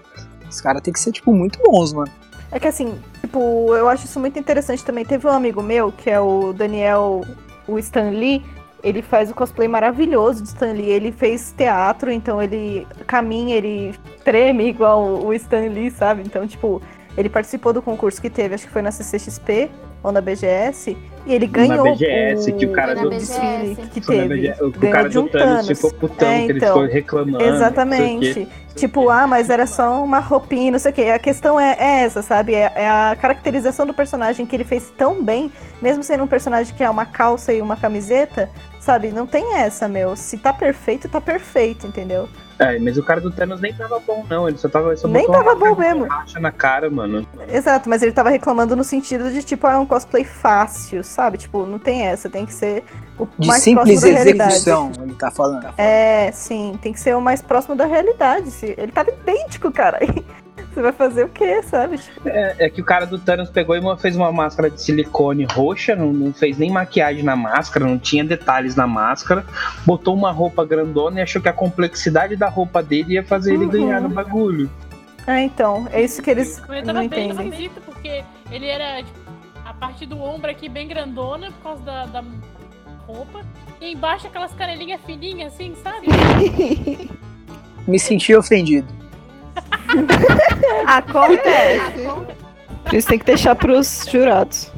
Os 0.48 0.60
caras 0.60 0.82
tem 0.82 0.92
que 0.92 1.00
ser, 1.00 1.12
tipo, 1.12 1.32
muito 1.32 1.58
bons, 1.62 1.92
mano. 1.92 2.10
É 2.52 2.58
que 2.58 2.66
assim, 2.66 2.98
tipo, 3.20 3.74
eu 3.76 3.88
acho 3.88 4.06
isso 4.06 4.18
muito 4.18 4.38
interessante 4.38 4.84
também. 4.84 5.04
Teve 5.04 5.26
um 5.26 5.30
amigo 5.30 5.62
meu, 5.62 5.92
que 5.92 6.10
é 6.10 6.18
o 6.20 6.52
Daniel, 6.52 7.24
o 7.68 7.78
Stan 7.78 8.10
Lee, 8.10 8.44
ele 8.82 9.02
faz 9.02 9.30
o 9.30 9.34
cosplay 9.34 9.68
maravilhoso 9.68 10.42
de 10.42 10.48
Stan 10.48 10.72
Lee. 10.72 10.90
Ele 10.90 11.12
fez 11.12 11.54
teatro, 11.56 12.10
então 12.10 12.42
ele 12.42 12.86
caminha, 13.06 13.54
ele 13.54 13.94
treme 14.24 14.68
igual 14.68 15.24
o 15.24 15.32
Stan 15.34 15.68
Lee, 15.68 15.90
sabe? 15.90 16.22
Então, 16.26 16.46
tipo, 16.46 16.82
ele 17.16 17.28
participou 17.28 17.72
do 17.72 17.80
concurso 17.80 18.20
que 18.20 18.28
teve, 18.28 18.54
acho 18.54 18.66
que 18.66 18.72
foi 18.72 18.82
na 18.82 18.90
CCXP 18.90 19.70
ou 20.02 20.10
na 20.12 20.20
BGS, 20.20 20.96
e 21.26 21.34
ele 21.34 21.46
ganhou 21.46 21.84
BGS, 21.84 22.52
que 22.52 22.64
o 22.66 22.72
cara 22.72 22.94
do- 22.94 23.10
na 23.10 23.16
desfile 23.16 23.76
que 23.92 24.00
na 24.00 24.06
teve. 24.06 24.52
O 24.62 24.72
cara 24.90 25.08
de 25.08 25.14
do 25.14 25.22
um 25.24 25.28
Thanos 25.28 25.66
Thanos. 25.66 25.66
ficou 25.68 25.92
putão, 25.92 26.28
É, 26.28 26.38
que 26.46 26.52
ele 26.52 26.58
então. 26.58 26.68
ficou 26.74 26.84
reclamando. 26.88 27.38
o. 27.44 27.48
Exatamente. 27.48 28.48
Tipo, 28.74 29.10
ah, 29.10 29.26
mas 29.26 29.50
era 29.50 29.66
só 29.66 30.02
uma 30.02 30.20
roupinha, 30.20 30.70
não 30.70 30.78
sei 30.78 30.92
o 30.92 30.94
quê. 30.94 31.02
A 31.02 31.18
questão 31.18 31.58
é, 31.60 31.76
é 31.78 32.02
essa, 32.04 32.22
sabe? 32.22 32.54
É, 32.54 32.72
é 32.74 32.88
a 32.88 33.16
caracterização 33.20 33.84
do 33.84 33.92
personagem 33.92 34.46
que 34.46 34.56
ele 34.56 34.64
fez 34.64 34.90
tão 34.96 35.22
bem, 35.22 35.52
mesmo 35.82 36.02
sendo 36.02 36.24
um 36.24 36.26
personagem 36.26 36.74
que 36.74 36.82
é 36.82 36.88
uma 36.88 37.04
calça 37.04 37.52
e 37.52 37.60
uma 37.60 37.76
camiseta, 37.76 38.48
sabe? 38.78 39.08
Não 39.10 39.26
tem 39.26 39.56
essa, 39.56 39.86
meu. 39.88 40.16
Se 40.16 40.38
tá 40.38 40.52
perfeito, 40.52 41.08
tá 41.08 41.20
perfeito, 41.20 41.86
entendeu? 41.86 42.28
É, 42.60 42.78
mas 42.78 42.98
o 42.98 43.02
cara 43.02 43.20
do 43.22 43.30
Thanos 43.30 43.58
nem 43.60 43.72
tava 43.72 43.98
bom, 44.06 44.22
não. 44.28 44.46
Ele 44.46 44.58
só 44.58 44.68
tava. 44.68 44.94
Só 44.94 45.08
Nem 45.08 45.26
botou 45.26 45.40
uma 45.42 45.44
tava 45.54 45.56
bom 45.74 45.74
mesmo. 45.80 46.00
borracha 46.06 46.38
na 46.38 46.52
cara, 46.52 46.90
mano. 46.90 47.26
Exato, 47.48 47.88
mas 47.88 48.02
ele 48.02 48.12
tava 48.12 48.28
reclamando 48.28 48.76
no 48.76 48.84
sentido 48.84 49.30
de, 49.32 49.42
tipo, 49.42 49.66
é 49.66 49.78
um 49.78 49.86
cosplay 49.86 50.24
fácil, 50.24 51.02
sabe? 51.02 51.38
Tipo, 51.38 51.64
não 51.64 51.78
tem 51.78 52.06
essa, 52.06 52.28
tem 52.28 52.44
que 52.44 52.52
ser 52.52 52.84
o 53.18 53.26
De 53.38 53.48
mais 53.48 53.62
simples 53.62 53.98
próximo 54.00 54.12
da 54.12 54.18
realidade. 54.22 54.52
execução, 54.52 54.92
ele 55.02 55.14
tá 55.14 55.30
falando. 55.30 55.66
É, 55.78 56.30
sim, 56.32 56.78
tem 56.82 56.92
que 56.92 57.00
ser 57.00 57.16
o 57.16 57.20
mais 57.20 57.40
próximo 57.40 57.74
da 57.74 57.86
realidade. 57.86 58.50
Se- 58.50 58.74
Ele 58.76 58.92
tava 58.92 59.10
idêntico, 59.10 59.72
cara. 59.72 59.98
Você 60.72 60.82
vai 60.82 60.92
fazer 60.92 61.24
o 61.24 61.28
quê, 61.28 61.62
sabe? 61.62 61.98
É, 62.24 62.66
é 62.66 62.70
que 62.70 62.80
o 62.80 62.84
cara 62.84 63.06
do 63.06 63.18
Thanos 63.18 63.50
pegou 63.50 63.76
e 63.76 63.96
fez 63.98 64.16
uma 64.16 64.30
máscara 64.32 64.70
de 64.70 64.80
silicone 64.80 65.44
roxa, 65.44 65.94
não, 65.96 66.12
não 66.12 66.32
fez 66.32 66.58
nem 66.58 66.70
maquiagem 66.70 67.22
na 67.22 67.34
máscara, 67.36 67.84
não 67.86 67.98
tinha 67.98 68.24
detalhes 68.24 68.76
na 68.76 68.86
máscara, 68.86 69.44
botou 69.86 70.14
uma 70.14 70.30
roupa 70.30 70.64
grandona 70.64 71.18
e 71.20 71.22
achou 71.22 71.40
que 71.42 71.48
a 71.48 71.52
complexidade 71.52 72.36
da 72.36 72.48
roupa 72.48 72.82
dele 72.82 73.14
ia 73.14 73.24
fazer 73.24 73.54
ele 73.54 73.64
Uhum. 73.64 73.70
ganhar 73.70 74.00
no 74.00 74.08
bagulho. 74.08 74.70
Ah, 75.26 75.40
então, 75.40 75.86
é 75.92 76.02
isso 76.02 76.22
que 76.22 76.30
eles 76.30 76.58
não 76.68 76.82
tava 76.82 76.98
bem 77.00 77.06
entendem. 77.06 77.48
esquisito, 77.48 77.80
porque 77.84 78.24
ele 78.50 78.66
era, 78.66 79.02
tipo, 79.02 79.18
a 79.64 79.74
parte 79.74 80.06
do 80.06 80.20
ombro 80.20 80.50
aqui 80.50 80.68
bem 80.68 80.88
grandona, 80.88 81.50
por 81.52 81.62
causa 81.62 81.82
da, 81.82 82.06
da 82.06 82.24
roupa. 83.06 83.42
E 83.80 83.92
embaixo 83.92 84.26
aquelas 84.26 84.52
canelinhas 84.54 85.00
fininhas, 85.06 85.52
assim, 85.54 85.74
sabe? 85.82 86.08
Me 87.86 87.98
senti 87.98 88.34
ofendido. 88.34 88.88
Acontece. 90.86 92.08
Por 92.84 92.94
isso 92.94 93.08
tem 93.08 93.18
que 93.18 93.24
deixar 93.24 93.54
pros 93.54 94.06
jurados. 94.10 94.70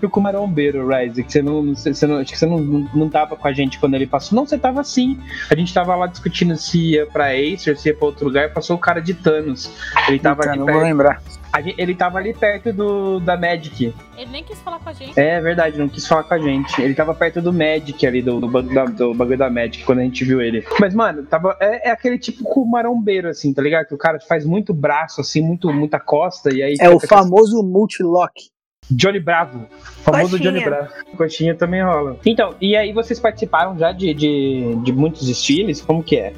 Tipo 0.00 0.20
o 0.20 0.22
marombeiro, 0.22 0.86
Rise, 0.86 1.24
que 1.24 1.32
você 1.32 1.42
não, 1.42 1.74
você 1.74 2.06
não, 2.06 2.18
acho 2.18 2.32
que 2.32 2.38
você 2.38 2.46
não, 2.46 2.58
não, 2.58 2.88
não 2.94 3.08
tava 3.08 3.34
com 3.34 3.48
a 3.48 3.52
gente 3.52 3.78
quando 3.80 3.94
ele 3.94 4.06
passou. 4.06 4.36
Não, 4.36 4.46
você 4.46 4.56
tava 4.56 4.84
sim. 4.84 5.18
A 5.50 5.56
gente 5.56 5.74
tava 5.74 5.96
lá 5.96 6.06
discutindo 6.06 6.56
se 6.56 6.92
ia 6.92 7.06
pra 7.06 7.30
Acer, 7.32 7.76
se 7.76 7.88
ia 7.88 7.94
pra 7.94 8.06
outro 8.06 8.26
lugar, 8.26 8.52
passou 8.52 8.76
o 8.76 8.78
cara 8.78 9.00
de 9.00 9.12
Thanos. 9.14 9.70
Ele 10.06 10.20
tava 10.20 10.36
Puta, 10.36 10.50
ali 10.50 10.58
não 10.58 10.66
vou 10.66 10.82
lembrar. 10.82 11.20
A 11.52 11.60
gente- 11.60 11.80
ele 11.80 11.94
tava 11.94 12.18
ali 12.18 12.34
perto 12.34 12.72
do 12.72 13.20
da 13.20 13.36
Magic. 13.36 13.94
Ele 14.16 14.30
nem 14.30 14.44
quis 14.44 14.58
falar 14.60 14.78
com 14.78 14.88
a 14.88 14.92
gente. 14.92 15.18
É 15.18 15.40
verdade, 15.40 15.78
não 15.78 15.88
quis 15.88 16.06
falar 16.06 16.24
com 16.24 16.34
a 16.34 16.38
gente. 16.38 16.80
Ele 16.80 16.94
tava 16.94 17.14
perto 17.14 17.40
do 17.40 17.52
Magic 17.52 18.06
ali, 18.06 18.22
do, 18.22 18.40
do, 18.40 18.48
bagulho 18.48 18.74
da, 18.74 18.84
do 18.84 19.14
bagulho 19.14 19.38
da 19.38 19.50
Magic, 19.50 19.84
quando 19.84 20.00
a 20.00 20.02
gente 20.02 20.24
viu 20.24 20.40
ele. 20.40 20.64
Mas, 20.80 20.94
mano, 20.94 21.24
tava, 21.24 21.56
é, 21.60 21.88
é 21.88 21.90
aquele 21.90 22.18
tipo 22.18 22.44
com 22.44 22.64
marombeiro, 22.64 23.28
assim, 23.28 23.52
tá 23.52 23.62
ligado? 23.62 23.86
Que 23.86 23.94
o 23.94 23.98
cara 23.98 24.18
faz 24.20 24.44
muito 24.44 24.72
braço, 24.74 25.20
assim, 25.20 25.40
muito, 25.40 25.72
muita 25.72 25.98
costa, 25.98 26.52
e 26.52 26.62
aí. 26.62 26.76
É 26.80 26.88
o 26.90 27.00
famoso 27.00 27.62
multilock. 27.62 28.50
Johnny 28.90 29.20
Bravo. 29.20 29.66
O 29.70 30.02
famoso 30.02 30.30
Coxinha. 30.38 30.50
Johnny 30.52 30.64
Bravo. 30.64 30.88
Coxinha 31.16 31.54
também 31.54 31.82
rola. 31.82 32.16
Então, 32.24 32.54
e 32.60 32.74
aí 32.74 32.92
vocês 32.92 33.20
participaram 33.20 33.78
já 33.78 33.92
de, 33.92 34.14
de, 34.14 34.76
de 34.82 34.92
muitos 34.92 35.26
desfiles? 35.26 35.82
Como 35.82 36.02
que 36.02 36.16
é? 36.16 36.32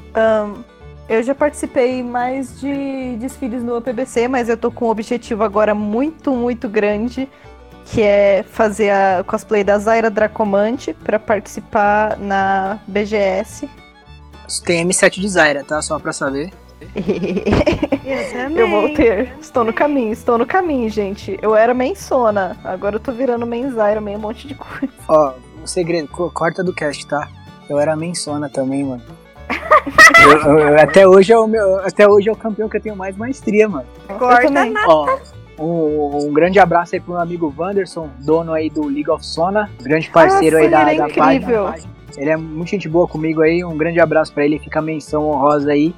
Eu 1.10 1.22
já 1.24 1.34
participei 1.34 2.04
mais 2.04 2.60
de 2.60 3.16
desfiles 3.16 3.64
no 3.64 3.76
UPBC, 3.76 4.28
mas 4.28 4.48
eu 4.48 4.56
tô 4.56 4.70
com 4.70 4.86
um 4.86 4.90
objetivo 4.90 5.42
agora 5.42 5.74
muito, 5.74 6.30
muito 6.30 6.68
grande, 6.68 7.28
que 7.86 8.00
é 8.00 8.44
fazer 8.44 8.90
a 8.90 9.24
cosplay 9.26 9.64
da 9.64 9.76
Zaira 9.76 10.08
Dracomante 10.08 10.94
pra 10.94 11.18
participar 11.18 12.16
na 12.16 12.78
BGS. 12.86 13.68
Tem 14.64 14.86
M7 14.86 15.20
de 15.20 15.28
Zaira, 15.28 15.64
tá? 15.64 15.82
Só 15.82 15.98
pra 15.98 16.12
saber. 16.12 16.52
Eu 18.56 18.68
vou 18.70 18.94
ter. 18.94 19.32
Estou 19.40 19.64
no 19.64 19.72
caminho, 19.72 20.12
estou 20.12 20.38
no 20.38 20.46
caminho, 20.46 20.88
gente. 20.88 21.36
Eu 21.42 21.56
era 21.56 21.74
mensona, 21.74 22.56
agora 22.64 22.96
eu 22.96 23.00
tô 23.00 23.12
virando 23.12 23.44
menzaira, 23.46 24.00
meio 24.00 24.16
um 24.16 24.20
monte 24.20 24.46
de 24.48 24.54
coisa. 24.54 24.92
Ó, 25.08 25.32
um 25.62 25.66
segredo, 25.66 26.08
co- 26.08 26.30
corta 26.30 26.62
do 26.64 26.72
cast, 26.72 27.06
tá? 27.06 27.28
Eu 27.68 27.78
era 27.78 27.94
mensona 27.96 28.48
também, 28.48 28.82
mano. 28.84 29.02
Eu- 30.46 30.78
até, 30.78 31.06
hoje 31.06 31.32
é 31.32 31.38
o 31.38 31.46
meu, 31.46 31.76
até 31.80 32.08
hoje 32.08 32.28
é 32.28 32.32
o 32.32 32.36
campeão 32.36 32.68
que 32.68 32.76
eu 32.76 32.80
tenho 32.80 32.96
mais 32.96 33.16
maestria, 33.16 33.68
mano. 33.68 33.86
Corta 34.18 34.42
também. 34.46 34.74
Ó, 34.86 35.18
um, 35.58 36.26
um 36.28 36.32
grande 36.32 36.58
abraço 36.58 36.94
aí 36.94 37.00
pro 37.00 37.12
meu 37.12 37.20
amigo 37.22 37.52
Wanderson, 37.56 38.08
dono 38.20 38.52
aí 38.52 38.68
do 38.70 38.84
League 38.86 39.10
of 39.10 39.24
Sona, 39.24 39.70
grande 39.82 40.10
parceiro 40.10 40.56
Ah, 40.56 40.60
aí 40.60 40.68
da, 40.68 40.80
ele 40.82 40.90
é 40.90 40.96
da 40.98 41.08
incrível. 41.08 41.64
página. 41.64 41.90
Ele 42.16 42.30
é 42.30 42.36
muito 42.36 42.70
gente 42.70 42.88
boa 42.88 43.06
comigo 43.06 43.40
aí, 43.40 43.64
um 43.64 43.76
grande 43.76 44.00
abraço 44.00 44.32
pra 44.32 44.44
ele, 44.44 44.58
fica 44.58 44.80
a 44.80 44.82
menção 44.82 45.28
honrosa 45.28 45.70
aí. 45.70 45.94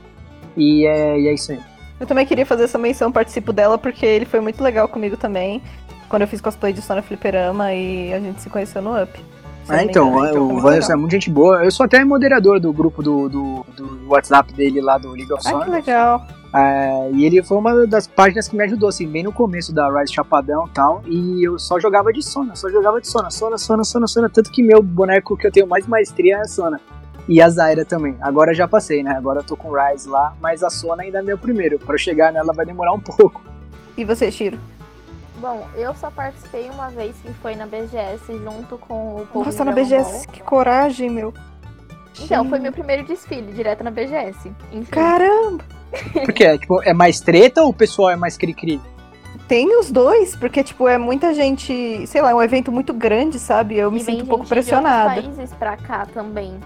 E 0.56 0.86
é, 0.86 1.18
e 1.18 1.28
é 1.28 1.32
isso 1.34 1.52
aí. 1.52 1.60
Eu 1.98 2.06
também 2.06 2.26
queria 2.26 2.44
fazer 2.44 2.64
essa 2.64 2.76
menção, 2.78 3.10
participo 3.10 3.52
dela, 3.52 3.78
porque 3.78 4.04
ele 4.04 4.26
foi 4.26 4.40
muito 4.40 4.62
legal 4.62 4.86
comigo 4.88 5.16
também. 5.16 5.62
Quando 6.08 6.22
eu 6.22 6.28
fiz 6.28 6.40
cosplay 6.40 6.72
de 6.72 6.82
Sona 6.82 7.00
Fliperama 7.00 7.72
e 7.72 8.12
a 8.12 8.20
gente 8.20 8.42
se 8.42 8.50
conheceu 8.50 8.82
no 8.82 9.00
Up. 9.02 9.10
Me 9.68 9.84
então, 9.84 10.08
engano, 10.08 10.28
foi 10.28 10.40
o 10.40 10.54
Wanderson 10.56 10.92
é 10.92 10.96
muito 10.96 11.12
gente 11.12 11.30
boa. 11.30 11.64
Eu 11.64 11.70
sou 11.70 11.84
até 11.84 12.04
moderador 12.04 12.58
do 12.58 12.72
grupo 12.72 13.02
do, 13.02 13.28
do, 13.28 13.66
do 13.76 14.08
WhatsApp 14.08 14.52
dele 14.52 14.80
lá 14.80 14.98
do 14.98 15.10
League 15.10 15.32
of 15.32 15.42
Ah, 15.46 15.64
que 15.64 15.70
legal. 15.70 16.26
É, 16.54 17.10
e 17.12 17.24
ele 17.24 17.42
foi 17.42 17.56
uma 17.56 17.86
das 17.86 18.06
páginas 18.06 18.46
que 18.46 18.54
me 18.54 18.62
ajudou, 18.64 18.88
assim, 18.88 19.06
bem 19.06 19.22
no 19.22 19.32
começo 19.32 19.72
da 19.72 19.88
Rise 19.88 20.12
Chapadão 20.12 20.66
e 20.66 20.70
tal. 20.70 21.02
E 21.06 21.46
eu 21.46 21.58
só 21.58 21.80
jogava 21.80 22.12
de 22.12 22.22
Sona, 22.22 22.54
só 22.54 22.68
jogava 22.68 23.00
de 23.00 23.08
Sona, 23.08 23.30
Sona, 23.30 23.56
Sona, 23.56 23.84
Sona, 23.84 24.06
Sona. 24.06 24.28
Tanto 24.28 24.50
que 24.50 24.62
meu 24.62 24.82
boneco 24.82 25.36
que 25.36 25.46
eu 25.46 25.52
tenho 25.52 25.66
mais 25.66 25.86
maestria 25.86 26.36
é 26.36 26.40
a 26.40 26.44
Sona. 26.44 26.80
E 27.28 27.40
a 27.40 27.48
Zaira 27.48 27.84
também. 27.84 28.16
Agora 28.20 28.52
já 28.52 28.66
passei, 28.68 29.02
né? 29.02 29.12
Agora 29.12 29.40
eu 29.40 29.44
tô 29.44 29.56
com 29.56 29.68
o 29.68 29.74
Rise 29.74 30.08
lá, 30.08 30.34
mas 30.40 30.62
a 30.62 30.68
Sona 30.68 31.04
ainda 31.04 31.20
é 31.20 31.22
meu 31.22 31.38
primeiro. 31.38 31.78
Pra 31.78 31.94
eu 31.94 31.98
chegar 31.98 32.32
nela 32.32 32.52
vai 32.52 32.66
demorar 32.66 32.92
um 32.92 33.00
pouco. 33.00 33.40
E 33.96 34.04
você, 34.04 34.30
Shiro? 34.30 34.58
Bom, 35.42 35.66
eu 35.74 35.92
só 35.96 36.08
participei 36.08 36.70
uma 36.70 36.88
vez 36.88 37.16
que 37.20 37.32
foi 37.34 37.56
na 37.56 37.66
BGS 37.66 38.32
junto 38.44 38.78
com 38.78 39.16
o 39.16 39.26
povo 39.26 39.46
Nossa, 39.46 39.64
na 39.64 39.72
BGS, 39.72 40.28
que 40.28 40.40
coragem, 40.40 41.10
meu. 41.10 41.32
Ball. 41.32 41.42
Então, 42.20 42.48
foi 42.48 42.60
meu 42.60 42.70
primeiro 42.70 43.04
desfile, 43.04 43.52
direto 43.52 43.82
na 43.82 43.90
BGS. 43.90 44.52
Enfim. 44.70 44.88
Caramba! 44.88 45.64
Porque 46.24 46.44
é, 46.44 46.56
tipo, 46.56 46.80
é 46.84 46.94
mais 46.94 47.18
treta 47.18 47.62
ou 47.62 47.70
o 47.70 47.74
pessoal 47.74 48.10
é 48.10 48.16
mais 48.16 48.36
cri-cri? 48.36 48.80
Tem 49.48 49.76
os 49.80 49.90
dois, 49.90 50.36
porque, 50.36 50.62
tipo, 50.62 50.86
é 50.86 50.96
muita 50.96 51.34
gente. 51.34 52.06
Sei 52.06 52.22
lá, 52.22 52.30
é 52.30 52.34
um 52.34 52.42
evento 52.42 52.70
muito 52.70 52.94
grande, 52.94 53.38
sabe? 53.38 53.76
Eu 53.76 53.90
me 53.90 53.98
E 54.00 54.02
vem 54.02 54.14
sinto 54.14 54.24
um 54.24 54.28
pouco 54.28 54.44
gente 54.44 54.48
de 54.48 54.54
pressionada. 54.54 55.20
países 55.20 55.52
pra 55.54 55.76
cá 55.76 56.06
também. 56.06 56.58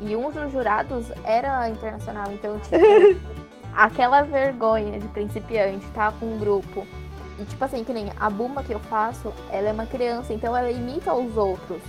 E 0.00 0.16
um 0.16 0.30
dos 0.30 0.50
jurados 0.50 1.12
era 1.22 1.68
internacional, 1.68 2.32
então, 2.32 2.58
tipo, 2.58 2.74
aquela 3.76 4.22
vergonha 4.22 4.98
de 4.98 5.06
principiante, 5.08 5.84
tá 5.94 6.12
com 6.18 6.26
um 6.26 6.38
grupo. 6.38 6.86
E, 7.38 7.44
tipo 7.44 7.64
assim, 7.64 7.82
que 7.82 7.92
nem 7.92 8.10
a 8.18 8.28
Buma 8.30 8.62
que 8.62 8.72
eu 8.72 8.80
faço, 8.80 9.32
ela 9.50 9.68
é 9.68 9.72
uma 9.72 9.86
criança, 9.86 10.32
então 10.32 10.56
ela 10.56 10.70
imita 10.70 11.12
os 11.14 11.36
outros. 11.36 11.80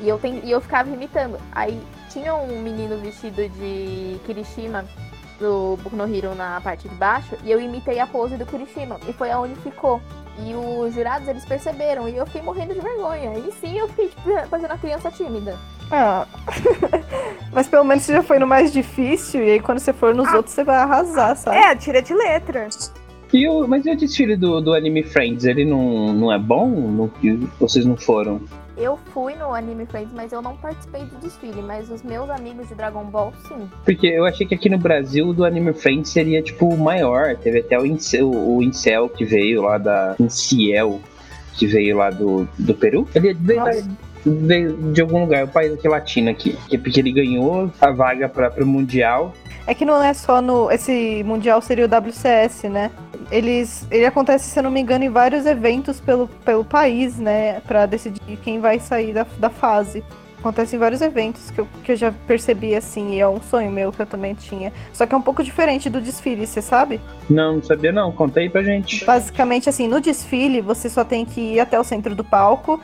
E 0.00 0.08
eu, 0.08 0.18
ten... 0.18 0.40
e 0.42 0.50
eu 0.50 0.60
ficava 0.60 0.88
imitando. 0.88 1.38
Aí 1.52 1.80
tinha 2.10 2.34
um 2.34 2.60
menino 2.62 2.98
vestido 2.98 3.48
de 3.48 4.18
Kirishima 4.24 4.84
do 5.38 5.76
Boku 5.82 5.96
no 5.96 6.04
Hero 6.12 6.34
na 6.34 6.60
parte 6.60 6.88
de 6.88 6.94
baixo, 6.94 7.36
e 7.42 7.50
eu 7.50 7.60
imitei 7.60 7.98
a 7.98 8.06
pose 8.06 8.36
do 8.36 8.46
Kirishima. 8.46 8.98
E 9.08 9.12
foi 9.12 9.30
aonde 9.30 9.54
ficou. 9.56 10.00
E 10.38 10.54
os 10.54 10.94
jurados, 10.94 11.28
eles 11.28 11.44
perceberam, 11.44 12.08
e 12.08 12.16
eu 12.16 12.24
fiquei 12.26 12.40
morrendo 12.42 12.72
de 12.74 12.80
vergonha. 12.80 13.36
E 13.38 13.52
sim, 13.60 13.76
eu 13.78 13.86
fiquei, 13.88 14.08
tipo, 14.08 14.22
fazendo 14.48 14.70
a 14.72 14.78
criança 14.78 15.10
tímida. 15.10 15.58
Ah. 15.90 16.26
Mas 17.52 17.68
pelo 17.68 17.84
menos 17.84 18.04
você 18.04 18.14
já 18.14 18.22
foi 18.22 18.38
no 18.38 18.46
mais 18.46 18.72
difícil, 18.72 19.44
e 19.44 19.50
aí 19.52 19.60
quando 19.60 19.78
você 19.78 19.92
for 19.92 20.14
nos 20.14 20.28
Ah. 20.28 20.36
outros, 20.36 20.54
você 20.54 20.64
vai 20.64 20.76
arrasar, 20.76 21.36
sabe? 21.36 21.56
É, 21.58 21.76
tira 21.76 22.00
de 22.00 22.14
letra. 22.14 22.68
E 23.32 23.48
o, 23.48 23.66
mas 23.66 23.86
e 23.86 23.90
o 23.90 23.96
desfile 23.96 24.36
do, 24.36 24.60
do 24.60 24.74
Anime 24.74 25.02
Friends? 25.02 25.44
Ele 25.44 25.64
não, 25.64 26.12
não 26.12 26.32
é 26.32 26.38
bom? 26.38 26.68
No, 26.68 27.08
que 27.08 27.32
vocês 27.58 27.84
não 27.86 27.96
foram? 27.96 28.40
Eu 28.76 28.98
fui 29.12 29.34
no 29.34 29.52
Anime 29.54 29.86
Friends, 29.86 30.12
mas 30.14 30.32
eu 30.32 30.40
não 30.42 30.56
participei 30.56 31.02
do 31.04 31.16
desfile. 31.20 31.62
Mas 31.62 31.90
os 31.90 32.02
meus 32.02 32.28
amigos 32.30 32.68
de 32.68 32.74
Dragon 32.74 33.04
Ball, 33.04 33.32
sim. 33.48 33.68
Porque 33.84 34.06
eu 34.06 34.24
achei 34.24 34.46
que 34.46 34.54
aqui 34.54 34.68
no 34.68 34.78
Brasil 34.78 35.28
o 35.28 35.32
do 35.34 35.44
Anime 35.44 35.72
Friends 35.72 36.10
seria 36.10 36.42
tipo 36.42 36.66
o 36.66 36.78
maior. 36.78 37.36
Teve 37.36 37.60
até 37.60 37.78
o 37.78 37.86
Incel, 37.86 38.30
o 38.30 38.62
Incel 38.62 39.08
que 39.08 39.24
veio 39.24 39.62
lá 39.62 39.78
da. 39.78 40.16
Inciel, 40.18 41.00
que 41.54 41.66
veio 41.66 41.96
lá 41.98 42.10
do, 42.10 42.48
do 42.58 42.74
Peru. 42.74 43.06
Ele 43.14 43.34
veio, 43.34 43.64
da- 43.64 43.82
veio 44.24 44.72
de 44.92 45.00
algum 45.02 45.20
lugar, 45.20 45.44
o 45.44 45.48
país 45.48 45.72
aqui 45.74 45.86
latino 45.86 46.30
aqui. 46.30 46.56
Que- 46.68 46.78
Porque 46.78 46.98
ele 46.98 47.12
ganhou 47.12 47.70
a 47.80 47.90
vaga 47.90 48.28
para 48.28 48.50
pro 48.50 48.66
Mundial. 48.66 49.34
É 49.66 49.74
que 49.74 49.84
não 49.84 50.02
é 50.02 50.12
só 50.12 50.42
no. 50.42 50.70
Esse 50.70 51.22
Mundial 51.24 51.60
seria 51.62 51.86
o 51.86 51.88
WCS, 51.88 52.68
né? 52.68 52.90
Eles. 53.30 53.86
Ele 53.90 54.04
acontece, 54.04 54.50
se 54.50 54.58
eu 54.58 54.62
não 54.62 54.70
me 54.70 54.80
engano, 54.80 55.04
em 55.04 55.10
vários 55.10 55.46
eventos 55.46 56.00
pelo, 56.00 56.28
pelo 56.44 56.64
país, 56.64 57.18
né? 57.18 57.60
Pra 57.60 57.86
decidir 57.86 58.36
quem 58.42 58.60
vai 58.60 58.80
sair 58.80 59.12
da, 59.12 59.26
da 59.38 59.50
fase. 59.50 60.02
Acontece 60.42 60.74
em 60.74 60.78
vários 60.80 61.00
eventos 61.00 61.52
que 61.52 61.60
eu, 61.60 61.68
que 61.84 61.92
eu 61.92 61.96
já 61.96 62.12
percebi 62.26 62.74
assim, 62.74 63.14
e 63.14 63.20
é 63.20 63.28
um 63.28 63.40
sonho 63.40 63.70
meu 63.70 63.92
que 63.92 64.02
eu 64.02 64.06
também 64.06 64.34
tinha. 64.34 64.72
Só 64.92 65.06
que 65.06 65.14
é 65.14 65.16
um 65.16 65.22
pouco 65.22 65.40
diferente 65.44 65.88
do 65.88 66.00
desfile, 66.00 66.48
você 66.48 66.60
sabe? 66.60 67.00
Não, 67.30 67.54
não 67.54 67.62
sabia 67.62 67.92
não. 67.92 68.10
Conta 68.10 68.40
aí 68.40 68.50
pra 68.50 68.60
gente. 68.60 69.04
Basicamente, 69.04 69.68
assim, 69.68 69.86
no 69.86 70.00
desfile, 70.00 70.60
você 70.60 70.88
só 70.88 71.04
tem 71.04 71.24
que 71.24 71.40
ir 71.40 71.60
até 71.60 71.78
o 71.78 71.84
centro 71.84 72.12
do 72.16 72.24
palco, 72.24 72.80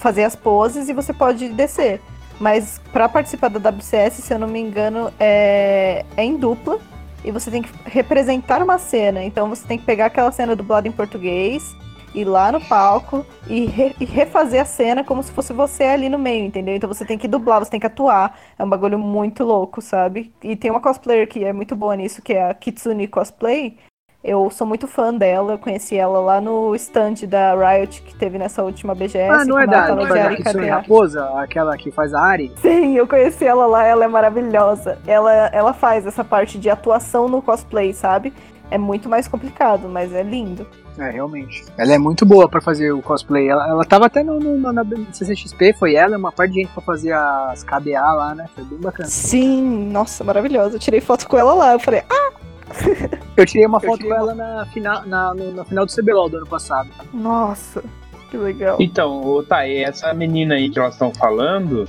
fazer 0.00 0.24
as 0.24 0.34
poses 0.34 0.88
e 0.88 0.92
você 0.92 1.12
pode 1.12 1.50
descer. 1.50 2.00
Mas 2.42 2.80
pra 2.92 3.08
participar 3.08 3.50
da 3.50 3.70
WCS, 3.70 4.20
se 4.20 4.34
eu 4.34 4.38
não 4.40 4.48
me 4.48 4.58
engano, 4.58 5.12
é, 5.20 6.04
é 6.16 6.24
em 6.24 6.36
dupla. 6.36 6.80
E 7.24 7.30
você 7.30 7.52
tem 7.52 7.62
que 7.62 7.70
representar 7.84 8.60
uma 8.60 8.78
cena. 8.78 9.22
Então 9.22 9.48
você 9.48 9.64
tem 9.64 9.78
que 9.78 9.84
pegar 9.84 10.06
aquela 10.06 10.32
cena 10.32 10.56
dublada 10.56 10.88
em 10.88 10.90
português, 10.90 11.76
ir 12.12 12.24
lá 12.24 12.50
no 12.50 12.60
palco 12.60 13.24
e, 13.48 13.64
re- 13.66 13.94
e 14.00 14.04
refazer 14.04 14.60
a 14.60 14.64
cena 14.64 15.04
como 15.04 15.22
se 15.22 15.30
fosse 15.30 15.52
você 15.52 15.84
ali 15.84 16.08
no 16.08 16.18
meio, 16.18 16.44
entendeu? 16.44 16.74
Então 16.74 16.88
você 16.92 17.04
tem 17.04 17.16
que 17.16 17.28
dublar, 17.28 17.60
você 17.60 17.70
tem 17.70 17.78
que 17.78 17.86
atuar. 17.86 18.36
É 18.58 18.64
um 18.64 18.68
bagulho 18.68 18.98
muito 18.98 19.44
louco, 19.44 19.80
sabe? 19.80 20.32
E 20.42 20.56
tem 20.56 20.68
uma 20.68 20.80
cosplayer 20.80 21.28
que 21.28 21.44
é 21.44 21.52
muito 21.52 21.76
boa 21.76 21.94
nisso, 21.94 22.20
que 22.20 22.32
é 22.32 22.50
a 22.50 22.54
Kitsune 22.54 23.06
Cosplay. 23.06 23.78
Eu 24.24 24.48
sou 24.50 24.64
muito 24.66 24.86
fã 24.86 25.12
dela, 25.12 25.54
eu 25.54 25.58
conheci 25.58 25.96
ela 25.96 26.20
lá 26.20 26.40
no 26.40 26.74
stand 26.76 27.14
da 27.26 27.54
Riot 27.56 28.02
que 28.02 28.14
teve 28.14 28.38
nessa 28.38 28.62
última 28.62 28.94
BGS. 28.94 29.28
ah, 29.30 29.44
não 29.44 29.58
é 29.58 29.66
da, 29.66 29.94
não 29.96 30.06
é 30.06 30.08
da 30.30 30.36
Kitsune 30.36 30.64
KDA. 30.66 30.74
Raposa, 30.76 31.24
aquela 31.40 31.76
que 31.76 31.90
faz 31.90 32.14
a 32.14 32.20
Ari? 32.20 32.52
Sim, 32.60 32.96
eu 32.96 33.06
conheci 33.06 33.44
ela 33.44 33.66
lá, 33.66 33.84
ela 33.84 34.04
é 34.04 34.08
maravilhosa. 34.08 34.96
Ela, 35.08 35.32
ela 35.48 35.72
faz 35.72 36.06
essa 36.06 36.22
parte 36.22 36.56
de 36.56 36.70
atuação 36.70 37.28
no 37.28 37.42
cosplay, 37.42 37.92
sabe? 37.92 38.32
É 38.70 38.78
muito 38.78 39.08
mais 39.08 39.26
complicado, 39.26 39.88
mas 39.88 40.14
é 40.14 40.22
lindo. 40.22 40.66
É, 40.96 41.10
realmente. 41.10 41.64
Ela 41.76 41.94
é 41.94 41.98
muito 41.98 42.24
boa 42.24 42.48
pra 42.48 42.60
fazer 42.60 42.92
o 42.92 43.02
cosplay. 43.02 43.48
Ela, 43.48 43.68
ela 43.68 43.84
tava 43.84 44.06
até 44.06 44.22
no, 44.22 44.38
no- 44.38 44.72
na 44.72 44.84
CCXP, 45.12 45.72
foi 45.72 45.94
ela, 45.96 46.16
uma 46.16 46.30
parte 46.30 46.52
de 46.52 46.60
gente 46.60 46.72
pra 46.72 46.82
fazer 46.82 47.12
as 47.12 47.64
KDA 47.64 48.00
lá, 48.00 48.34
né? 48.36 48.46
Foi 48.54 48.62
bem 48.64 48.78
bacana. 48.78 49.08
Sim, 49.08 49.90
nossa, 49.90 50.22
maravilhosa. 50.22 50.76
Eu 50.76 50.80
tirei 50.80 51.00
foto 51.00 51.26
com 51.28 51.36
ela 51.36 51.52
lá. 51.54 51.72
Eu 51.72 51.80
falei, 51.80 52.02
ah, 52.08 52.30
Eu 53.36 53.46
tirei 53.46 53.66
uma 53.66 53.80
foto 53.80 54.04
com 54.04 54.14
ela 54.14 54.34
na 54.34 54.66
final, 54.66 55.06
na, 55.06 55.34
no- 55.34 55.52
na 55.52 55.64
final 55.64 55.86
do 55.86 55.92
CBLOL 55.92 56.28
do 56.28 56.36
ano 56.38 56.46
passado. 56.46 56.88
nossa, 57.12 57.82
que 58.30 58.36
legal. 58.36 58.76
Então, 58.80 59.44
tá, 59.46 59.66
e 59.66 59.82
essa 59.82 60.12
menina 60.14 60.54
aí 60.54 60.70
que 60.70 60.78
elas 60.78 60.94
estão 60.94 61.12
falando, 61.12 61.86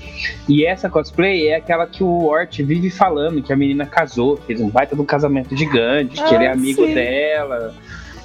e 0.47 0.65
essa 0.65 0.89
cosplay 0.89 1.47
é 1.47 1.55
aquela 1.55 1.87
que 1.87 2.03
o 2.03 2.25
Ort 2.25 2.59
vive 2.61 2.89
falando, 2.89 3.41
que 3.41 3.51
a 3.53 3.55
menina 3.55 3.85
casou, 3.85 4.35
fez 4.37 4.59
um 4.59 4.69
baita 4.69 4.93
um 4.99 5.05
casamento 5.05 5.55
gigante, 5.55 6.15
que 6.21 6.33
Ah, 6.33 6.35
ele 6.35 6.45
é 6.45 6.51
amigo 6.51 6.85
sim. 6.85 6.93
dela. 6.93 7.73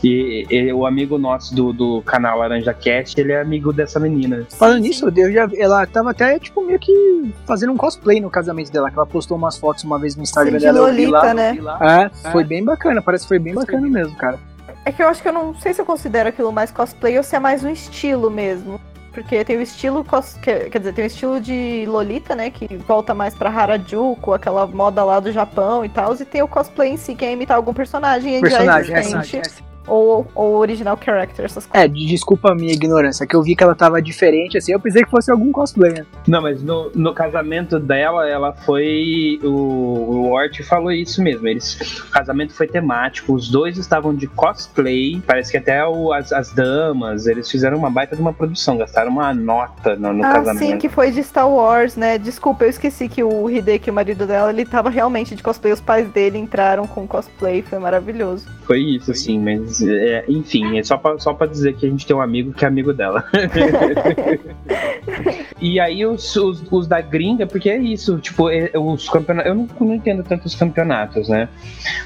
E, 0.03 0.47
e 0.51 0.73
o 0.73 0.87
amigo 0.87 1.19
nosso 1.19 1.55
do, 1.55 1.73
do 1.73 2.03
canal 2.03 2.39
Laranja 2.39 2.73
Cast, 2.73 3.21
ele 3.21 3.33
é 3.33 3.41
amigo 3.41 3.73
dessa 3.73 3.99
menina. 3.99 4.47
Falando 4.51 4.81
nisso, 4.81 5.13
eu 5.17 5.33
já, 5.33 5.49
ela 5.57 5.87
tava 5.87 6.11
até, 6.11 6.39
tipo, 6.39 6.65
meio 6.65 6.79
que 6.79 7.33
fazendo 7.47 7.73
um 7.73 7.77
cosplay 7.77 8.21
no 8.21 8.31
casamento 8.31 8.71
dela, 8.71 8.91
que 8.91 8.97
ela 8.97 9.07
postou 9.07 9.37
umas 9.37 9.59
fotos 9.59 9.85
uma 9.85 9.99
vez 9.99 10.15
no 10.15 10.23
Instagram 10.23 10.53
Sim, 10.53 10.59
de 10.59 10.65
dela. 10.65 10.79
eu 10.79 10.85
Lolita, 10.85 11.11
lá. 11.11 11.35
né? 11.35 11.59
É, 11.81 12.31
foi 12.31 12.45
bem 12.45 12.65
bacana, 12.65 13.03
parece 13.03 13.25
que 13.25 13.29
foi 13.29 13.39
bem 13.39 13.55
bacana 13.55 13.89
mesmo, 13.89 14.17
cara. 14.17 14.39
É 14.85 14.93
que 14.93 15.03
eu 15.03 15.09
acho 15.09 15.21
que 15.21 15.29
eu 15.29 15.33
não 15.33 15.55
sei 15.55 15.75
se 15.75 15.81
eu 15.81 15.85
considero 15.85 16.29
aquilo 16.29 16.53
mais 16.53 16.71
cosplay 16.71 17.19
ou 17.19 17.23
se 17.23 17.37
é 17.37 17.39
mais 17.39 17.65
um 17.65 17.69
estilo 17.69 18.31
mesmo. 18.31 18.81
Porque 19.13 19.45
tem 19.45 19.57
o 19.57 19.61
estilo, 19.61 20.05
cos... 20.05 20.35
quer 20.35 20.79
dizer, 20.79 20.93
tem 20.93 21.05
o 21.05 21.07
estilo 21.07 21.41
de 21.41 21.85
Lolita, 21.89 22.37
né? 22.37 22.51
Que 22.51 22.77
volta 22.77 23.13
mais 23.15 23.35
pra 23.35 23.51
Harajuku, 23.51 24.33
aquela 24.33 24.67
moda 24.67 25.03
lá 25.03 25.19
do 25.19 25.33
Japão 25.33 25.85
e 25.85 25.89
tal. 25.89 26.15
E 26.15 26.25
tem 26.25 26.41
o 26.41 26.47
cosplay 26.47 26.91
em 26.91 26.97
si, 26.97 27.17
que 27.17 27.25
é 27.25 27.33
imitar 27.33 27.57
algum 27.57 27.75
personagem, 27.75 28.41
Personagem, 28.41 28.91
já 28.91 28.97
é, 28.97 29.01
existente. 29.01 29.65
Ou, 29.89 30.27
ou 30.35 30.57
original 30.57 30.99
character, 31.03 31.45
essas 31.45 31.67
coisas. 31.67 31.85
É, 31.85 31.89
de- 31.89 32.07
desculpa 32.07 32.53
a 32.53 32.55
minha 32.55 32.73
ignorância, 32.73 33.27
que 33.27 33.35
eu 33.35 33.43
vi 33.43 33.57
que 33.57 33.63
ela 33.63 33.75
tava 33.75 34.01
diferente, 34.03 34.59
assim, 34.59 34.73
eu 34.73 34.81
pensei 34.81 35.03
que 35.05 35.11
fosse 35.11 35.31
algum 35.31 35.51
cosplay, 35.53 35.93
né? 35.93 36.07
Não, 36.27 36.43
mas 36.43 36.63
no, 36.63 36.91
no 36.95 37.15
casamento 37.15 37.79
dela, 37.79 38.29
ela 38.29 38.53
foi. 38.53 39.39
O, 39.43 39.49
o 39.49 40.31
Ort 40.33 40.63
falou 40.65 40.93
isso 40.93 41.23
mesmo. 41.23 41.47
Eles, 41.49 41.75
o 42.01 42.11
casamento 42.11 42.53
foi 42.53 42.67
temático, 42.67 43.33
os 43.35 43.49
dois 43.51 43.79
estavam 43.79 44.15
de 44.15 44.27
cosplay. 44.27 45.23
Parece 45.27 45.51
que 45.51 45.57
até 45.57 45.87
o- 45.87 46.13
as, 46.13 46.33
as 46.33 46.53
damas, 46.53 47.27
eles 47.27 47.51
fizeram 47.51 47.79
uma 47.79 47.91
baita 47.91 48.15
de 48.17 48.23
uma 48.23 48.33
produção, 48.33 48.77
gastaram 48.77 49.11
uma 49.11 49.33
nota 49.35 49.97
no, 49.97 50.13
no 50.13 50.25
ah, 50.25 50.33
casamento. 50.33 50.59
sim, 50.65 50.79
que 50.79 50.89
foi 50.89 51.11
de 51.11 51.23
Star 51.23 51.49
Wars, 51.49 51.97
né? 51.97 52.19
Desculpa, 52.19 52.65
eu 52.65 52.71
esqueci 52.71 53.09
que 53.09 53.23
o 53.23 53.49
Hideki, 53.49 53.91
o 53.91 53.95
marido 53.95 54.27
dela, 54.27 54.51
ele 54.51 54.65
tava 54.65 54.91
realmente 54.91 55.35
de 55.35 55.43
cosplay. 55.43 55.73
Os 55.73 55.81
pais 55.81 56.09
dele 56.11 56.39
entraram 56.39 56.87
com 56.87 57.07
cosplay, 57.07 57.63
foi 57.63 57.79
maravilhoso. 57.79 58.47
Foi 58.65 58.81
isso, 58.81 59.11
assim, 59.11 59.39
mas 59.39 59.78
é, 59.83 60.25
enfim, 60.29 60.79
é 60.79 60.83
só 60.83 60.97
pra, 60.97 61.19
só 61.19 61.35
pra 61.35 61.47
dizer 61.47 61.77
que 61.77 61.87
a 61.87 61.89
gente 61.89 62.07
tem 62.07 62.15
um 62.15 62.21
amigo 62.21 62.53
que 62.53 62.65
é 62.65 62.69
amigo 62.69 62.93
dela. 62.93 63.25
e 65.61 65.81
aí 65.81 66.05
os, 66.05 66.35
os, 66.37 66.63
os 66.71 66.87
da 66.87 67.01
gringa, 67.01 67.47
porque 67.47 67.71
é 67.71 67.79
isso, 67.79 68.19
tipo, 68.19 68.51
é- 68.51 68.71
os 68.75 69.09
campeonatos. 69.09 69.51
Eu 69.51 69.55
não, 69.55 69.69
não 69.81 69.95
entendo 69.95 70.23
tanto 70.23 70.47
os 70.47 70.55
campeonatos, 70.55 71.29
né? 71.29 71.49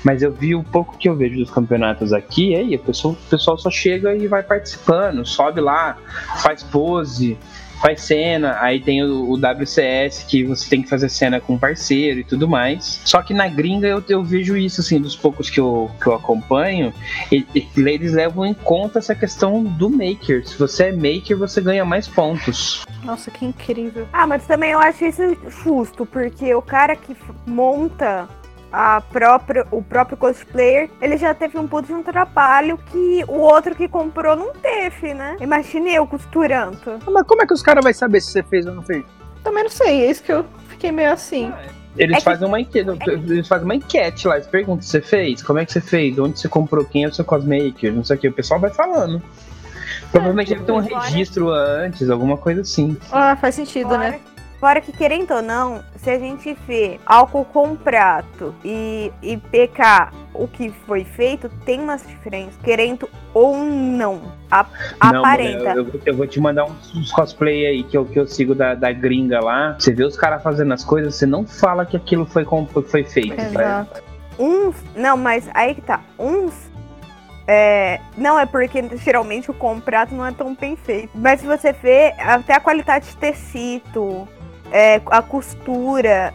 Mas 0.04 0.22
eu 0.22 0.32
vi 0.32 0.54
o 0.54 0.62
pouco 0.62 0.96
que 0.96 1.08
eu 1.08 1.16
vejo 1.16 1.38
dos 1.38 1.50
campeonatos 1.50 2.12
aqui, 2.12 2.54
aí 2.54 2.74
o 2.74 2.78
pessoal, 2.78 3.14
o 3.14 3.30
pessoal 3.30 3.58
só 3.58 3.70
chega 3.70 4.14
e 4.14 4.26
vai 4.26 4.42
participando, 4.42 5.24
sobe 5.26 5.60
lá, 5.60 5.96
faz 6.42 6.62
pose. 6.62 7.36
Faz 7.82 8.00
cena, 8.02 8.58
aí 8.60 8.78
tem 8.80 9.02
o, 9.02 9.28
o 9.30 9.34
WCS 9.36 10.22
que 10.28 10.44
você 10.44 10.70
tem 10.70 10.82
que 10.82 10.88
fazer 10.88 11.08
cena 11.08 11.40
com 11.40 11.58
parceiro 11.58 12.20
e 12.20 12.24
tudo 12.24 12.48
mais. 12.48 13.00
Só 13.04 13.20
que 13.22 13.34
na 13.34 13.48
gringa 13.48 13.88
eu, 13.88 14.02
eu 14.08 14.22
vejo 14.22 14.56
isso, 14.56 14.80
assim, 14.80 15.00
dos 15.00 15.16
poucos 15.16 15.50
que 15.50 15.58
eu, 15.58 15.90
que 16.00 16.06
eu 16.06 16.14
acompanho, 16.14 16.94
e- 17.30 17.44
e 17.54 17.68
eles 17.76 18.12
levam 18.12 18.46
em 18.46 18.54
conta 18.54 19.00
essa 19.00 19.14
questão 19.16 19.64
do 19.64 19.90
maker. 19.90 20.46
Se 20.46 20.56
você 20.56 20.84
é 20.84 20.92
maker, 20.92 21.36
você 21.36 21.60
ganha 21.60 21.84
mais 21.84 22.06
pontos. 22.06 22.84
Nossa, 23.02 23.32
que 23.32 23.44
incrível. 23.44 24.06
Ah, 24.12 24.28
mas 24.28 24.46
também 24.46 24.70
eu 24.70 24.78
acho 24.78 25.04
isso 25.04 25.36
justo, 25.64 26.06
porque 26.06 26.54
o 26.54 26.62
cara 26.62 26.94
que 26.94 27.16
monta 27.44 28.28
a 28.72 29.00
própria, 29.00 29.66
o 29.70 29.82
próprio 29.82 30.16
cosplayer, 30.16 30.88
ele 31.00 31.16
já 31.18 31.34
teve 31.34 31.58
um 31.58 31.68
puto 31.68 31.88
de 31.88 31.92
um 31.94 32.02
trabalho 32.02 32.78
que 32.90 33.24
o 33.28 33.38
outro 33.38 33.74
que 33.74 33.86
comprou 33.86 34.34
não 34.34 34.52
teve, 34.54 35.12
né? 35.12 35.36
Imagine 35.40 35.94
eu 35.94 36.06
costurando. 36.06 36.78
Ah, 37.06 37.10
Mas 37.10 37.26
como 37.26 37.42
é 37.42 37.46
que 37.46 37.52
os 37.52 37.62
caras 37.62 37.84
vão 37.84 37.92
saber 37.92 38.20
se 38.20 38.32
você 38.32 38.42
fez 38.42 38.66
ou 38.66 38.74
não 38.74 38.82
fez? 38.82 39.04
Também 39.44 39.62
não 39.64 39.70
sei, 39.70 40.06
é 40.06 40.10
isso 40.10 40.22
que 40.22 40.32
eu 40.32 40.44
fiquei 40.68 40.90
meio 40.90 41.12
assim. 41.12 41.52
Eles 41.98 42.16
É 42.16 42.18
que- 42.20 42.24
fazem 42.24 42.48
uma 42.48 42.58
enquete, 42.58 42.88
eles 43.28 43.46
fazem 43.46 43.64
uma 43.66 43.74
enquete 43.74 44.26
lá, 44.26 44.36
eles 44.36 44.46
perguntam 44.46 44.80
se 44.82 44.88
você 44.88 45.00
fez, 45.02 45.42
como 45.42 45.58
é 45.58 45.66
que 45.66 45.72
você 45.72 45.80
fez, 45.80 46.18
onde 46.18 46.40
você 46.40 46.48
comprou, 46.48 46.84
quem 46.86 47.04
é 47.04 47.08
o 47.08 47.12
seu 47.12 47.24
cosmaker, 47.24 47.92
não 47.92 48.02
sei 48.02 48.16
o 48.16 48.18
que, 48.18 48.28
o 48.28 48.32
pessoal 48.32 48.58
vai 48.58 48.70
falando. 48.70 49.20
Provavelmente 50.10 50.50
deve 50.54 50.64
ter 50.64 50.72
um 50.72 50.78
registro 50.78 51.50
antes, 51.50 52.08
alguma 52.08 52.36
coisa 52.36 52.62
assim. 52.62 52.96
Ah, 53.10 53.36
faz 53.36 53.54
sentido, 53.54 53.96
né? 53.98 54.20
Fora 54.62 54.80
que, 54.80 54.92
querendo 54.92 55.34
ou 55.34 55.42
não, 55.42 55.82
se 55.96 56.08
a 56.08 56.16
gente 56.20 56.56
vê 56.68 57.00
álcool 57.04 57.44
com 57.46 57.74
prato 57.74 58.54
e, 58.64 59.10
e 59.20 59.36
PK, 59.36 60.12
o 60.32 60.46
que 60.46 60.70
foi 60.86 61.02
feito, 61.02 61.48
tem 61.64 61.80
umas 61.80 62.06
diferenças, 62.06 62.54
querendo 62.62 63.10
ou 63.34 63.56
não. 63.56 64.22
A, 64.48 64.64
Não, 65.12 65.18
aparenta. 65.18 65.74
mano, 65.74 65.90
eu, 65.92 66.00
eu- 66.06 66.16
vou 66.16 66.28
te 66.28 66.38
mandar 66.40 66.66
uns, 66.66 66.94
uns 66.94 67.10
cosplay 67.10 67.66
aí 67.66 67.82
que 67.82 67.98
eu, 67.98 68.04
que 68.04 68.16
eu 68.16 68.24
sigo 68.24 68.54
da, 68.54 68.76
da 68.76 68.92
gringa 68.92 69.40
lá. 69.40 69.74
Você 69.76 69.92
vê 69.92 70.04
os 70.04 70.16
caras 70.16 70.40
fazendo 70.40 70.72
as 70.72 70.84
coisas, 70.84 71.16
você 71.16 71.26
não 71.26 71.44
fala 71.44 71.84
que 71.84 71.96
aquilo 71.96 72.24
foi, 72.24 72.44
como 72.44 72.68
foi 72.68 73.02
feito. 73.02 73.34
Exato. 73.34 74.00
Uns. 74.38 74.76
Não, 74.94 75.16
mas 75.16 75.50
aí 75.54 75.74
que 75.74 75.80
tá. 75.80 76.02
Uns. 76.16 76.54
É, 77.48 77.98
não, 78.16 78.38
é 78.38 78.46
porque 78.46 78.80
geralmente 78.98 79.50
o 79.50 79.54
comprato 79.54 80.14
não 80.14 80.24
é 80.24 80.30
tão 80.30 80.54
bem 80.54 80.76
feito. 80.76 81.10
Mas 81.16 81.40
se 81.40 81.46
você 81.48 81.72
vê, 81.72 82.14
até 82.16 82.54
a 82.54 82.60
qualidade 82.60 83.06
de 83.08 83.16
tecido, 83.16 84.28
é, 84.72 85.00
a 85.06 85.22
costura. 85.22 86.34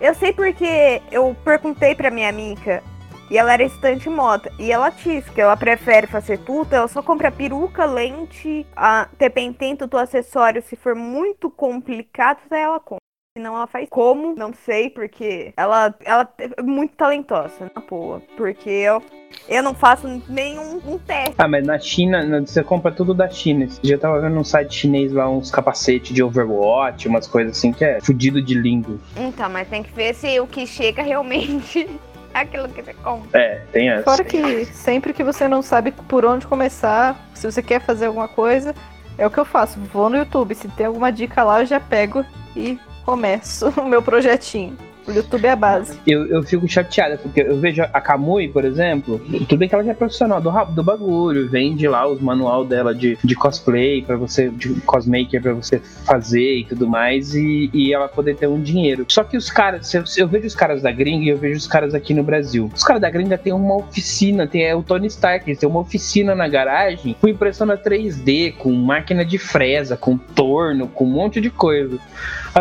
Eu 0.00 0.14
sei 0.14 0.32
porque 0.32 1.00
eu 1.10 1.36
perguntei 1.44 1.94
pra 1.94 2.10
minha 2.10 2.28
amiga 2.28 2.82
e 3.30 3.38
ela 3.38 3.52
era 3.52 3.62
estudante 3.62 4.08
moto. 4.08 4.50
E 4.58 4.72
ela 4.72 4.90
disse 4.90 5.30
que 5.30 5.40
ela 5.40 5.56
prefere 5.56 6.06
fazer 6.06 6.38
tudo, 6.38 6.72
ela 6.72 6.88
só 6.88 7.02
compra 7.02 7.30
peruca, 7.30 7.84
lente, 7.84 8.66
a, 8.74 9.08
dependendo 9.18 9.86
do 9.86 9.98
acessório, 9.98 10.62
se 10.62 10.76
for 10.76 10.94
muito 10.94 11.50
complicado, 11.50 12.38
daí 12.48 12.62
ela 12.62 12.80
compra. 12.80 13.05
Senão 13.36 13.54
ela 13.54 13.66
faz 13.66 13.86
como, 13.90 14.34
não 14.34 14.54
sei, 14.54 14.88
porque 14.88 15.52
ela, 15.58 15.94
ela 16.06 16.26
é 16.38 16.62
muito 16.62 16.94
talentosa, 16.96 17.70
na 17.74 17.82
boa. 17.82 18.22
Porque 18.34 18.70
eu, 18.70 19.02
eu 19.46 19.62
não 19.62 19.74
faço 19.74 20.08
nenhum 20.26 20.80
um 20.86 20.96
teste. 20.96 21.34
Ah, 21.36 21.46
mas 21.46 21.62
na 21.66 21.78
China, 21.78 22.24
na- 22.24 22.40
você 22.40 22.64
compra 22.64 22.90
tudo 22.90 23.12
da 23.12 23.28
China. 23.28 23.64
Esse 23.66 23.78
dia 23.82 23.96
eu 23.96 23.98
tava 24.00 24.22
vendo 24.22 24.38
um 24.38 24.42
site 24.42 24.74
chinês 24.74 25.12
lá, 25.12 25.28
uns 25.28 25.50
capacetes 25.50 26.14
de 26.14 26.22
Overwatch, 26.22 27.06
umas 27.08 27.26
coisas 27.26 27.58
assim 27.58 27.72
que 27.74 27.84
é 27.84 28.00
fudido 28.00 28.40
de 28.40 28.54
lindo. 28.54 28.98
Então, 29.14 29.50
mas 29.50 29.68
tem 29.68 29.82
que 29.82 29.92
ver 29.92 30.14
se 30.14 30.40
o 30.40 30.46
que 30.46 30.66
chega 30.66 31.02
realmente 31.02 31.86
é 32.32 32.38
aquilo 32.38 32.70
que 32.70 32.82
você 32.82 32.94
compra. 32.94 33.38
É, 33.38 33.56
tem 33.70 33.90
essa. 33.90 34.02
Fora 34.04 34.24
que 34.24 34.64
sempre 34.64 35.12
que 35.12 35.22
você 35.22 35.46
não 35.46 35.60
sabe 35.60 35.92
por 35.92 36.24
onde 36.24 36.46
começar, 36.46 37.14
se 37.34 37.44
você 37.52 37.62
quer 37.62 37.82
fazer 37.82 38.06
alguma 38.06 38.28
coisa, 38.28 38.74
é 39.18 39.26
o 39.26 39.30
que 39.30 39.36
eu 39.38 39.44
faço. 39.44 39.78
Vou 39.92 40.08
no 40.08 40.16
YouTube, 40.16 40.54
se 40.54 40.68
tem 40.68 40.86
alguma 40.86 41.12
dica 41.12 41.44
lá, 41.44 41.60
eu 41.60 41.66
já 41.66 41.78
pego 41.78 42.24
e 42.56 42.78
começo 43.06 43.72
o 43.80 43.88
meu 43.88 44.02
projetinho. 44.02 44.76
O 45.06 45.12
YouTube 45.12 45.46
é 45.46 45.50
a 45.50 45.56
base. 45.56 45.96
Eu, 46.04 46.26
eu 46.26 46.42
fico 46.42 46.66
chateada, 46.66 47.16
porque 47.16 47.40
eu 47.40 47.56
vejo 47.60 47.80
a 47.80 48.00
Kamui, 48.00 48.48
por 48.48 48.64
exemplo, 48.64 49.20
tudo 49.48 49.56
bem 49.56 49.68
que 49.68 49.74
ela 49.76 49.84
já 49.84 49.92
é 49.92 49.94
profissional 49.94 50.40
do, 50.40 50.50
do 50.50 50.82
bagulho, 50.82 51.48
vende 51.48 51.86
lá 51.86 52.08
os 52.08 52.20
manual 52.20 52.64
dela 52.64 52.92
de, 52.92 53.16
de 53.22 53.36
cosplay 53.36 54.02
para 54.02 54.16
você, 54.16 54.48
de 54.48 54.74
cosmaker 54.80 55.40
pra 55.40 55.52
você 55.52 55.78
fazer 56.04 56.58
e 56.58 56.64
tudo 56.64 56.88
mais, 56.88 57.36
e, 57.36 57.70
e 57.72 57.94
ela 57.94 58.08
poder 58.08 58.34
ter 58.34 58.48
um 58.48 58.60
dinheiro. 58.60 59.06
Só 59.08 59.22
que 59.22 59.36
os 59.36 59.48
caras, 59.48 59.94
eu, 59.94 60.02
eu 60.16 60.26
vejo 60.26 60.48
os 60.48 60.56
caras 60.56 60.82
da 60.82 60.90
gringa 60.90 61.26
e 61.26 61.28
eu 61.28 61.38
vejo 61.38 61.56
os 61.56 61.68
caras 61.68 61.94
aqui 61.94 62.12
no 62.12 62.24
Brasil. 62.24 62.68
Os 62.74 62.82
caras 62.82 63.00
da 63.00 63.08
gringa 63.08 63.38
tem 63.38 63.52
uma 63.52 63.76
oficina, 63.76 64.44
tem 64.44 64.64
é, 64.64 64.74
o 64.74 64.82
Tony 64.82 65.06
Stark, 65.06 65.54
têm 65.54 65.68
uma 65.68 65.80
oficina 65.80 66.34
na 66.34 66.48
garagem 66.48 67.14
com 67.20 67.28
impressora 67.28 67.78
3D, 67.78 68.56
com 68.56 68.72
máquina 68.72 69.24
de 69.24 69.38
fresa, 69.38 69.96
com 69.96 70.18
torno, 70.18 70.88
com 70.88 71.04
um 71.04 71.12
monte 71.12 71.40
de 71.40 71.48
coisa. 71.48 71.96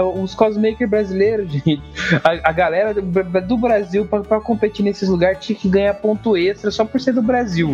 Os 0.02 0.36
cosmakers 0.36 0.90
brasileiros, 0.90 1.52
gente, 1.52 1.82
a, 2.24 2.50
a 2.50 2.52
galera 2.52 2.94
do, 2.94 3.02
do 3.42 3.58
Brasil, 3.58 4.06
pra 4.06 4.40
competir 4.40 4.84
nesses 4.84 5.08
lugares, 5.08 5.46
tinha 5.46 5.58
que 5.58 5.70
ganhar 5.70 5.94
ponto 5.96 6.36
extra 6.36 6.72
só 6.72 6.84
por 6.84 7.00
ser 7.00 7.14
do 7.14 7.22
Brasil. 7.22 7.74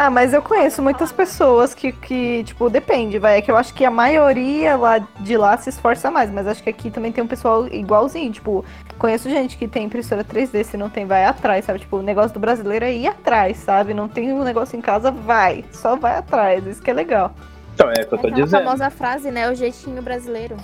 Ah, 0.00 0.10
mas 0.10 0.32
eu 0.32 0.40
conheço 0.40 0.80
muitas 0.80 1.10
pessoas 1.10 1.74
que, 1.74 1.90
que, 1.90 2.44
tipo, 2.44 2.70
depende, 2.70 3.18
vai. 3.18 3.38
É 3.38 3.42
que 3.42 3.50
eu 3.50 3.56
acho 3.56 3.74
que 3.74 3.84
a 3.84 3.90
maioria 3.90 4.76
lá 4.76 4.98
de 4.98 5.36
lá 5.36 5.56
se 5.56 5.70
esforça 5.70 6.08
mais, 6.08 6.30
mas 6.30 6.46
acho 6.46 6.62
que 6.62 6.70
aqui 6.70 6.88
também 6.88 7.10
tem 7.10 7.24
um 7.24 7.26
pessoal 7.26 7.66
igualzinho. 7.66 8.30
Tipo, 8.30 8.64
conheço 8.96 9.28
gente 9.28 9.56
que 9.56 9.66
tem 9.66 9.86
impressora 9.86 10.22
3D, 10.22 10.62
se 10.62 10.76
não 10.76 10.88
tem, 10.88 11.04
vai 11.04 11.24
atrás, 11.24 11.64
sabe? 11.64 11.80
Tipo, 11.80 11.96
o 11.96 12.02
negócio 12.02 12.32
do 12.32 12.38
brasileiro 12.38 12.84
é 12.84 12.94
ir 12.94 13.08
atrás, 13.08 13.56
sabe? 13.56 13.92
Não 13.92 14.06
tem 14.06 14.32
um 14.32 14.44
negócio 14.44 14.78
em 14.78 14.80
casa, 14.80 15.10
vai. 15.10 15.64
Só 15.72 15.96
vai 15.96 16.16
atrás. 16.16 16.64
Isso 16.64 16.80
que 16.80 16.90
é 16.92 16.94
legal. 16.94 17.34
Então, 17.78 17.88
é 17.90 17.92
o 17.92 17.94
que 17.94 18.02
eu 18.02 18.18
tô 18.18 18.26
Aquela 18.26 18.44
dizendo. 18.44 18.64
famosa 18.64 18.90
frase, 18.90 19.30
né? 19.30 19.48
O 19.48 19.54
jeitinho 19.54 20.02
brasileiro. 20.02 20.56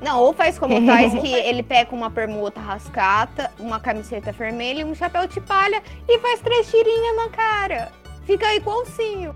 Não, 0.00 0.18
ou 0.20 0.32
faz 0.32 0.58
como 0.58 0.80
faz, 0.86 1.12
que 1.12 1.30
ele 1.30 1.62
pega 1.62 1.94
uma 1.94 2.10
permuta 2.10 2.58
rascata, 2.58 3.50
uma 3.58 3.78
camiseta 3.78 4.32
vermelha 4.32 4.80
e 4.80 4.84
um 4.84 4.94
chapéu 4.94 5.26
de 5.26 5.38
palha 5.38 5.82
e 6.08 6.18
faz 6.18 6.40
três 6.40 6.70
tirinhas 6.70 7.16
na 7.16 7.28
cara. 7.28 7.92
Fica 8.24 8.54
igualzinho. 8.54 9.34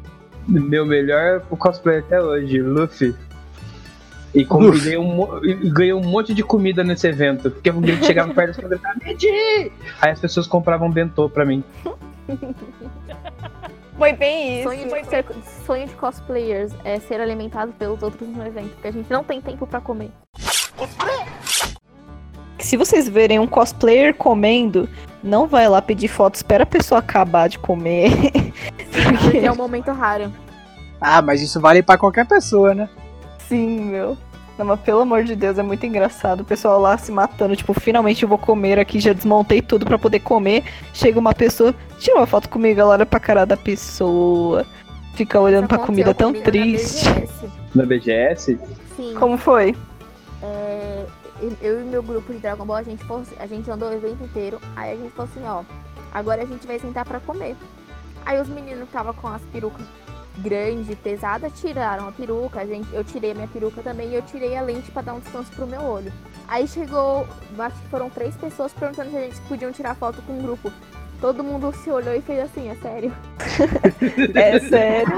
Meu 0.48 0.86
melhor 0.86 1.40
cosplay 1.58 1.98
até 1.98 2.22
hoje, 2.22 2.62
Luffy. 2.62 3.14
E 4.34 4.42
ganhei 4.42 4.96
um, 4.96 5.44
e 5.44 5.70
ganhei 5.70 5.92
um 5.92 6.02
monte 6.02 6.32
de 6.32 6.42
comida 6.42 6.82
nesse 6.82 7.06
evento. 7.06 7.50
Porque 7.50 7.68
eu 7.68 8.02
chegava 8.02 8.32
perto 8.32 8.58
e 8.58 8.62
falava, 8.62 8.80
Medi! 9.04 9.70
Aí 10.00 10.10
as 10.10 10.20
pessoas 10.20 10.46
compravam 10.46 10.90
bentô 10.90 11.28
pra 11.28 11.44
mim. 11.44 11.62
Foi 13.98 14.12
bem 14.12 14.60
isso. 14.60 14.68
Sonho 14.68 14.86
de, 15.02 15.08
ser- 15.08 15.24
sonho 15.64 15.86
de 15.86 15.94
cosplayers 15.94 16.72
é 16.84 16.98
ser 17.00 17.20
alimentado 17.20 17.72
pelos 17.72 18.02
outros 18.02 18.28
no 18.28 18.46
evento, 18.46 18.70
porque 18.74 18.88
a 18.88 18.92
gente 18.92 19.10
não 19.10 19.24
tem 19.24 19.40
tempo 19.40 19.66
pra 19.66 19.80
comer. 19.80 20.10
Se 22.58 22.76
vocês 22.76 23.08
verem 23.08 23.38
um 23.38 23.46
cosplayer 23.46 24.14
comendo, 24.14 24.88
não 25.22 25.46
vai 25.46 25.68
lá 25.68 25.80
pedir 25.80 26.08
foto, 26.08 26.34
espera 26.34 26.64
a 26.64 26.66
pessoa 26.66 26.98
acabar 26.98 27.48
de 27.48 27.58
comer. 27.58 28.10
Porque 28.90 29.38
é 29.38 29.52
um 29.52 29.56
momento 29.56 29.92
raro. 29.92 30.32
Ah, 31.00 31.20
mas 31.22 31.40
isso 31.42 31.60
vale 31.60 31.82
pra 31.82 31.98
qualquer 31.98 32.26
pessoa, 32.26 32.74
né? 32.74 32.88
Sim, 33.48 33.80
meu. 33.84 34.16
Não, 34.58 34.64
mas 34.64 34.80
pelo 34.80 35.00
amor 35.00 35.22
de 35.22 35.36
Deus, 35.36 35.58
é 35.58 35.62
muito 35.62 35.84
engraçado. 35.84 36.40
O 36.40 36.44
pessoal 36.44 36.80
lá 36.80 36.96
se 36.96 37.12
matando, 37.12 37.54
tipo, 37.54 37.74
finalmente 37.74 38.22
eu 38.22 38.28
vou 38.28 38.38
comer 38.38 38.78
aqui, 38.78 38.98
já 38.98 39.12
desmontei 39.12 39.60
tudo 39.60 39.84
pra 39.84 39.98
poder 39.98 40.20
comer. 40.20 40.64
Chega 40.94 41.18
uma 41.18 41.34
pessoa, 41.34 41.74
tira 41.98 42.16
uma 42.16 42.26
foto 42.26 42.48
comigo, 42.48 42.80
ela 42.80 42.90
olha 42.90 43.06
pra 43.06 43.20
cara 43.20 43.44
da 43.44 43.56
pessoa. 43.56 44.64
Fica 45.14 45.38
olhando 45.40 45.64
Isso 45.64 45.68
pra 45.68 45.78
comida 45.78 46.10
aconteceu 46.10 46.32
tão 46.32 46.42
triste. 46.42 47.08
BGS. 47.08 47.50
Na 47.74 47.86
BGS, 47.86 48.58
Sim. 48.96 49.14
Como 49.18 49.36
foi? 49.36 49.76
É, 50.42 51.04
eu 51.60 51.82
e 51.82 51.84
meu 51.84 52.02
grupo 52.02 52.32
de 52.32 52.38
Dragon 52.38 52.64
Ball, 52.64 52.76
a 52.76 52.82
gente, 52.82 53.04
a 53.38 53.46
gente 53.46 53.70
andou 53.70 53.90
o 53.90 53.92
evento 53.92 54.24
inteiro. 54.24 54.58
Aí 54.74 54.92
a 54.92 54.96
gente 54.96 55.10
falou 55.10 55.30
assim, 55.30 55.46
ó, 55.46 55.62
agora 56.12 56.42
a 56.42 56.46
gente 56.46 56.66
vai 56.66 56.78
sentar 56.78 57.04
pra 57.04 57.20
comer. 57.20 57.54
Aí 58.24 58.40
os 58.40 58.48
meninos 58.48 58.80
que 58.80 58.86
estavam 58.86 59.12
com 59.12 59.28
as 59.28 59.42
perucas 59.52 59.86
grandes, 60.38 60.96
pesadas, 60.98 61.52
tiraram 61.60 62.08
a 62.08 62.12
peruca. 62.12 62.60
A 62.60 62.66
gente, 62.66 62.88
eu 62.92 63.04
tirei 63.04 63.32
a 63.32 63.34
minha 63.34 63.48
peruca 63.48 63.82
também 63.82 64.10
e 64.10 64.14
eu 64.14 64.22
tirei 64.22 64.56
a 64.56 64.62
lente 64.62 64.90
pra 64.90 65.02
dar 65.02 65.14
um 65.14 65.20
descanso 65.20 65.50
pro 65.52 65.66
meu 65.66 65.82
olho. 65.82 66.12
Aí 66.48 66.66
chegou, 66.66 67.26
acho 67.58 67.80
que 67.80 67.88
foram 67.88 68.08
três 68.10 68.36
pessoas 68.36 68.72
perguntando 68.72 69.10
se 69.10 69.16
a 69.16 69.20
gente 69.20 69.40
podiam 69.42 69.72
tirar 69.72 69.94
foto 69.94 70.22
com 70.22 70.38
o 70.38 70.42
grupo. 70.42 70.72
Todo 71.20 71.42
mundo 71.42 71.74
se 71.82 71.90
olhou 71.90 72.14
e 72.14 72.20
fez 72.20 72.40
assim, 72.40 72.68
é 72.68 72.74
sério. 72.76 73.12
É 74.34 74.58
sério. 74.60 75.12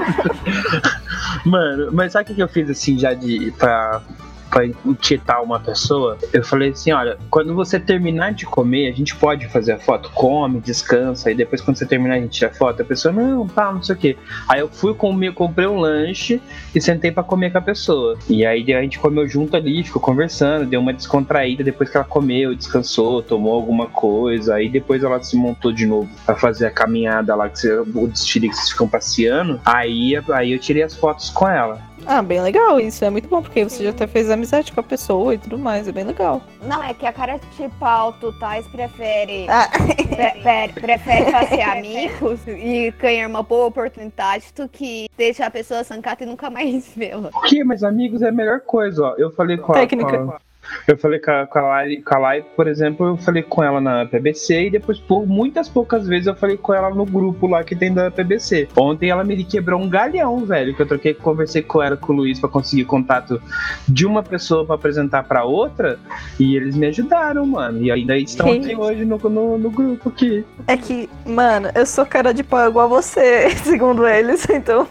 Mano, 1.45 1.91
mas 1.91 2.13
sabe 2.13 2.23
o 2.23 2.27
que 2.27 2.35
que 2.35 2.43
eu 2.43 2.47
fiz 2.47 2.69
assim 2.69 2.97
já 2.97 3.13
de 3.13 3.51
pra, 3.57 4.01
pra 4.49 4.63
tietar 4.99 5.43
uma 5.43 5.59
pessoa? 5.59 6.17
Eu 6.33 6.43
falei 6.43 6.69
assim, 6.69 6.91
olha, 6.91 7.17
quando 7.29 7.53
você 7.53 7.79
terminar 7.79 8.33
de 8.33 8.45
comer, 8.45 8.89
a 8.89 8.95
gente 8.95 9.15
pode 9.15 9.47
fazer 9.47 9.73
a 9.73 9.79
foto, 9.79 10.09
come, 10.11 10.59
descansa, 10.59 11.31
e 11.31 11.35
depois 11.35 11.61
quando 11.61 11.77
você 11.77 11.85
terminar 11.85 12.15
a 12.15 12.19
gente 12.19 12.31
tira 12.31 12.51
a 12.51 12.53
foto, 12.53 12.81
a 12.81 12.85
pessoa, 12.85 13.13
não, 13.13 13.47
tá, 13.47 13.71
não 13.71 13.81
sei 13.81 13.95
o 13.95 13.97
quê. 13.97 14.17
Aí 14.47 14.59
eu 14.59 14.67
fui 14.67 14.93
comer, 14.93 15.33
comprei 15.33 15.67
um 15.67 15.79
lanche 15.79 16.41
e 16.73 16.81
sentei 16.81 17.11
pra 17.11 17.23
comer 17.23 17.51
com 17.51 17.57
a 17.57 17.61
pessoa. 17.61 18.17
E 18.29 18.45
aí 18.45 18.73
a 18.73 18.81
gente 18.81 18.99
comeu 18.99 19.27
junto 19.27 19.55
ali, 19.55 19.83
ficou 19.83 20.01
conversando, 20.01 20.65
deu 20.65 20.79
uma 20.79 20.93
descontraída 20.93 21.63
depois 21.63 21.89
que 21.89 21.97
ela 21.97 22.05
comeu, 22.05 22.55
descansou, 22.55 23.21
tomou 23.21 23.53
alguma 23.53 23.87
coisa, 23.87 24.55
aí 24.55 24.69
depois 24.69 25.03
ela 25.03 25.21
se 25.21 25.35
montou 25.35 25.71
de 25.71 25.85
novo 25.85 26.09
pra 26.25 26.35
fazer 26.35 26.67
a 26.67 26.71
caminhada 26.71 27.35
lá, 27.35 27.49
que 27.49 27.59
você, 27.59 27.73
o 27.73 28.07
desfile 28.07 28.49
que 28.49 28.55
vocês 28.55 28.71
ficam 28.71 28.87
passeando. 28.87 29.59
Aí, 29.65 30.13
aí 30.31 30.51
eu 30.51 30.59
tirei 30.59 30.83
as 30.83 30.95
fotos 30.95 31.29
com 31.29 31.47
ela. 31.47 31.88
Ah, 32.11 32.23
bem 32.23 32.41
legal 32.41 32.79
isso. 32.79 33.05
É 33.05 33.09
muito 33.11 33.29
bom, 33.29 33.39
porque 33.39 33.63
você 33.63 33.83
já 33.83 33.91
até 33.91 34.07
fez 34.07 34.31
amizade 34.31 34.71
com 34.71 34.79
a 34.79 34.83
pessoa 34.83 35.35
e 35.35 35.37
tudo 35.37 35.59
mais. 35.59 35.87
É 35.87 35.91
bem 35.91 36.03
legal. 36.03 36.41
Não, 36.63 36.83
é 36.83 36.91
que 36.91 37.05
a 37.05 37.13
cara 37.13 37.37
de 37.55 37.69
pau 37.79 38.13
do 38.13 38.33
Tais 38.39 38.65
prefere, 38.67 39.45
Ah, 39.47 39.69
pre- 40.09 40.41
pre- 40.41 40.81
prefere 40.81 41.31
fazer 41.31 41.61
amigos 41.69 42.39
e 42.47 42.91
ganhar 42.99 43.27
uma 43.29 43.43
boa 43.43 43.67
oportunidade 43.67 44.45
do 44.55 44.67
que 44.67 45.07
deixar 45.15 45.45
a 45.45 45.51
pessoa 45.51 45.83
sancata 45.83 46.23
e 46.23 46.25
nunca 46.27 46.49
mais 46.49 46.91
vê-la. 46.97 47.29
O 47.31 47.41
que? 47.41 47.63
Mas 47.63 47.83
amigos 47.83 48.23
é 48.23 48.29
a 48.29 48.31
melhor 48.31 48.61
coisa, 48.61 49.03
ó. 49.03 49.15
Eu 49.15 49.29
falei 49.29 49.57
com 49.57 49.71
a, 49.73 49.75
Técnica. 49.75 50.17
com 50.17 50.31
a- 50.31 50.39
Eu 50.87 50.97
falei 50.97 51.19
com 51.19 51.31
a, 51.31 51.47
com 51.47 51.59
a, 51.59 51.83
com 52.05 52.25
a 52.25 52.41
por 52.55 52.67
exemplo, 52.67 53.07
eu 53.07 53.17
falei 53.17 53.43
com 53.43 53.63
ela 53.63 53.79
na 53.79 54.05
PBC 54.05 54.67
e 54.67 54.69
depois, 54.69 54.99
por 54.99 55.25
muitas 55.27 55.69
poucas 55.69 56.07
vezes, 56.07 56.27
eu 56.27 56.35
falei 56.35 56.57
com 56.57 56.73
ela 56.73 56.89
no 56.89 57.05
grupo 57.05 57.47
lá 57.47 57.63
que 57.63 57.75
tem 57.75 57.93
da 57.93 58.11
PBC. 58.11 58.67
Ontem 58.75 59.09
ela 59.09 59.23
me 59.23 59.43
quebrou 59.43 59.81
um 59.81 59.89
galhão, 59.89 60.45
velho, 60.45 60.75
que 60.75 60.81
eu 60.81 60.87
troquei, 60.87 61.13
conversei 61.13 61.61
com 61.61 61.81
ela 61.81 61.97
com 61.97 62.13
o 62.13 62.15
Luiz 62.15 62.39
para 62.39 62.49
conseguir 62.49 62.85
contato 62.85 63.41
de 63.87 64.05
uma 64.05 64.23
pessoa 64.23 64.65
para 64.65 64.75
apresentar 64.75 65.23
para 65.23 65.43
outra 65.43 65.99
e 66.39 66.55
eles 66.55 66.75
me 66.75 66.87
ajudaram, 66.87 67.45
mano. 67.45 67.81
E 67.81 67.91
ainda 67.91 68.17
estão 68.17 68.47
Sim. 68.47 68.59
aqui 68.59 68.75
hoje 68.75 69.05
no, 69.05 69.17
no, 69.17 69.57
no 69.57 69.71
grupo 69.71 70.09
aqui. 70.09 70.45
É 70.67 70.77
que, 70.77 71.09
mano, 71.25 71.69
eu 71.75 71.85
sou 71.85 72.05
cara 72.05 72.33
de 72.33 72.43
pau 72.43 72.67
igual 72.67 72.85
a 72.85 73.01
você, 73.01 73.49
segundo 73.63 74.07
eles, 74.07 74.47
então. 74.49 74.87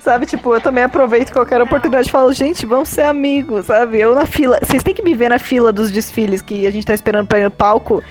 Sabe, 0.00 0.26
tipo, 0.26 0.54
eu 0.54 0.60
também 0.60 0.84
aproveito 0.84 1.32
qualquer 1.32 1.60
oportunidade 1.60 2.08
e 2.08 2.10
falo, 2.10 2.32
gente, 2.32 2.64
vamos 2.64 2.88
ser 2.88 3.02
amigos, 3.02 3.66
sabe? 3.66 4.00
Eu 4.00 4.14
na 4.14 4.24
fila. 4.24 4.58
Vocês 4.62 4.82
têm 4.82 4.94
que 4.94 5.02
me 5.02 5.11
ver 5.14 5.28
na 5.28 5.38
fila 5.38 5.72
dos 5.72 5.90
desfiles 5.90 6.40
que 6.42 6.66
a 6.66 6.70
gente 6.70 6.86
tá 6.86 6.94
esperando 6.94 7.26
pra 7.26 7.38
ir 7.40 7.44
no 7.44 7.50
palco. 7.50 8.02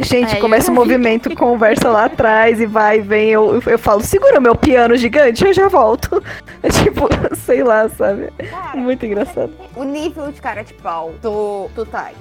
Gente, 0.00 0.36
É, 0.36 0.40
começa 0.40 0.70
o 0.70 0.74
movimento, 0.74 1.32
conversa 1.36 1.90
lá 1.90 2.06
atrás 2.06 2.58
e 2.60 2.64
vai, 2.66 3.00
vem. 3.00 3.28
Eu, 3.30 3.62
eu, 3.66 3.78
falo, 3.78 4.00
segura 4.02 4.40
meu 4.40 4.54
piano 4.56 4.96
gigante, 4.96 5.44
eu 5.44 5.52
já 5.52 5.68
volto. 5.68 6.22
É 6.64 6.68
tipo, 6.70 7.08
sei 7.44 7.62
lá, 7.64 7.88
sabe? 7.88 8.28
Cara, 8.48 8.76
Muito 8.76 9.04
engraçado. 9.04 9.50
o 9.74 9.82
nível 9.82 10.30
de 10.30 10.40
cara 10.40 10.62
de 10.62 10.72
pau 10.74 11.12
do, 11.20 11.68
do 11.74 11.84
Tai. 11.84 12.12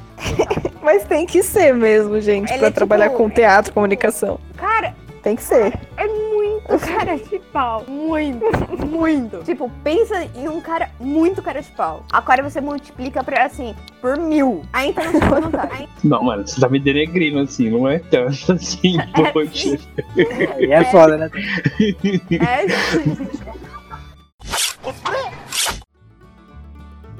Mas 0.81 1.03
tem 1.03 1.27
que 1.27 1.43
ser 1.43 1.75
mesmo, 1.75 2.19
gente, 2.19 2.51
pra 2.57 2.67
é 2.67 2.71
trabalhar 2.71 3.09
tipo- 3.09 3.17
com 3.19 3.29
teatro, 3.29 3.71
comunicação. 3.71 4.39
Cara, 4.57 4.95
Tem 5.21 5.35
que 5.35 5.43
ser. 5.43 5.79
é 5.97 6.07
muito 6.07 6.79
cara 6.85 7.15
de 7.15 7.39
pau. 7.51 7.85
Muito, 7.87 8.45
muito. 8.87 9.37
Tipo, 9.45 9.69
pensa 9.83 10.23
em 10.35 10.47
um 10.47 10.59
cara 10.61 10.89
muito 10.99 11.41
cara 11.41 11.61
de 11.61 11.69
pau. 11.71 12.03
Agora 12.11 12.41
você 12.41 12.59
multiplica 12.59 13.23
pra, 13.23 13.45
assim, 13.45 13.75
por 13.99 14.17
mil. 14.17 14.63
Aí 14.73 14.89
então 14.89 15.03
não 15.11 15.21
fica 15.21 15.39
não 15.39 15.51
tá. 15.51 15.69
Mano, 16.23 16.47
você 16.47 16.59
tá 16.59 16.67
me 16.69 16.79
denegrindo 16.79 17.39
assim, 17.39 17.69
não 17.69 17.87
é 17.87 17.99
tanto 17.99 18.53
assim, 18.53 18.97
poxa. 19.33 19.77
Aí 20.55 20.71
é 20.71 20.83
foda, 20.85 21.17
né? 21.17 21.29
é, 22.39 22.65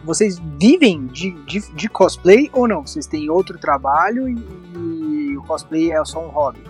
Vocês 0.04 0.42
vivem 0.60 1.06
de, 1.08 1.32
de, 1.46 1.74
de 1.74 1.88
cosplay 1.88 2.50
ou 2.54 2.68
não? 2.68 2.82
Vocês 2.86 3.06
têm 3.06 3.30
outro 3.30 3.60
trabalho 3.60 4.28
e, 4.28 4.36
e 4.76 5.38
o 5.38 5.44
cosplay 5.44 5.92
é 5.92 6.04
só 6.04 6.26
um 6.26 6.30
hobby? 6.30 6.62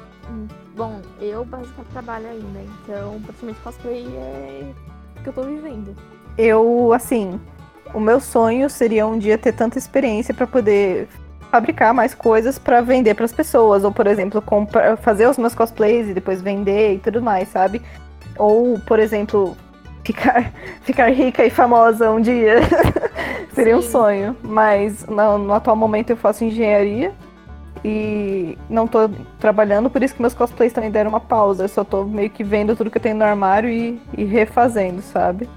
Bom, 0.81 0.99
eu 1.19 1.45
basicamente 1.45 1.91
trabalho 1.91 2.27
ainda, 2.27 2.59
então 2.59 3.21
praticamente 3.21 3.59
cosplay 3.59 4.07
é 4.17 4.71
o 5.15 5.21
que 5.21 5.29
eu 5.29 5.33
tô 5.33 5.43
vivendo. 5.43 5.95
Eu, 6.35 6.91
assim, 6.91 7.39
o 7.93 7.99
meu 7.99 8.19
sonho 8.19 8.67
seria 8.67 9.05
um 9.05 9.19
dia 9.19 9.37
ter 9.37 9.51
tanta 9.51 9.77
experiência 9.77 10.33
pra 10.33 10.47
poder 10.47 11.07
fabricar 11.51 11.93
mais 11.93 12.15
coisas 12.15 12.57
pra 12.57 12.81
vender 12.81 13.13
pras 13.13 13.31
pessoas, 13.31 13.83
ou 13.83 13.91
por 13.91 14.07
exemplo, 14.07 14.41
comprar, 14.41 14.97
fazer 14.97 15.27
os 15.27 15.37
meus 15.37 15.53
cosplays 15.53 16.09
e 16.09 16.15
depois 16.15 16.41
vender 16.41 16.95
e 16.95 16.97
tudo 16.97 17.21
mais, 17.21 17.49
sabe? 17.49 17.79
Ou, 18.35 18.79
por 18.79 18.97
exemplo, 18.97 19.55
ficar, 20.03 20.51
ficar 20.81 21.09
rica 21.13 21.45
e 21.45 21.51
famosa 21.51 22.09
um 22.09 22.19
dia. 22.19 22.55
seria 23.53 23.77
um 23.77 23.83
Sim. 23.83 23.91
sonho, 23.91 24.37
mas 24.41 25.05
no, 25.05 25.37
no 25.37 25.53
atual 25.53 25.75
momento 25.75 26.09
eu 26.09 26.17
faço 26.17 26.43
engenharia 26.43 27.13
e 27.83 28.57
não 28.69 28.87
tô 28.87 29.09
trabalhando, 29.39 29.89
por 29.89 30.03
isso 30.03 30.13
que 30.13 30.21
meus 30.21 30.33
cosplays 30.33 30.73
também 30.73 30.91
deram 30.91 31.09
uma 31.09 31.19
pausa. 31.19 31.63
Eu 31.63 31.69
só 31.69 31.83
tô 31.83 32.03
meio 32.03 32.29
que 32.29 32.43
vendo 32.43 32.75
tudo 32.75 32.91
que 32.91 32.97
eu 32.97 33.01
tenho 33.01 33.15
no 33.15 33.23
armário 33.23 33.69
e, 33.69 33.99
e 34.17 34.23
refazendo, 34.23 35.01
sabe? 35.01 35.49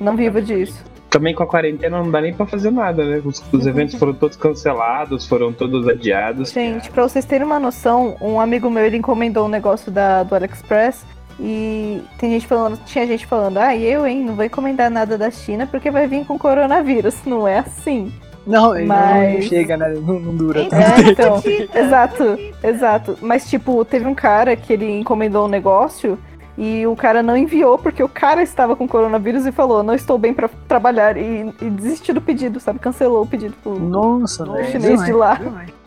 Não 0.00 0.16
vivo 0.16 0.40
disso. 0.40 0.84
Também 1.10 1.34
com 1.34 1.42
a 1.42 1.46
quarentena 1.46 2.02
não 2.02 2.10
dá 2.10 2.20
nem 2.20 2.34
pra 2.34 2.46
fazer 2.46 2.70
nada, 2.70 3.04
né? 3.04 3.22
Os, 3.24 3.42
os 3.52 3.66
eventos 3.66 3.94
foram 3.94 4.12
todos 4.12 4.36
cancelados, 4.36 5.26
foram 5.26 5.52
todos 5.52 5.88
adiados. 5.88 6.52
Gente, 6.52 6.90
pra 6.90 7.02
vocês 7.02 7.24
terem 7.24 7.46
uma 7.46 7.58
noção, 7.58 8.16
um 8.20 8.38
amigo 8.38 8.70
meu 8.70 8.84
ele 8.84 8.98
encomendou 8.98 9.46
um 9.46 9.48
negócio 9.48 9.90
da, 9.90 10.22
do 10.22 10.34
AliExpress 10.34 11.06
e 11.40 12.02
tem 12.18 12.30
gente 12.32 12.46
falando, 12.46 12.78
tinha 12.84 13.06
gente 13.06 13.24
falando, 13.26 13.58
ah, 13.58 13.74
eu, 13.74 14.06
hein, 14.06 14.24
não 14.24 14.34
vou 14.34 14.44
encomendar 14.44 14.90
nada 14.90 15.16
da 15.16 15.30
China 15.30 15.66
porque 15.66 15.90
vai 15.90 16.06
vir 16.06 16.26
com 16.26 16.38
coronavírus. 16.38 17.16
Não 17.24 17.46
é 17.46 17.58
assim. 17.58 18.12
Não, 18.48 18.74
ele 18.76 18.86
não- 18.86 18.96
não 18.96 19.04
Mas- 19.04 19.44
chega, 19.44 19.76
né? 19.76 19.90
Não, 19.90 20.18
não 20.18 20.34
dura 20.36 20.62
Então. 20.62 20.78
É, 20.80 21.00
então, 21.10 21.42
exato, 21.74 22.38
exato. 22.64 23.18
Mas, 23.20 23.48
tipo, 23.48 23.84
teve 23.84 24.06
um 24.06 24.14
cara 24.14 24.56
que 24.56 24.72
ele 24.72 24.90
encomendou 24.98 25.44
um 25.44 25.48
negócio 25.48 26.18
e 26.56 26.84
o 26.86 26.96
cara 26.96 27.22
não 27.22 27.36
enviou 27.36 27.78
porque 27.78 28.02
o 28.02 28.08
cara 28.08 28.42
estava 28.42 28.74
com 28.74 28.88
coronavírus 28.88 29.46
e 29.46 29.52
falou, 29.52 29.82
não 29.82 29.94
estou 29.94 30.18
bem 30.18 30.32
pra 30.34 30.48
trabalhar 30.66 31.16
e, 31.16 31.54
e 31.62 31.70
desistiu 31.70 32.14
do 32.14 32.20
pedido, 32.20 32.58
sabe? 32.58 32.78
Cancelou 32.80 33.22
o 33.22 33.26
pedido 33.26 33.54
pro, 33.62 33.78
Nossa, 33.78 34.44
pro 34.44 34.64
chinês 34.64 35.04
de 35.04 35.12
lá. 35.12 35.38
É. 35.68 35.78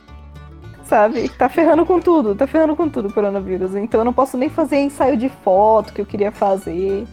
sabe? 0.86 1.30
Tá 1.30 1.49
ferrando 1.49 1.86
com 1.86 1.99
tudo, 1.99 2.36
tá 2.36 2.45
ferrando 2.47 2.76
com 2.76 2.88
tudo 2.88 3.07
o 3.09 3.14
coronavírus. 3.14 3.76
Então 3.76 4.01
eu 4.01 4.05
não 4.05 4.14
posso 4.14 4.38
nem 4.38 4.49
fazer 4.49 4.78
ensaio 4.78 5.18
de 5.18 5.30
foto 5.30 5.91
que 5.93 6.01
eu 6.01 6.05
queria 6.05 6.32
fazer 6.32 7.05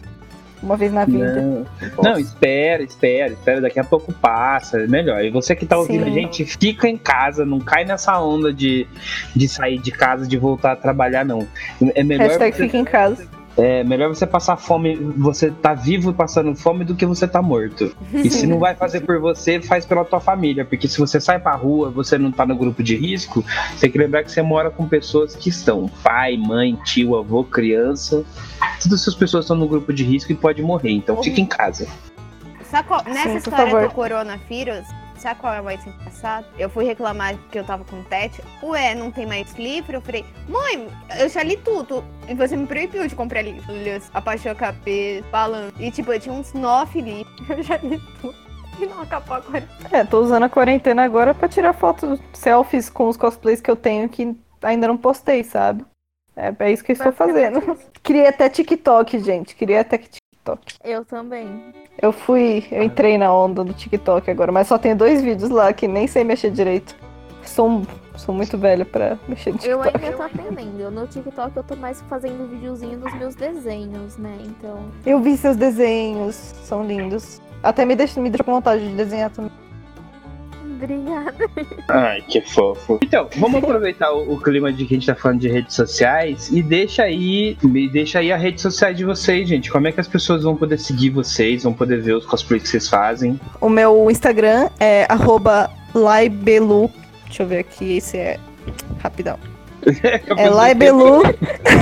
uma 0.63 0.77
vez 0.77 0.93
na 0.93 1.05
vida. 1.05 1.41
Não, 1.41 1.67
não, 2.03 2.19
espera, 2.19 2.83
espera, 2.83 3.33
espera, 3.33 3.61
daqui 3.61 3.79
a 3.79 3.85
pouco 3.85 4.13
passa, 4.13 4.81
é 4.81 4.87
melhor. 4.87 5.25
E 5.25 5.31
você 5.31 5.55
que 5.55 5.67
tá 5.67 5.79
ouvindo 5.79 6.05
Sim. 6.05 6.11
a 6.11 6.15
gente, 6.15 6.45
fica 6.45 6.89
em 6.89 6.97
casa, 6.97 7.45
não 7.45 7.61
cai 7.61 7.85
nessa 7.85 8.21
onda 8.21 8.53
de, 8.53 8.87
de 9.35 9.49
sair 9.49 9.79
de 9.79 9.91
casa, 9.91 10.27
de 10.27 10.37
voltar 10.37 10.73
a 10.73 10.77
trabalhar, 10.77 11.25
não. 11.25 11.47
É 11.95 12.03
melhor, 12.03 12.29
Hashtag 12.29 12.57
você, 12.57 12.63
fica 12.65 12.77
em 12.79 12.85
casa. 12.85 13.27
é 13.57 13.83
melhor 13.83 14.09
você 14.09 14.27
passar 14.27 14.57
fome, 14.57 14.95
você 15.17 15.51
tá 15.51 15.75
vivo 15.75 16.11
e 16.11 16.15
passando 16.15 16.55
fome 16.55 16.85
do 16.85 16.95
que 16.95 17.05
você 17.05 17.27
tá 17.27 17.43
morto. 17.43 17.95
E 18.13 18.31
se 18.31 18.47
não 18.47 18.59
vai 18.59 18.75
fazer 18.75 19.01
por 19.01 19.19
você, 19.19 19.61
faz 19.61 19.85
pela 19.85 20.05
tua 20.05 20.21
família. 20.21 20.65
Porque 20.65 20.87
se 20.87 20.99
você 20.99 21.21
sai 21.21 21.39
pra 21.39 21.55
rua, 21.55 21.91
você 21.91 22.17
não 22.17 22.31
tá 22.31 22.47
no 22.47 22.57
grupo 22.57 22.83
de 22.83 22.97
risco, 22.97 23.45
você 23.75 23.81
tem 23.83 23.91
que 23.91 23.99
lembrar 23.99 24.23
que 24.23 24.31
você 24.31 24.43
mora 24.43 24.71
com 24.71 24.87
pessoas 24.89 25.35
que 25.35 25.49
estão 25.49 25.89
pai, 26.03 26.37
mãe, 26.37 26.77
tio, 26.85 27.17
avô, 27.17 27.43
criança. 27.43 28.25
Todas 28.83 29.01
essas 29.03 29.15
pessoas 29.15 29.45
estão 29.45 29.57
no 29.57 29.67
grupo 29.69 29.93
de 29.93 30.05
risco 30.05 30.33
e 30.33 30.35
pode 30.35 30.63
morrer. 30.63 30.93
Então 30.93 31.23
fica 31.23 31.41
em 31.41 31.47
casa. 31.47 31.87
Sabe 32.65 32.87
qual- 32.89 33.03
nessa 33.05 33.31
Sim, 33.31 33.37
história 33.39 33.67
favor. 33.67 33.89
do 33.89 33.95
coronavírus, 33.95 34.87
sabe 35.17 35.41
qual 35.41 35.55
é 35.55 35.61
o 35.61 35.65
mais 35.65 35.85
engraçado? 35.87 36.47
Eu 36.59 36.69
fui 36.69 36.85
reclamar 36.85 37.35
que 37.51 37.59
eu 37.59 37.65
tava 37.65 37.83
com 37.85 38.03
tete. 38.05 38.43
Ué, 38.63 38.95
não 38.95 39.11
tem 39.11 39.27
mais 39.27 39.55
livro? 39.55 39.97
Eu 39.97 40.01
falei, 40.03 40.25
mãe, 40.49 40.87
eu 41.19 41.29
já 41.31 41.43
li 41.43 41.57
tudo. 41.57 42.05
E 42.29 42.35
você 42.35 42.57
me 42.57 42.67
proibiu 42.67 43.07
de 43.09 43.15
comprar 43.15 43.41
livros. 43.43 44.11
A 44.13 44.21
Paixão 44.21 44.55
Capê, 44.55 45.25
falando. 45.31 45.73
E 45.81 45.91
tipo, 45.91 46.13
eu 46.13 46.21
tinha 46.21 46.35
uns 46.35 46.53
nove 46.53 47.01
livros. 47.01 47.35
Eu 47.49 47.63
já 47.63 47.77
li 47.79 48.01
tudo. 48.21 48.35
E 48.79 48.87
não 48.87 49.01
acabou 49.03 49.37
agora. 49.39 49.67
É, 49.91 50.05
tô 50.05 50.21
usando 50.21 50.45
a 50.45 50.49
quarentena 50.49 51.03
agora 51.03 51.35
pra 51.35 51.49
tirar 51.49 51.73
fotos, 51.73 52.21
selfies 52.33 52.89
com 52.89 53.09
os 53.09 53.17
cosplays 53.17 53.61
que 53.61 53.69
eu 53.69 53.75
tenho 53.75 54.09
que 54.09 54.37
ainda 54.63 54.87
não 54.87 54.97
postei, 54.97 55.43
sabe? 55.43 55.85
É, 56.37 56.55
é 56.61 56.71
isso 56.73 56.85
que 56.85 56.93
eu 56.93 56.95
estou 56.95 57.11
fazendo. 57.13 57.77
Criei 58.09 58.27
até 58.27 58.49
TikTok, 58.49 59.19
gente. 59.19 59.55
Criei 59.55 59.81
até 59.81 59.99
TikTok. 59.99 60.79
Eu 60.83 61.05
também. 61.05 61.75
Eu 62.01 62.11
fui, 62.11 62.67
eu 62.73 62.83
entrei 62.83 63.19
na 63.19 63.31
onda 63.31 63.63
do 63.63 63.75
TikTok 63.75 64.31
agora, 64.31 64.51
mas 64.51 64.67
só 64.67 64.79
tenho 64.79 64.97
dois 64.97 65.21
vídeos 65.21 65.51
lá 65.51 65.75
que 65.75 65.87
nem 65.87 66.07
sei 66.07 66.25
mexer 66.25 66.51
direito. 66.51 66.97
Sou, 67.45 67.83
sou 68.17 68.35
muito 68.35 68.57
velha 68.57 68.87
pra 68.87 69.19
mexer 69.29 69.51
no 69.51 69.57
Eu 69.63 69.83
TikTok. 69.83 70.05
ainda 70.07 70.17
tô 70.17 70.23
aprendendo. 70.23 70.91
No 70.91 71.07
TikTok 71.07 71.55
eu 71.55 71.63
tô 71.63 71.77
mais 71.77 72.01
fazendo 72.09 72.49
videozinho 72.49 72.99
dos 72.99 73.13
meus 73.13 73.35
desenhos, 73.35 74.17
né? 74.17 74.39
Então. 74.41 74.91
Eu 75.05 75.21
vi 75.21 75.37
seus 75.37 75.59
desenhos, 75.59 76.35
são 76.65 76.83
lindos. 76.87 77.43
Até 77.63 77.85
me 77.85 77.95
deixa, 77.95 78.19
me 78.19 78.31
deixa 78.31 78.43
com 78.43 78.53
vontade 78.53 78.89
de 78.89 78.97
desenhar 78.97 79.29
também. 79.29 79.53
Obrigada. 80.79 81.35
Ai, 81.89 82.23
que 82.23 82.41
fofo. 82.41 83.01
Então, 83.03 83.29
vamos 83.37 83.63
aproveitar 83.63 84.13
o, 84.13 84.35
o 84.35 84.41
clima 84.41 84.73
de 84.73 84.85
que 84.85 84.95
a 84.95 84.97
gente 84.97 85.07
tá 85.07 85.15
falando 85.15 85.41
de 85.41 85.49
redes 85.49 85.75
sociais 85.75 86.49
e 86.51 86.63
deixa 86.63 87.03
aí, 87.03 87.59
me 87.63 87.89
deixa 87.89 88.21
aí 88.21 88.31
a 88.31 88.37
rede 88.37 88.61
social 88.61 88.95
de 88.95 89.05
vocês, 89.05 89.49
gente. 89.49 89.71
Como 89.71 89.89
é 89.89 89.93
que 89.93 90.01
as 90.01 90.07
pessoas 90.07 90.45
vão 90.45 90.55
poder 90.55 90.79
seguir 90.79 91.11
vocês, 91.11 91.65
vão 91.65 91.73
poder 91.73 92.01
ver 92.01 92.15
os 92.15 92.25
cosplays 92.25 92.63
que 92.63 92.69
vocês 92.69 92.89
fazem? 92.89 93.39
O 93.61 93.69
meu 93.69 94.09
Instagram 94.09 94.71
é 94.79 95.05
arroba 95.09 95.69
laibelu. 95.93 96.91
Deixa 97.27 97.43
eu 97.43 97.49
ver 97.49 97.59
aqui, 97.59 97.97
esse 97.97 98.17
é 98.17 98.39
rapidão. 99.03 99.39
É 100.37 100.49
Laibelu. 100.49 101.23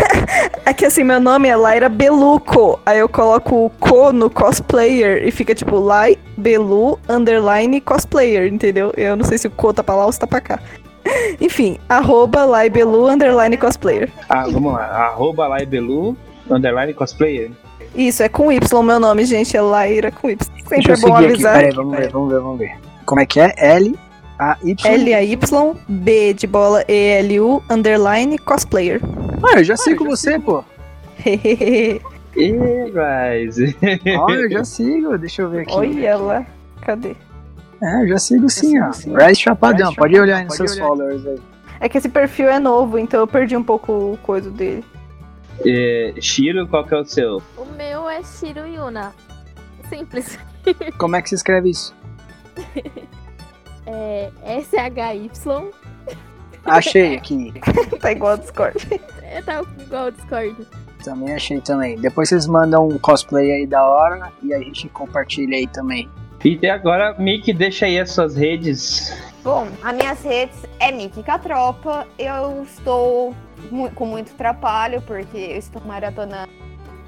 é 0.65 0.73
que 0.73 0.85
assim, 0.85 1.05
meu 1.05 1.21
nome 1.21 1.49
é 1.49 1.57
Laira 1.57 1.89
Beluco. 1.89 2.81
Aí 2.85 2.99
eu 2.99 3.09
coloco 3.09 3.67
o 3.67 3.71
co 3.71 4.13
no 4.13 4.31
cosplayer 4.31 5.27
e 5.27 5.31
fica 5.31 5.55
tipo 5.55 5.79
Lai 5.79 6.17
Belu 6.37 6.99
underline 7.09 7.81
cosplayer, 7.81 8.53
entendeu? 8.53 8.93
Eu 8.97 9.17
não 9.17 9.25
sei 9.25 9.39
se 9.39 9.47
o 9.47 9.51
co 9.51 9.73
tá 9.73 9.83
pra 9.83 9.95
lá 9.95 10.07
ou 10.07 10.13
se 10.13 10.19
tá 10.19 10.27
pra 10.27 10.41
cá. 10.41 10.61
Enfim, 11.41 11.79
arroba 11.89 12.45
Laibelu 12.45 13.09
underline 13.09 13.57
cosplayer. 13.57 14.11
Ah, 14.29 14.45
vamos 14.49 14.73
lá. 14.73 14.85
Arroba 14.85 15.47
Laibelu, 15.47 16.17
underline 16.51 16.95
cosplayer. 16.95 17.51
Isso, 17.95 18.23
é 18.23 18.29
com 18.29 18.53
Y 18.53 18.83
meu 18.83 19.01
nome, 19.01 19.25
gente. 19.25 19.57
É 19.57 19.61
Laira 19.61 20.11
com 20.11 20.29
Y. 20.29 20.39
Sempre 20.69 20.83
Deixa 20.83 20.93
eu 20.93 20.97
é 20.97 21.11
bom 21.11 21.17
avisar. 21.17 21.55
Peraí, 21.59 21.75
vamos 21.75 21.97
ver, 21.97 22.11
vamos 22.11 22.33
ver, 22.33 22.41
vamos 22.41 22.59
ver. 22.59 22.73
Como 23.05 23.21
é 23.21 23.27
que 23.27 23.41
é? 23.41 23.55
L 23.57 23.97
A 24.39 24.57
Y. 24.63 24.87
L-A-Y, 24.87 25.75
B 25.89 26.35
de 26.35 26.47
bola, 26.47 26.85
E-L-U, 26.89 27.63
underline, 27.71 28.39
cosplayer. 28.39 29.01
Ah, 29.43 29.59
eu 29.59 29.65
já 29.65 29.77
sigo 29.77 30.05
você, 30.05 30.39
pô. 30.39 30.63
E, 32.37 32.53
mas... 32.93 33.57
Ó, 34.21 34.31
eu 34.31 34.51
já 34.51 34.63
sigo. 34.65 35.17
Deixa 35.17 35.43
eu 35.43 35.49
ver 35.49 35.63
aqui. 35.63 35.73
Olha 35.75 36.17
lá. 36.17 36.47
Cadê? 36.83 37.17
É, 37.83 38.07
já 38.07 38.19
sigo 38.19 38.49
sim, 38.49 38.79
ó. 38.81 38.93
sigo 38.93 39.19
sim. 39.19 39.27
Rise 39.27 39.41
Chapadão, 39.41 39.89
Rise 39.89 39.97
pode 39.97 40.15
Chapadão, 40.15 40.23
olhar 40.23 40.37
aí 40.39 40.45
nos 40.45 40.57
seus 40.57 40.73
olhar. 40.73 40.87
followers 40.87 41.27
aí. 41.27 41.41
É 41.81 41.89
que 41.89 41.99
esse 41.99 42.09
perfil 42.09 42.49
é 42.49 42.59
novo, 42.59 42.99
então 42.99 43.21
eu 43.21 43.27
perdi 43.27 43.57
um 43.57 43.63
pouco 43.63 43.93
o 43.93 44.19
coisa 44.23 44.51
dele. 44.51 44.85
É, 45.65 46.15
Shiro, 46.21 46.67
qual 46.69 46.85
que 46.85 46.95
é 46.95 46.99
o 46.99 47.05
seu? 47.05 47.43
O 47.57 47.65
meu 47.77 48.09
é 48.09 48.23
Shiro 48.23 48.67
Yuna. 48.67 49.15
Simples. 49.89 50.39
Como 50.99 51.17
é 51.17 51.23
que 51.23 51.29
se 51.29 51.35
escreve 51.37 51.71
isso? 51.71 51.95
É 53.87 54.31
S-H-Y. 54.45 55.71
Achei 56.65 57.17
aqui. 57.17 57.53
tá 58.01 58.11
igual 58.13 58.33
ao 58.33 58.39
Discord. 58.39 59.01
É, 59.23 59.41
tá 59.43 59.63
igual 59.81 60.05
ao 60.05 60.11
Discord. 60.11 60.67
Também 61.05 61.35
achei 61.35 61.61
também. 61.61 61.97
Depois 62.01 62.29
vocês 62.29 62.47
mandam 62.47 62.89
um 62.89 62.99
cosplay 62.99 63.53
aí 63.53 63.67
da 63.67 63.85
hora 63.85 64.33
e 64.43 64.53
a 64.53 64.59
gente 64.59 64.89
compartilha 64.89 65.57
aí 65.57 65.67
também. 65.69 66.09
E 66.45 66.57
até 66.57 66.71
agora, 66.71 67.15
Mick, 67.19 67.53
deixa 67.53 67.87
aí 67.87 67.99
as 67.99 68.11
suas 68.11 68.37
redes. 68.37 69.13
Bom, 69.43 69.67
as 69.83 69.97
minhas 69.97 70.23
redes 70.23 70.57
é 70.81 70.91
Miki 70.91 71.23
Catropa. 71.23 72.07
Eu 72.19 72.63
estou 72.65 73.35
mu- 73.71 73.91
com 73.93 74.07
muito 74.07 74.33
trabalho, 74.35 75.01
porque 75.03 75.37
eu 75.37 75.57
estou 75.59 75.81
maratonando 75.85 76.51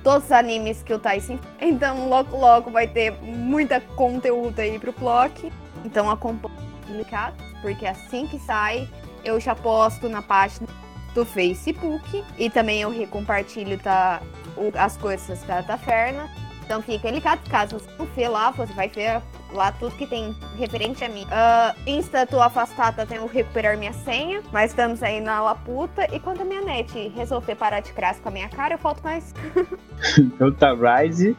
todos 0.05 0.27
os 0.27 0.33
animes 0.33 0.83
que 0.83 0.95
o 0.95 0.99
Tyson. 0.99 1.39
Então, 1.61 2.09
logo, 2.09 2.37
logo 2.37 2.71
vai 2.71 2.87
ter 2.87 3.13
muita 3.23 3.81
conteúdo 3.81 4.59
aí 4.61 4.79
pro 4.79 4.93
bloco. 4.93 5.51
Então, 5.85 6.09
acompanhe 6.11 6.55
publicado, 6.93 7.37
porque 7.63 7.87
assim 7.87 8.27
que 8.27 8.39
sai, 8.39 8.89
eu 9.25 9.39
já 9.39 9.55
posto 9.55 10.09
na 10.09 10.23
página 10.23 10.67
do 11.15 11.25
Facebook. 11.25 12.25
E 12.39 12.51
também 12.51 12.81
eu 12.83 12.91
recompartilho 12.91 13.79
tá, 13.79 14.21
o- 14.57 14.73
as 14.77 14.97
coisas 14.97 15.43
da 15.45 15.63
Taferna. 15.63 16.29
Então 16.65 16.83
fica 16.83 17.11
ligado, 17.11 17.49
caso 17.49 17.79
você 17.79 17.89
não 17.99 18.05
vê 18.07 18.29
lá, 18.29 18.51
você 18.51 18.73
vai 18.75 18.89
ver 18.91 19.23
lá 19.55 19.73
tudo 19.73 19.95
que 19.97 20.07
tem 20.07 20.37
referente 20.59 21.03
a 21.03 21.09
mim. 21.09 21.27
Ah, 21.31 21.75
Insta, 21.87 22.27
tô 22.27 22.43
afastada, 22.43 23.07
tenho 23.07 23.27
que 23.27 23.37
recuperar 23.39 23.75
minha 23.79 23.93
senha, 23.95 24.43
mas 24.53 24.71
estamos 24.73 25.03
aí 25.03 25.19
na 25.19 25.41
laputa. 25.41 26.07
E 26.15 26.21
quando 26.21 26.43
a 26.43 26.45
minha 26.45 26.61
net 26.61 27.09
resolver 27.17 27.55
parar 27.55 27.81
de 27.81 27.91
graça 27.93 28.21
com 28.21 28.29
a 28.29 28.33
minha 28.33 28.49
cara, 28.51 28.75
eu 28.75 28.79
volto 28.79 29.03
mais. 29.03 29.35
Então 30.19 30.53
tá, 30.53 30.73
Rise. 30.75 31.37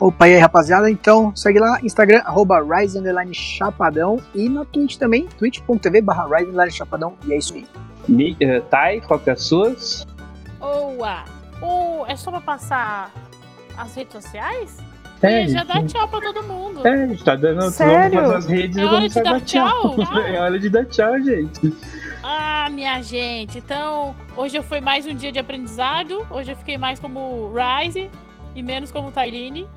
Opa, 0.00 0.28
e 0.28 0.34
aí 0.34 0.40
rapaziada, 0.40 0.90
então 0.90 1.34
segue 1.36 1.60
lá, 1.60 1.78
Instagram, 1.82 2.22
arroba 2.24 2.60
Rise 2.60 2.98
Underline 2.98 3.34
Chapadão 3.34 4.20
e 4.34 4.48
na 4.48 4.64
Twitch 4.64 4.96
também, 4.96 5.28
twitch.tv 5.38 6.00
barra 6.00 6.24
Rise 6.24 6.50
Underline 6.50 6.72
Chapadão, 6.72 7.14
e 7.24 7.32
é 7.32 7.38
isso 7.38 7.54
aí. 7.54 7.66
Mi, 8.08 8.36
eh, 8.40 8.60
Thay, 8.68 9.00
qual 9.00 9.20
que 9.20 9.30
é 9.30 9.34
as 9.34 9.42
suas? 9.42 10.06
Oa! 10.60 11.24
Ou 11.60 12.04
é 12.06 12.16
só 12.16 12.30
pra 12.32 12.40
passar 12.40 13.12
as 13.76 13.94
redes 13.94 14.12
sociais? 14.12 14.76
É, 15.22 15.44
e 15.44 15.48
já 15.48 15.62
dá 15.62 15.80
tchau 15.84 16.08
pra 16.08 16.20
todo 16.20 16.42
mundo. 16.42 16.84
É, 16.84 17.04
a 17.04 17.06
gente 17.06 17.22
tá 17.22 17.36
dando. 17.36 17.70
Sério? 17.70 18.20
Vamos 18.20 18.36
as 18.38 18.46
redes 18.46 18.76
É 18.76 18.84
hora 18.84 19.08
de 19.08 19.14
dar 19.14 19.22
dar 19.22 19.40
tchau. 19.40 19.96
tchau? 19.96 20.18
É 20.26 20.40
hora 20.40 20.58
de 20.58 20.68
dar 20.68 20.84
tchau, 20.86 21.20
gente. 21.20 21.72
Ah, 22.24 22.68
minha 22.70 23.00
gente. 23.02 23.58
Então, 23.58 24.16
hoje 24.36 24.60
foi 24.62 24.80
mais 24.80 25.06
um 25.06 25.14
dia 25.14 25.30
de 25.30 25.38
aprendizado. 25.38 26.26
Hoje 26.28 26.50
eu 26.50 26.56
fiquei 26.56 26.76
mais 26.76 26.98
como 26.98 27.52
Rise 27.54 28.10
e 28.54 28.62
menos 28.62 28.90
como 28.90 29.10
Tyrene. 29.10 29.68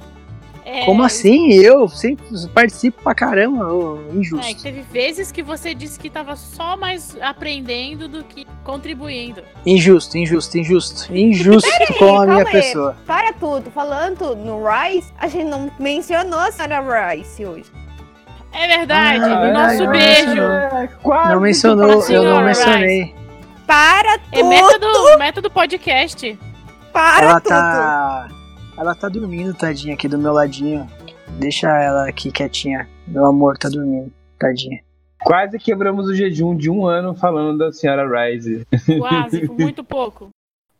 É, 0.67 0.83
Como 0.83 1.03
assim? 1.03 1.53
Eu 1.53 1.87
sempre 1.87 2.25
participo 2.51 3.03
pra 3.03 3.13
caramba, 3.13 3.71
ô, 3.71 3.99
É, 3.99 4.11
que 4.11 4.17
injusto. 4.17 4.63
teve 4.63 4.81
vezes 4.81 5.31
que 5.31 5.43
você 5.43 5.75
disse 5.75 5.99
que 5.99 6.09
tava 6.09 6.35
só 6.35 6.75
mais 6.75 7.15
aprendendo 7.21 8.07
do 8.07 8.23
que 8.23 8.47
contribuindo. 8.63 9.43
Injusto, 9.63 10.17
injusto, 10.17 10.57
injusto. 10.57 11.15
Injusto 11.15 11.69
com 11.99 12.17
a 12.19 12.25
minha 12.25 12.43
aí. 12.43 12.51
pessoa. 12.51 12.97
Para 13.05 13.31
tudo, 13.33 13.69
falando 13.69 14.35
no 14.35 14.59
Rice, 14.67 15.13
a 15.19 15.27
gente 15.27 15.45
não 15.47 15.69
mencionou 15.77 16.39
a 16.39 16.51
Sarah 16.51 17.11
Rice 17.11 17.45
hoje. 17.45 17.71
É 18.51 18.67
verdade. 18.67 19.23
Ah, 19.23 19.41
o 19.41 19.45
é, 19.45 19.53
nosso 19.53 19.87
beijo. 19.87 20.41
É, 20.41 20.89
quase 21.03 21.31
Não 21.35 21.41
mencionou, 21.41 22.03
eu 22.09 22.23
não 22.23 22.43
mencionei. 22.43 23.13
Para 23.67 24.15
É 24.31 24.39
tudo! 24.39 24.49
método, 24.49 25.19
método 25.19 25.51
podcast. 25.51 26.39
Para 26.91 27.25
Ela 27.29 27.39
tudo! 27.39 27.49
tá. 27.49 28.27
Ela 28.77 28.93
tá 28.95 29.07
dormindo, 29.09 29.53
tadinha, 29.53 29.93
aqui 29.93 30.07
do 30.07 30.17
meu 30.17 30.33
ladinho. 30.33 30.87
Deixa 31.39 31.67
ela 31.69 32.07
aqui 32.07 32.31
quietinha. 32.31 32.87
Meu 33.07 33.25
amor 33.25 33.57
tá 33.57 33.69
dormindo, 33.69 34.11
tadinha. 34.37 34.79
Quase 35.23 35.57
quebramos 35.57 36.07
o 36.07 36.13
jejum 36.15 36.55
de 36.55 36.69
um 36.69 36.85
ano 36.85 37.15
falando 37.15 37.57
da 37.57 37.71
senhora 37.71 38.05
Rise. 38.07 38.65
Quase, 38.99 39.47
por 39.47 39.57
muito 39.59 39.83
pouco. 39.83 40.29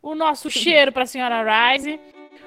O 0.02 0.14
nosso 0.14 0.48
cheiro 0.50 0.92
pra 0.92 1.04
senhora 1.06 1.42
Rise. 1.72 1.98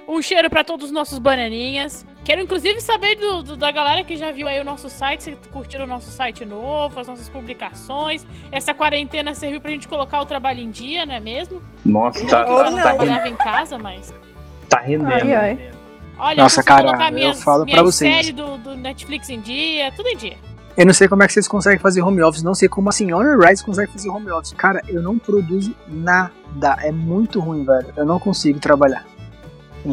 Um 0.08 0.22
cheiro 0.22 0.50
pra 0.50 0.64
todos 0.64 0.88
os 0.88 0.92
nossos 0.92 1.20
bananinhas. 1.20 2.06
Quero 2.24 2.42
inclusive 2.42 2.80
saber 2.82 3.16
do, 3.16 3.44
do- 3.44 3.58
da 3.58 3.72
galera 3.72 4.04
que 4.04 4.16
já 4.16 4.32
viu 4.32 4.48
aí 4.48 4.60
o 4.60 4.64
nosso 4.64 4.90
site, 4.90 5.24
se 5.24 5.32
curtiram 5.52 5.86
o 5.86 5.88
nosso 5.88 6.10
site 6.10 6.46
novo, 6.46 7.00
as 7.00 7.08
nossas 7.08 7.30
publicações. 7.30 8.26
Essa 8.52 8.74
quarentena 8.74 9.36
serviu 9.36 9.60
pra 9.62 9.70
gente 9.72 9.88
colocar 9.88 10.22
o 10.22 10.26
trabalho 10.26 10.62
em 10.62 10.72
dia, 10.72 11.06
não 11.06 11.14
é 11.14 11.20
mesmo? 11.20 11.62
Nossa, 11.86 12.26
tá, 12.28 12.44
tá, 12.44 12.72
não. 12.72 12.76
tá, 12.78 12.82
trabalhava 12.82 13.28
em 13.28 13.36
casa, 13.36 13.78
mas. 13.78 14.14
Tá 14.70 14.80
rendendo. 14.80 15.12
Ai, 15.12 15.34
ai. 15.36 15.72
Olha, 16.18 16.44
Nossa, 16.44 16.62
cara, 16.62 16.84
colocar 16.84 17.10
eu 17.10 17.14
minhas, 17.16 17.42
falo 17.44 17.66
pra 17.66 17.82
minhas 17.82 17.96
vocês. 17.96 18.14
séries 18.14 18.34
do, 18.34 18.58
do 18.58 18.76
Netflix 18.76 19.30
em 19.30 19.40
dia, 19.40 19.92
tudo 19.96 20.08
em 20.10 20.18
dia. 20.18 20.36
Eu 20.78 20.86
não 20.86 20.94
sei 20.94 21.08
como 21.08 21.24
é 21.24 21.28
que 21.28 21.34
vocês 21.34 21.48
conseguem 21.48 21.80
fazer 21.80 22.02
home 22.02 22.22
office, 22.22 22.44
não 22.44 22.54
sei 22.54 22.70
como 22.70 22.88
a 22.90 22.92
senhora 22.92 23.36
Rice 23.48 23.64
consegue 23.64 23.92
fazer 23.92 24.10
home 24.10 24.30
office. 24.32 24.54
Cara, 24.54 24.82
eu 24.88 25.02
não 25.02 25.18
produzo 25.18 25.74
nada. 25.88 26.78
É 26.82 26.92
muito 26.92 27.40
ruim, 27.40 27.66
velho. 27.66 27.88
Eu 27.98 28.06
não 28.06 28.20
consigo 28.20 28.60
trabalhar. 28.60 29.06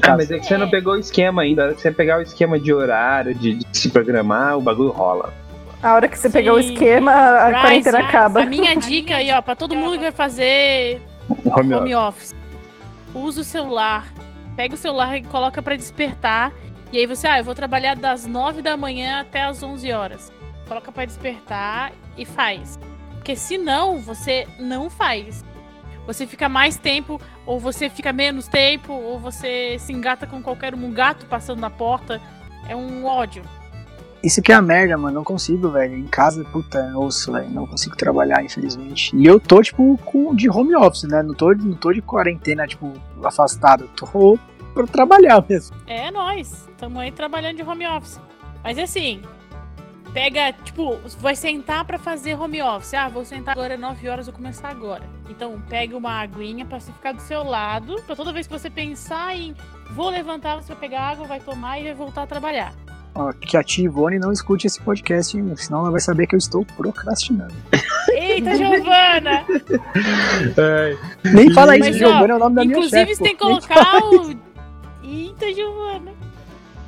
Ah, 0.03 0.17
mas 0.17 0.31
é 0.31 0.39
que 0.41 0.47
você 0.47 0.59
não 0.59 0.69
pegou 0.69 0.95
o 0.95 0.99
esquema 0.99 1.43
ainda. 1.43 1.63
A 1.63 1.65
hora 1.67 1.75
que 1.75 1.81
você 1.81 1.93
pegar 1.93 2.19
o 2.19 2.23
esquema 2.23 2.59
de 2.59 2.73
horário, 2.73 3.35
de, 3.35 3.55
de 3.55 3.79
se 3.79 3.89
programar, 3.89 4.57
o 4.59 4.61
bagulho 4.61 4.91
rola. 4.91 5.33
A 5.83 5.95
hora 5.95 6.09
que 6.09 6.19
você 6.19 6.29
pegar 6.29 6.55
o 6.55 6.63
Sim. 6.63 6.73
esquema, 6.73 7.13
a 7.13 7.47
Rise, 7.49 7.61
quarentena 7.61 7.99
Rise, 7.99 8.09
acaba. 8.09 8.43
A 8.43 8.47
minha 8.47 8.75
dica 8.77 9.17
aí, 9.17 9.31
ó, 9.31 9.41
pra 9.41 9.55
todo 9.55 9.77
mundo 9.77 9.93
que 9.93 10.03
vai 10.03 10.13
fazer 10.13 11.01
Home 11.29 11.73
office. 11.73 11.73
home 11.81 11.95
office. 11.95 12.35
Usa 13.15 13.41
o 13.41 13.45
celular. 13.45 14.07
Pega 14.57 14.75
o 14.75 14.79
celular 14.79 15.17
e 15.17 15.23
coloca 15.23 15.61
pra 15.61 15.77
despertar. 15.77 16.53
E 16.91 16.99
aí 16.99 17.07
você, 17.07 17.29
ah, 17.29 17.39
eu 17.39 17.45
vou 17.45 17.55
trabalhar 17.55 17.95
das 17.95 18.27
9 18.27 18.63
da 18.63 18.77
manhã 18.77 19.21
até 19.21 19.43
as 19.43 19.63
11 19.63 19.93
horas. 19.93 20.33
Coloca 20.67 20.91
pra 20.91 21.05
despertar 21.05 21.93
e 22.17 22.25
faz. 22.25 22.79
Porque 23.13 23.37
senão 23.37 23.99
você 23.99 24.47
não 24.59 24.89
faz. 24.89 25.45
Você 26.07 26.27
fica 26.27 26.49
mais 26.49 26.77
tempo, 26.77 27.21
ou 27.45 27.59
você 27.59 27.91
fica 27.91 28.13
menos 28.13 28.47
tempo, 28.47 28.93
ou 28.93 29.19
você 29.19 29.77
se 29.79 29.93
engata 29.93 30.27
com 30.27 30.41
qualquer 30.41 30.75
um 30.75 30.93
gato 30.93 31.27
passando 31.27 31.61
na 31.61 31.69
porta. 31.69 32.23
É 32.69 32.75
um 32.75 33.05
ódio. 33.05 33.43
Isso 34.27 34.43
que 34.43 34.51
é 34.51 34.57
a 34.57 34.61
merda, 34.61 34.99
mano. 34.99 35.15
Não 35.15 35.23
consigo, 35.23 35.71
velho. 35.71 35.97
Em 35.97 36.09
casa, 36.09 36.45
puta, 36.47 36.93
osso, 36.99 37.31
velho. 37.31 37.49
Não 37.49 37.65
consigo 37.65 37.97
trabalhar, 37.97 38.43
infelizmente. 38.45 39.15
E 39.15 39.25
eu 39.25 39.39
tô, 39.39 39.63
tipo, 39.63 39.97
com, 39.99 40.35
de 40.35 40.51
home 40.51 40.75
office, 40.75 41.05
né? 41.05 41.23
Não 41.23 41.33
tô, 41.33 41.55
não 41.55 41.75
tô 41.75 41.93
de 41.93 42.03
quarentena, 42.03 42.67
tipo, 42.67 42.93
afastado. 43.23 43.89
Tô 43.95 44.37
pra 44.75 44.85
trabalhar 44.89 45.41
mesmo. 45.49 45.77
É 45.87 46.11
nós. 46.11 46.69
Estamos 46.69 46.99
aí 46.99 47.13
trabalhando 47.13 47.59
de 47.59 47.63
home 47.63 47.87
office. 47.87 48.21
Mas 48.65 48.77
assim, 48.81 49.23
pega, 50.13 50.53
tipo, 50.65 50.99
vai 51.21 51.37
sentar 51.37 51.85
pra 51.85 51.97
fazer 51.97 52.35
home 52.35 52.61
office. 52.61 52.95
Ah, 52.95 53.09
vou 53.09 53.25
sentar 53.25 53.57
agora 53.57 53.77
9 53.77 54.09
horas, 54.09 54.27
vou 54.27 54.35
começar 54.35 54.71
agora. 54.71 55.05
Então, 55.31 55.63
pega 55.69 55.97
uma 55.97 56.21
aguinha 56.21 56.65
pra 56.65 56.81
você 56.81 56.91
ficar 56.91 57.13
do 57.13 57.23
seu 57.23 57.45
lado, 57.45 58.03
pra 58.05 58.17
toda 58.17 58.33
vez 58.33 58.49
que 58.49 58.53
você 58.53 58.69
pensar 58.69 59.37
em 59.37 59.55
vou 59.93 60.11
levantar, 60.11 60.57
você 60.57 60.73
vai 60.73 60.81
pegar 60.81 61.03
água, 61.03 61.29
vai 61.29 61.39
tomar 61.39 61.79
e 61.79 61.85
vai 61.85 61.95
voltar 61.95 62.25
a 62.25 62.27
trabalhar. 62.27 62.73
Que 63.41 63.57
a 63.57 63.63
Tia 63.63 63.85
Ivone 63.85 64.19
não 64.19 64.33
escute 64.33 64.67
esse 64.67 64.81
podcast, 64.81 65.37
hein? 65.37 65.55
senão 65.57 65.81
ela 65.81 65.91
vai 65.91 66.01
saber 66.01 66.27
que 66.27 66.35
eu 66.35 66.39
estou 66.39 66.65
procrastinando. 66.77 67.55
Eita, 68.11 68.55
Giovana! 68.57 69.45
Nem 71.33 71.53
fala 71.53 71.77
isso, 71.77 71.91
Mas, 71.91 71.97
ó, 71.97 71.99
Giovanna 71.99 72.33
é 72.33 72.37
o 72.37 72.39
nome 72.39 72.57
da 72.57 72.65
minha 72.65 72.77
Inclusive, 72.77 73.01
chefe. 73.01 73.15
você 73.17 73.23
tem 73.25 73.33
que 73.37 73.43
colocar 73.43 73.99
o. 74.05 74.35
Eita, 75.05 75.53
Giovana! 75.55 76.13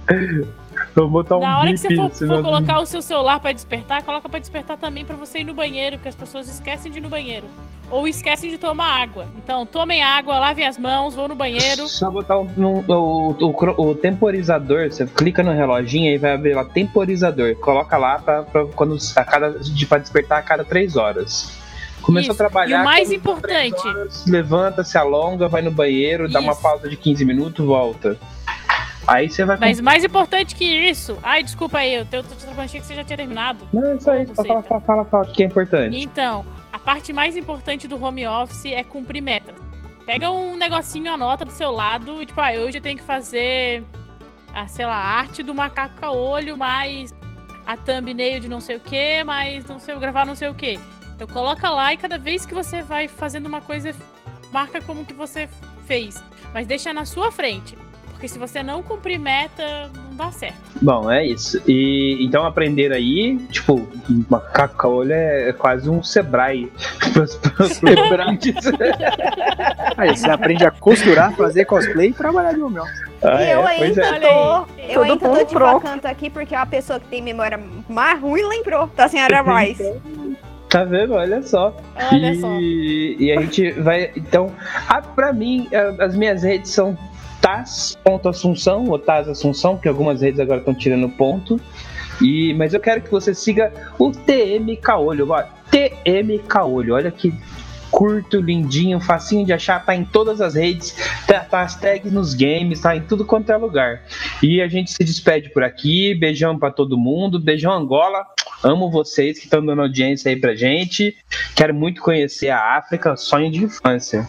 Vou 0.99 1.09
botar 1.09 1.37
um 1.37 1.41
Na 1.41 1.61
hora 1.61 1.71
que 1.71 1.77
você 1.79 1.95
for, 1.95 2.09
for 2.11 2.15
senão- 2.17 2.43
colocar 2.43 2.81
o 2.81 2.87
seu 2.87 3.01
celular 3.01 3.39
pra 3.41 3.53
despertar, 3.53 4.03
coloca 4.03 4.29
pra 4.29 4.39
despertar 4.41 4.77
também 4.77 5.05
pra 5.05 5.15
você 5.17 5.39
ir 5.41 5.45
no 5.45 5.55
banheiro, 5.55 5.97
porque 5.97 6.09
as 6.09 6.15
pessoas 6.15 6.49
esquecem 6.49 6.91
de 6.91 6.99
ir 6.99 7.01
no 7.01 7.09
banheiro. 7.09 7.47
Ou 7.91 8.07
esquecem 8.07 8.51
de 8.51 8.59
tomar 8.59 9.01
água. 9.03 9.27
Então, 9.43 9.65
tomem 9.65 10.03
água, 10.03 10.39
lavem 10.39 10.67
as 10.67 10.77
mãos, 10.77 11.15
vão 11.15 11.27
no 11.29 11.35
banheiro. 11.35 11.89
Só 11.89 12.11
botar 12.11 12.39
um- 12.39 12.49
um- 12.59 12.85
o, 12.87 13.31
o, 13.41 13.91
o 13.91 13.95
temporizador, 13.95 14.91
você 14.91 15.07
clica 15.07 15.43
no 15.43 15.53
reloginho 15.53 16.13
e 16.13 16.19
vai 16.19 16.35
abrir 16.35 16.53
lá 16.55 16.65
temporizador. 16.67 17.55
Coloca 17.57 17.97
lá 17.97 18.19
pra, 18.19 18.43
pra 18.43 18.67
quando 18.67 18.97
a 19.17 19.25
cada, 19.25 19.55
pra 19.89 19.99
despertar 19.99 20.39
a 20.39 20.43
cada 20.43 20.65
três 20.65 20.97
horas. 20.97 21.57
Começou 22.03 22.33
Isso. 22.33 22.43
a 22.43 22.47
trabalhar. 22.49 22.79
E 22.79 22.83
o 22.83 22.85
mais 22.85 23.11
importante- 23.13 23.87
horas, 23.87 24.25
levanta, 24.27 24.85
se 24.85 24.97
alonga, 24.99 25.49
vai 25.49 25.63
no 25.63 25.71
banheiro, 25.71 26.29
dá 26.31 26.41
uma 26.41 26.53
Isso. 26.53 26.63
pausa 26.63 26.89
de 26.89 26.97
15 26.97 27.25
minutos, 27.25 27.65
volta. 27.65 28.19
Aí 29.09 29.29
você 29.29 29.45
vai. 29.45 29.57
Mas 29.59 29.81
mais 29.81 30.05
importante 30.05 30.55
que 30.55 30.65
isso. 30.65 31.19
Ai, 31.23 31.43
desculpa 31.43 31.79
aí, 31.79 31.95
eu 31.95 32.05
tô, 32.05 32.23
tô, 32.23 32.35
tô, 32.35 32.61
achei 32.61 32.79
que 32.79 32.87
você 32.87 32.95
já 32.95 33.03
tinha 33.03 33.17
terminado. 33.17 33.67
Não, 33.73 33.93
é 33.93 33.95
isso. 33.95 34.05
Buceta. 34.05 34.45
Fala, 34.45 34.63
fala, 34.63 34.81
fala, 34.83 35.05
fala, 35.07 35.25
o 35.25 35.33
que 35.33 35.43
é 35.43 35.47
importante. 35.47 35.99
Então, 35.99 36.45
a 36.71 36.79
parte 36.79 37.13
mais 37.13 37.35
importante 37.35 37.89
do 37.89 38.03
home 38.03 38.27
office 38.27 38.67
é 38.67 38.85
cumprir 38.85 39.23
metas. 39.23 39.55
Pega 40.05 40.31
um 40.31 40.57
negocinho, 40.57 41.13
anota 41.13 41.45
do 41.45 41.51
seu 41.51 41.71
lado, 41.71 42.23
e, 42.23 42.27
tipo, 42.27 42.41
ah, 42.41 42.53
hoje 42.53 42.79
eu 42.79 42.83
tenho 42.83 42.99
que 42.99 43.05
fazer, 43.05 43.83
ah, 44.55 44.69
sei 44.69 44.85
lá, 44.85 44.97
a 44.97 45.19
arte 45.19 45.43
do 45.43 45.55
macaco 45.55 46.05
a 46.05 46.11
olho 46.11 46.57
mais 46.57 47.15
a 47.67 47.77
thumbnail 47.77 48.41
de 48.41 48.49
não 48.49 48.61
sei 48.61 48.77
o 48.77 48.81
que, 48.81 49.23
mas 49.25 49.67
não 49.67 49.79
sei 49.79 49.95
gravar 49.97 50.25
não 50.25 50.35
sei 50.35 50.49
o 50.49 50.55
que. 50.55 50.81
Então 51.15 51.27
coloca 51.27 51.69
lá 51.69 51.93
e 51.93 51.99
cada 51.99 52.17
vez 52.17 52.47
que 52.47 52.55
você 52.55 52.81
vai 52.81 53.09
fazendo 53.09 53.47
uma 53.47 53.61
coisa, 53.61 53.95
marca 54.51 54.81
como 54.81 55.05
que 55.05 55.13
você 55.13 55.49
fez. 55.87 56.23
Mas 56.55 56.67
deixa 56.67 56.95
na 56.95 57.05
sua 57.05 57.31
frente. 57.31 57.77
Porque 58.19 58.27
se 58.27 58.37
você 58.37 58.65
não 58.65 58.83
cumprir 58.83 59.17
meta, 59.17 59.89
não 59.95 60.17
dá 60.17 60.33
certo. 60.33 60.57
Bom, 60.83 61.09
é 61.09 61.25
isso. 61.25 61.63
E 61.69 62.19
então 62.21 62.45
aprender 62.45 62.91
aí, 62.91 63.39
tipo, 63.49 63.89
macaca-olho 64.29 65.13
é 65.13 65.53
quase 65.53 65.89
um 65.89 66.03
Sebrae. 66.03 66.69
Sebrae. 67.75 68.41
aí 69.97 70.17
você 70.17 70.29
aprende 70.29 70.67
a 70.67 70.73
costurar, 70.73 71.33
fazer 71.37 71.65
cosplay 71.65 72.09
e 72.09 72.13
trabalhar 72.13 72.55
de 72.55 72.61
home 72.61 72.81
office. 72.81 73.03
Ah, 73.23 73.41
e 73.41 73.51
eu 73.53 73.69
é? 73.69 73.79
Pois 73.79 73.99
ainda 73.99 74.17
é. 74.17 74.21
tô, 74.21 74.67
eu 74.83 75.03
ainda 75.03 75.29
tô 75.29 75.45
de 75.45 75.55
pronto. 75.55 75.81
canto 75.83 76.07
aqui 76.07 76.29
porque 76.29 76.57
a 76.57 76.67
pessoa 76.67 76.99
que 76.99 77.07
tem 77.07 77.23
memória 77.23 77.61
mais 77.89 78.21
ruim 78.21 78.43
lembrou 78.43 78.89
da 78.97 79.07
senhora 79.07 79.43
Rice. 79.43 79.95
Tá 80.69 80.83
vendo? 80.83 81.15
Olha 81.15 81.41
só. 81.41 81.73
Olha 82.13 82.33
e, 82.33 82.41
só. 82.41 82.49
e 82.59 83.33
a 83.33 83.41
gente 83.43 83.71
vai. 83.81 84.11
Então, 84.17 84.53
a, 84.89 85.01
pra 85.01 85.33
mim, 85.33 85.69
a- 85.73 86.05
as 86.05 86.17
minhas 86.17 86.43
redes 86.43 86.73
são 86.73 86.99
Taz.Assunção 87.41 88.89
ou 88.89 88.99
Taz 88.99 89.29
Assunção, 89.29 89.75
porque 89.75 89.89
algumas 89.89 90.23
redes 90.23 90.41
agora 90.41 90.61
estão 90.61 90.75
tirando 90.75 91.09
ponto. 91.09 91.61
E, 92.21 92.53
mas 92.55 92.75
eu 92.75 92.81
quero 92.81 93.01
que 93.01 93.11
você 93.11 93.35
siga 93.35 93.73
o 93.99 94.11
TM 94.11 94.77
Caolho. 94.77 95.31
ó, 95.31 95.43
TM 95.71 96.39
Caolho. 96.41 96.95
Olha 96.95 97.11
que 97.11 97.33
curto, 97.91 98.41
lindinho, 98.41 99.01
facinho 99.01 99.45
de 99.45 99.53
achar, 99.53 99.85
tá 99.85 99.95
em 99.95 100.05
todas 100.05 100.41
as 100.41 100.55
redes, 100.55 100.95
tá, 101.27 101.41
tá 101.41 101.63
as 101.63 101.75
tags 101.75 102.13
nos 102.13 102.35
games, 102.35 102.81
tá 102.81 102.95
em 102.97 103.03
tudo 103.03 103.25
quanto 103.25 103.51
é 103.51 103.57
lugar. 103.57 104.03
E 104.43 104.61
a 104.61 104.69
gente 104.69 104.91
se 104.91 105.03
despede 105.03 105.51
por 105.51 105.63
aqui. 105.63 106.15
Beijão 106.15 106.59
pra 106.59 106.71
todo 106.71 106.99
mundo. 106.99 107.41
Beijão 107.41 107.73
Angola. 107.73 108.27
Amo 108.63 108.91
vocês 108.91 109.39
que 109.39 109.45
estão 109.45 109.65
dando 109.65 109.83
audiência 109.83 110.31
aí 110.31 110.37
pra 110.37 110.55
gente. 110.55 111.17
Quero 111.55 111.75
muito 111.75 112.01
conhecer 112.01 112.51
a 112.51 112.77
África, 112.77 113.17
sonho 113.17 113.51
de 113.51 113.65
infância. 113.65 114.29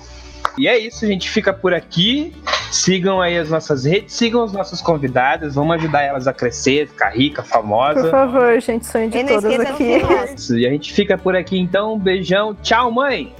E 0.57 0.67
é 0.67 0.77
isso, 0.77 1.05
a 1.05 1.07
gente 1.07 1.29
fica 1.29 1.53
por 1.53 1.73
aqui. 1.73 2.33
Sigam 2.71 3.19
aí 3.19 3.35
as 3.37 3.49
nossas 3.49 3.83
redes, 3.83 4.13
sigam 4.13 4.43
as 4.43 4.53
nossas 4.53 4.79
convidadas, 4.79 5.55
vamos 5.55 5.75
ajudar 5.77 6.03
elas 6.03 6.27
a 6.27 6.33
crescer, 6.33 6.87
ficar 6.87 7.09
rica, 7.09 7.41
Por 7.41 7.49
famosa. 7.49 8.11
favor, 8.11 8.59
gente, 8.61 8.85
sonho 8.85 9.09
de 9.09 9.17
E 9.17 9.23
não 9.23 9.41
todas 9.41 9.59
aqui. 9.61 10.01
E 10.55 10.67
a 10.67 10.69
gente 10.69 10.93
fica 10.93 11.17
por 11.17 11.35
aqui 11.35 11.57
então. 11.57 11.93
Um 11.95 11.99
beijão. 11.99 12.53
Tchau, 12.61 12.91
mãe! 12.91 13.33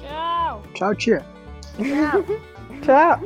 Tchau. 0.00 0.62
Tchau, 0.74 0.94
tia. 0.94 1.24
Tchau. 2.82 3.20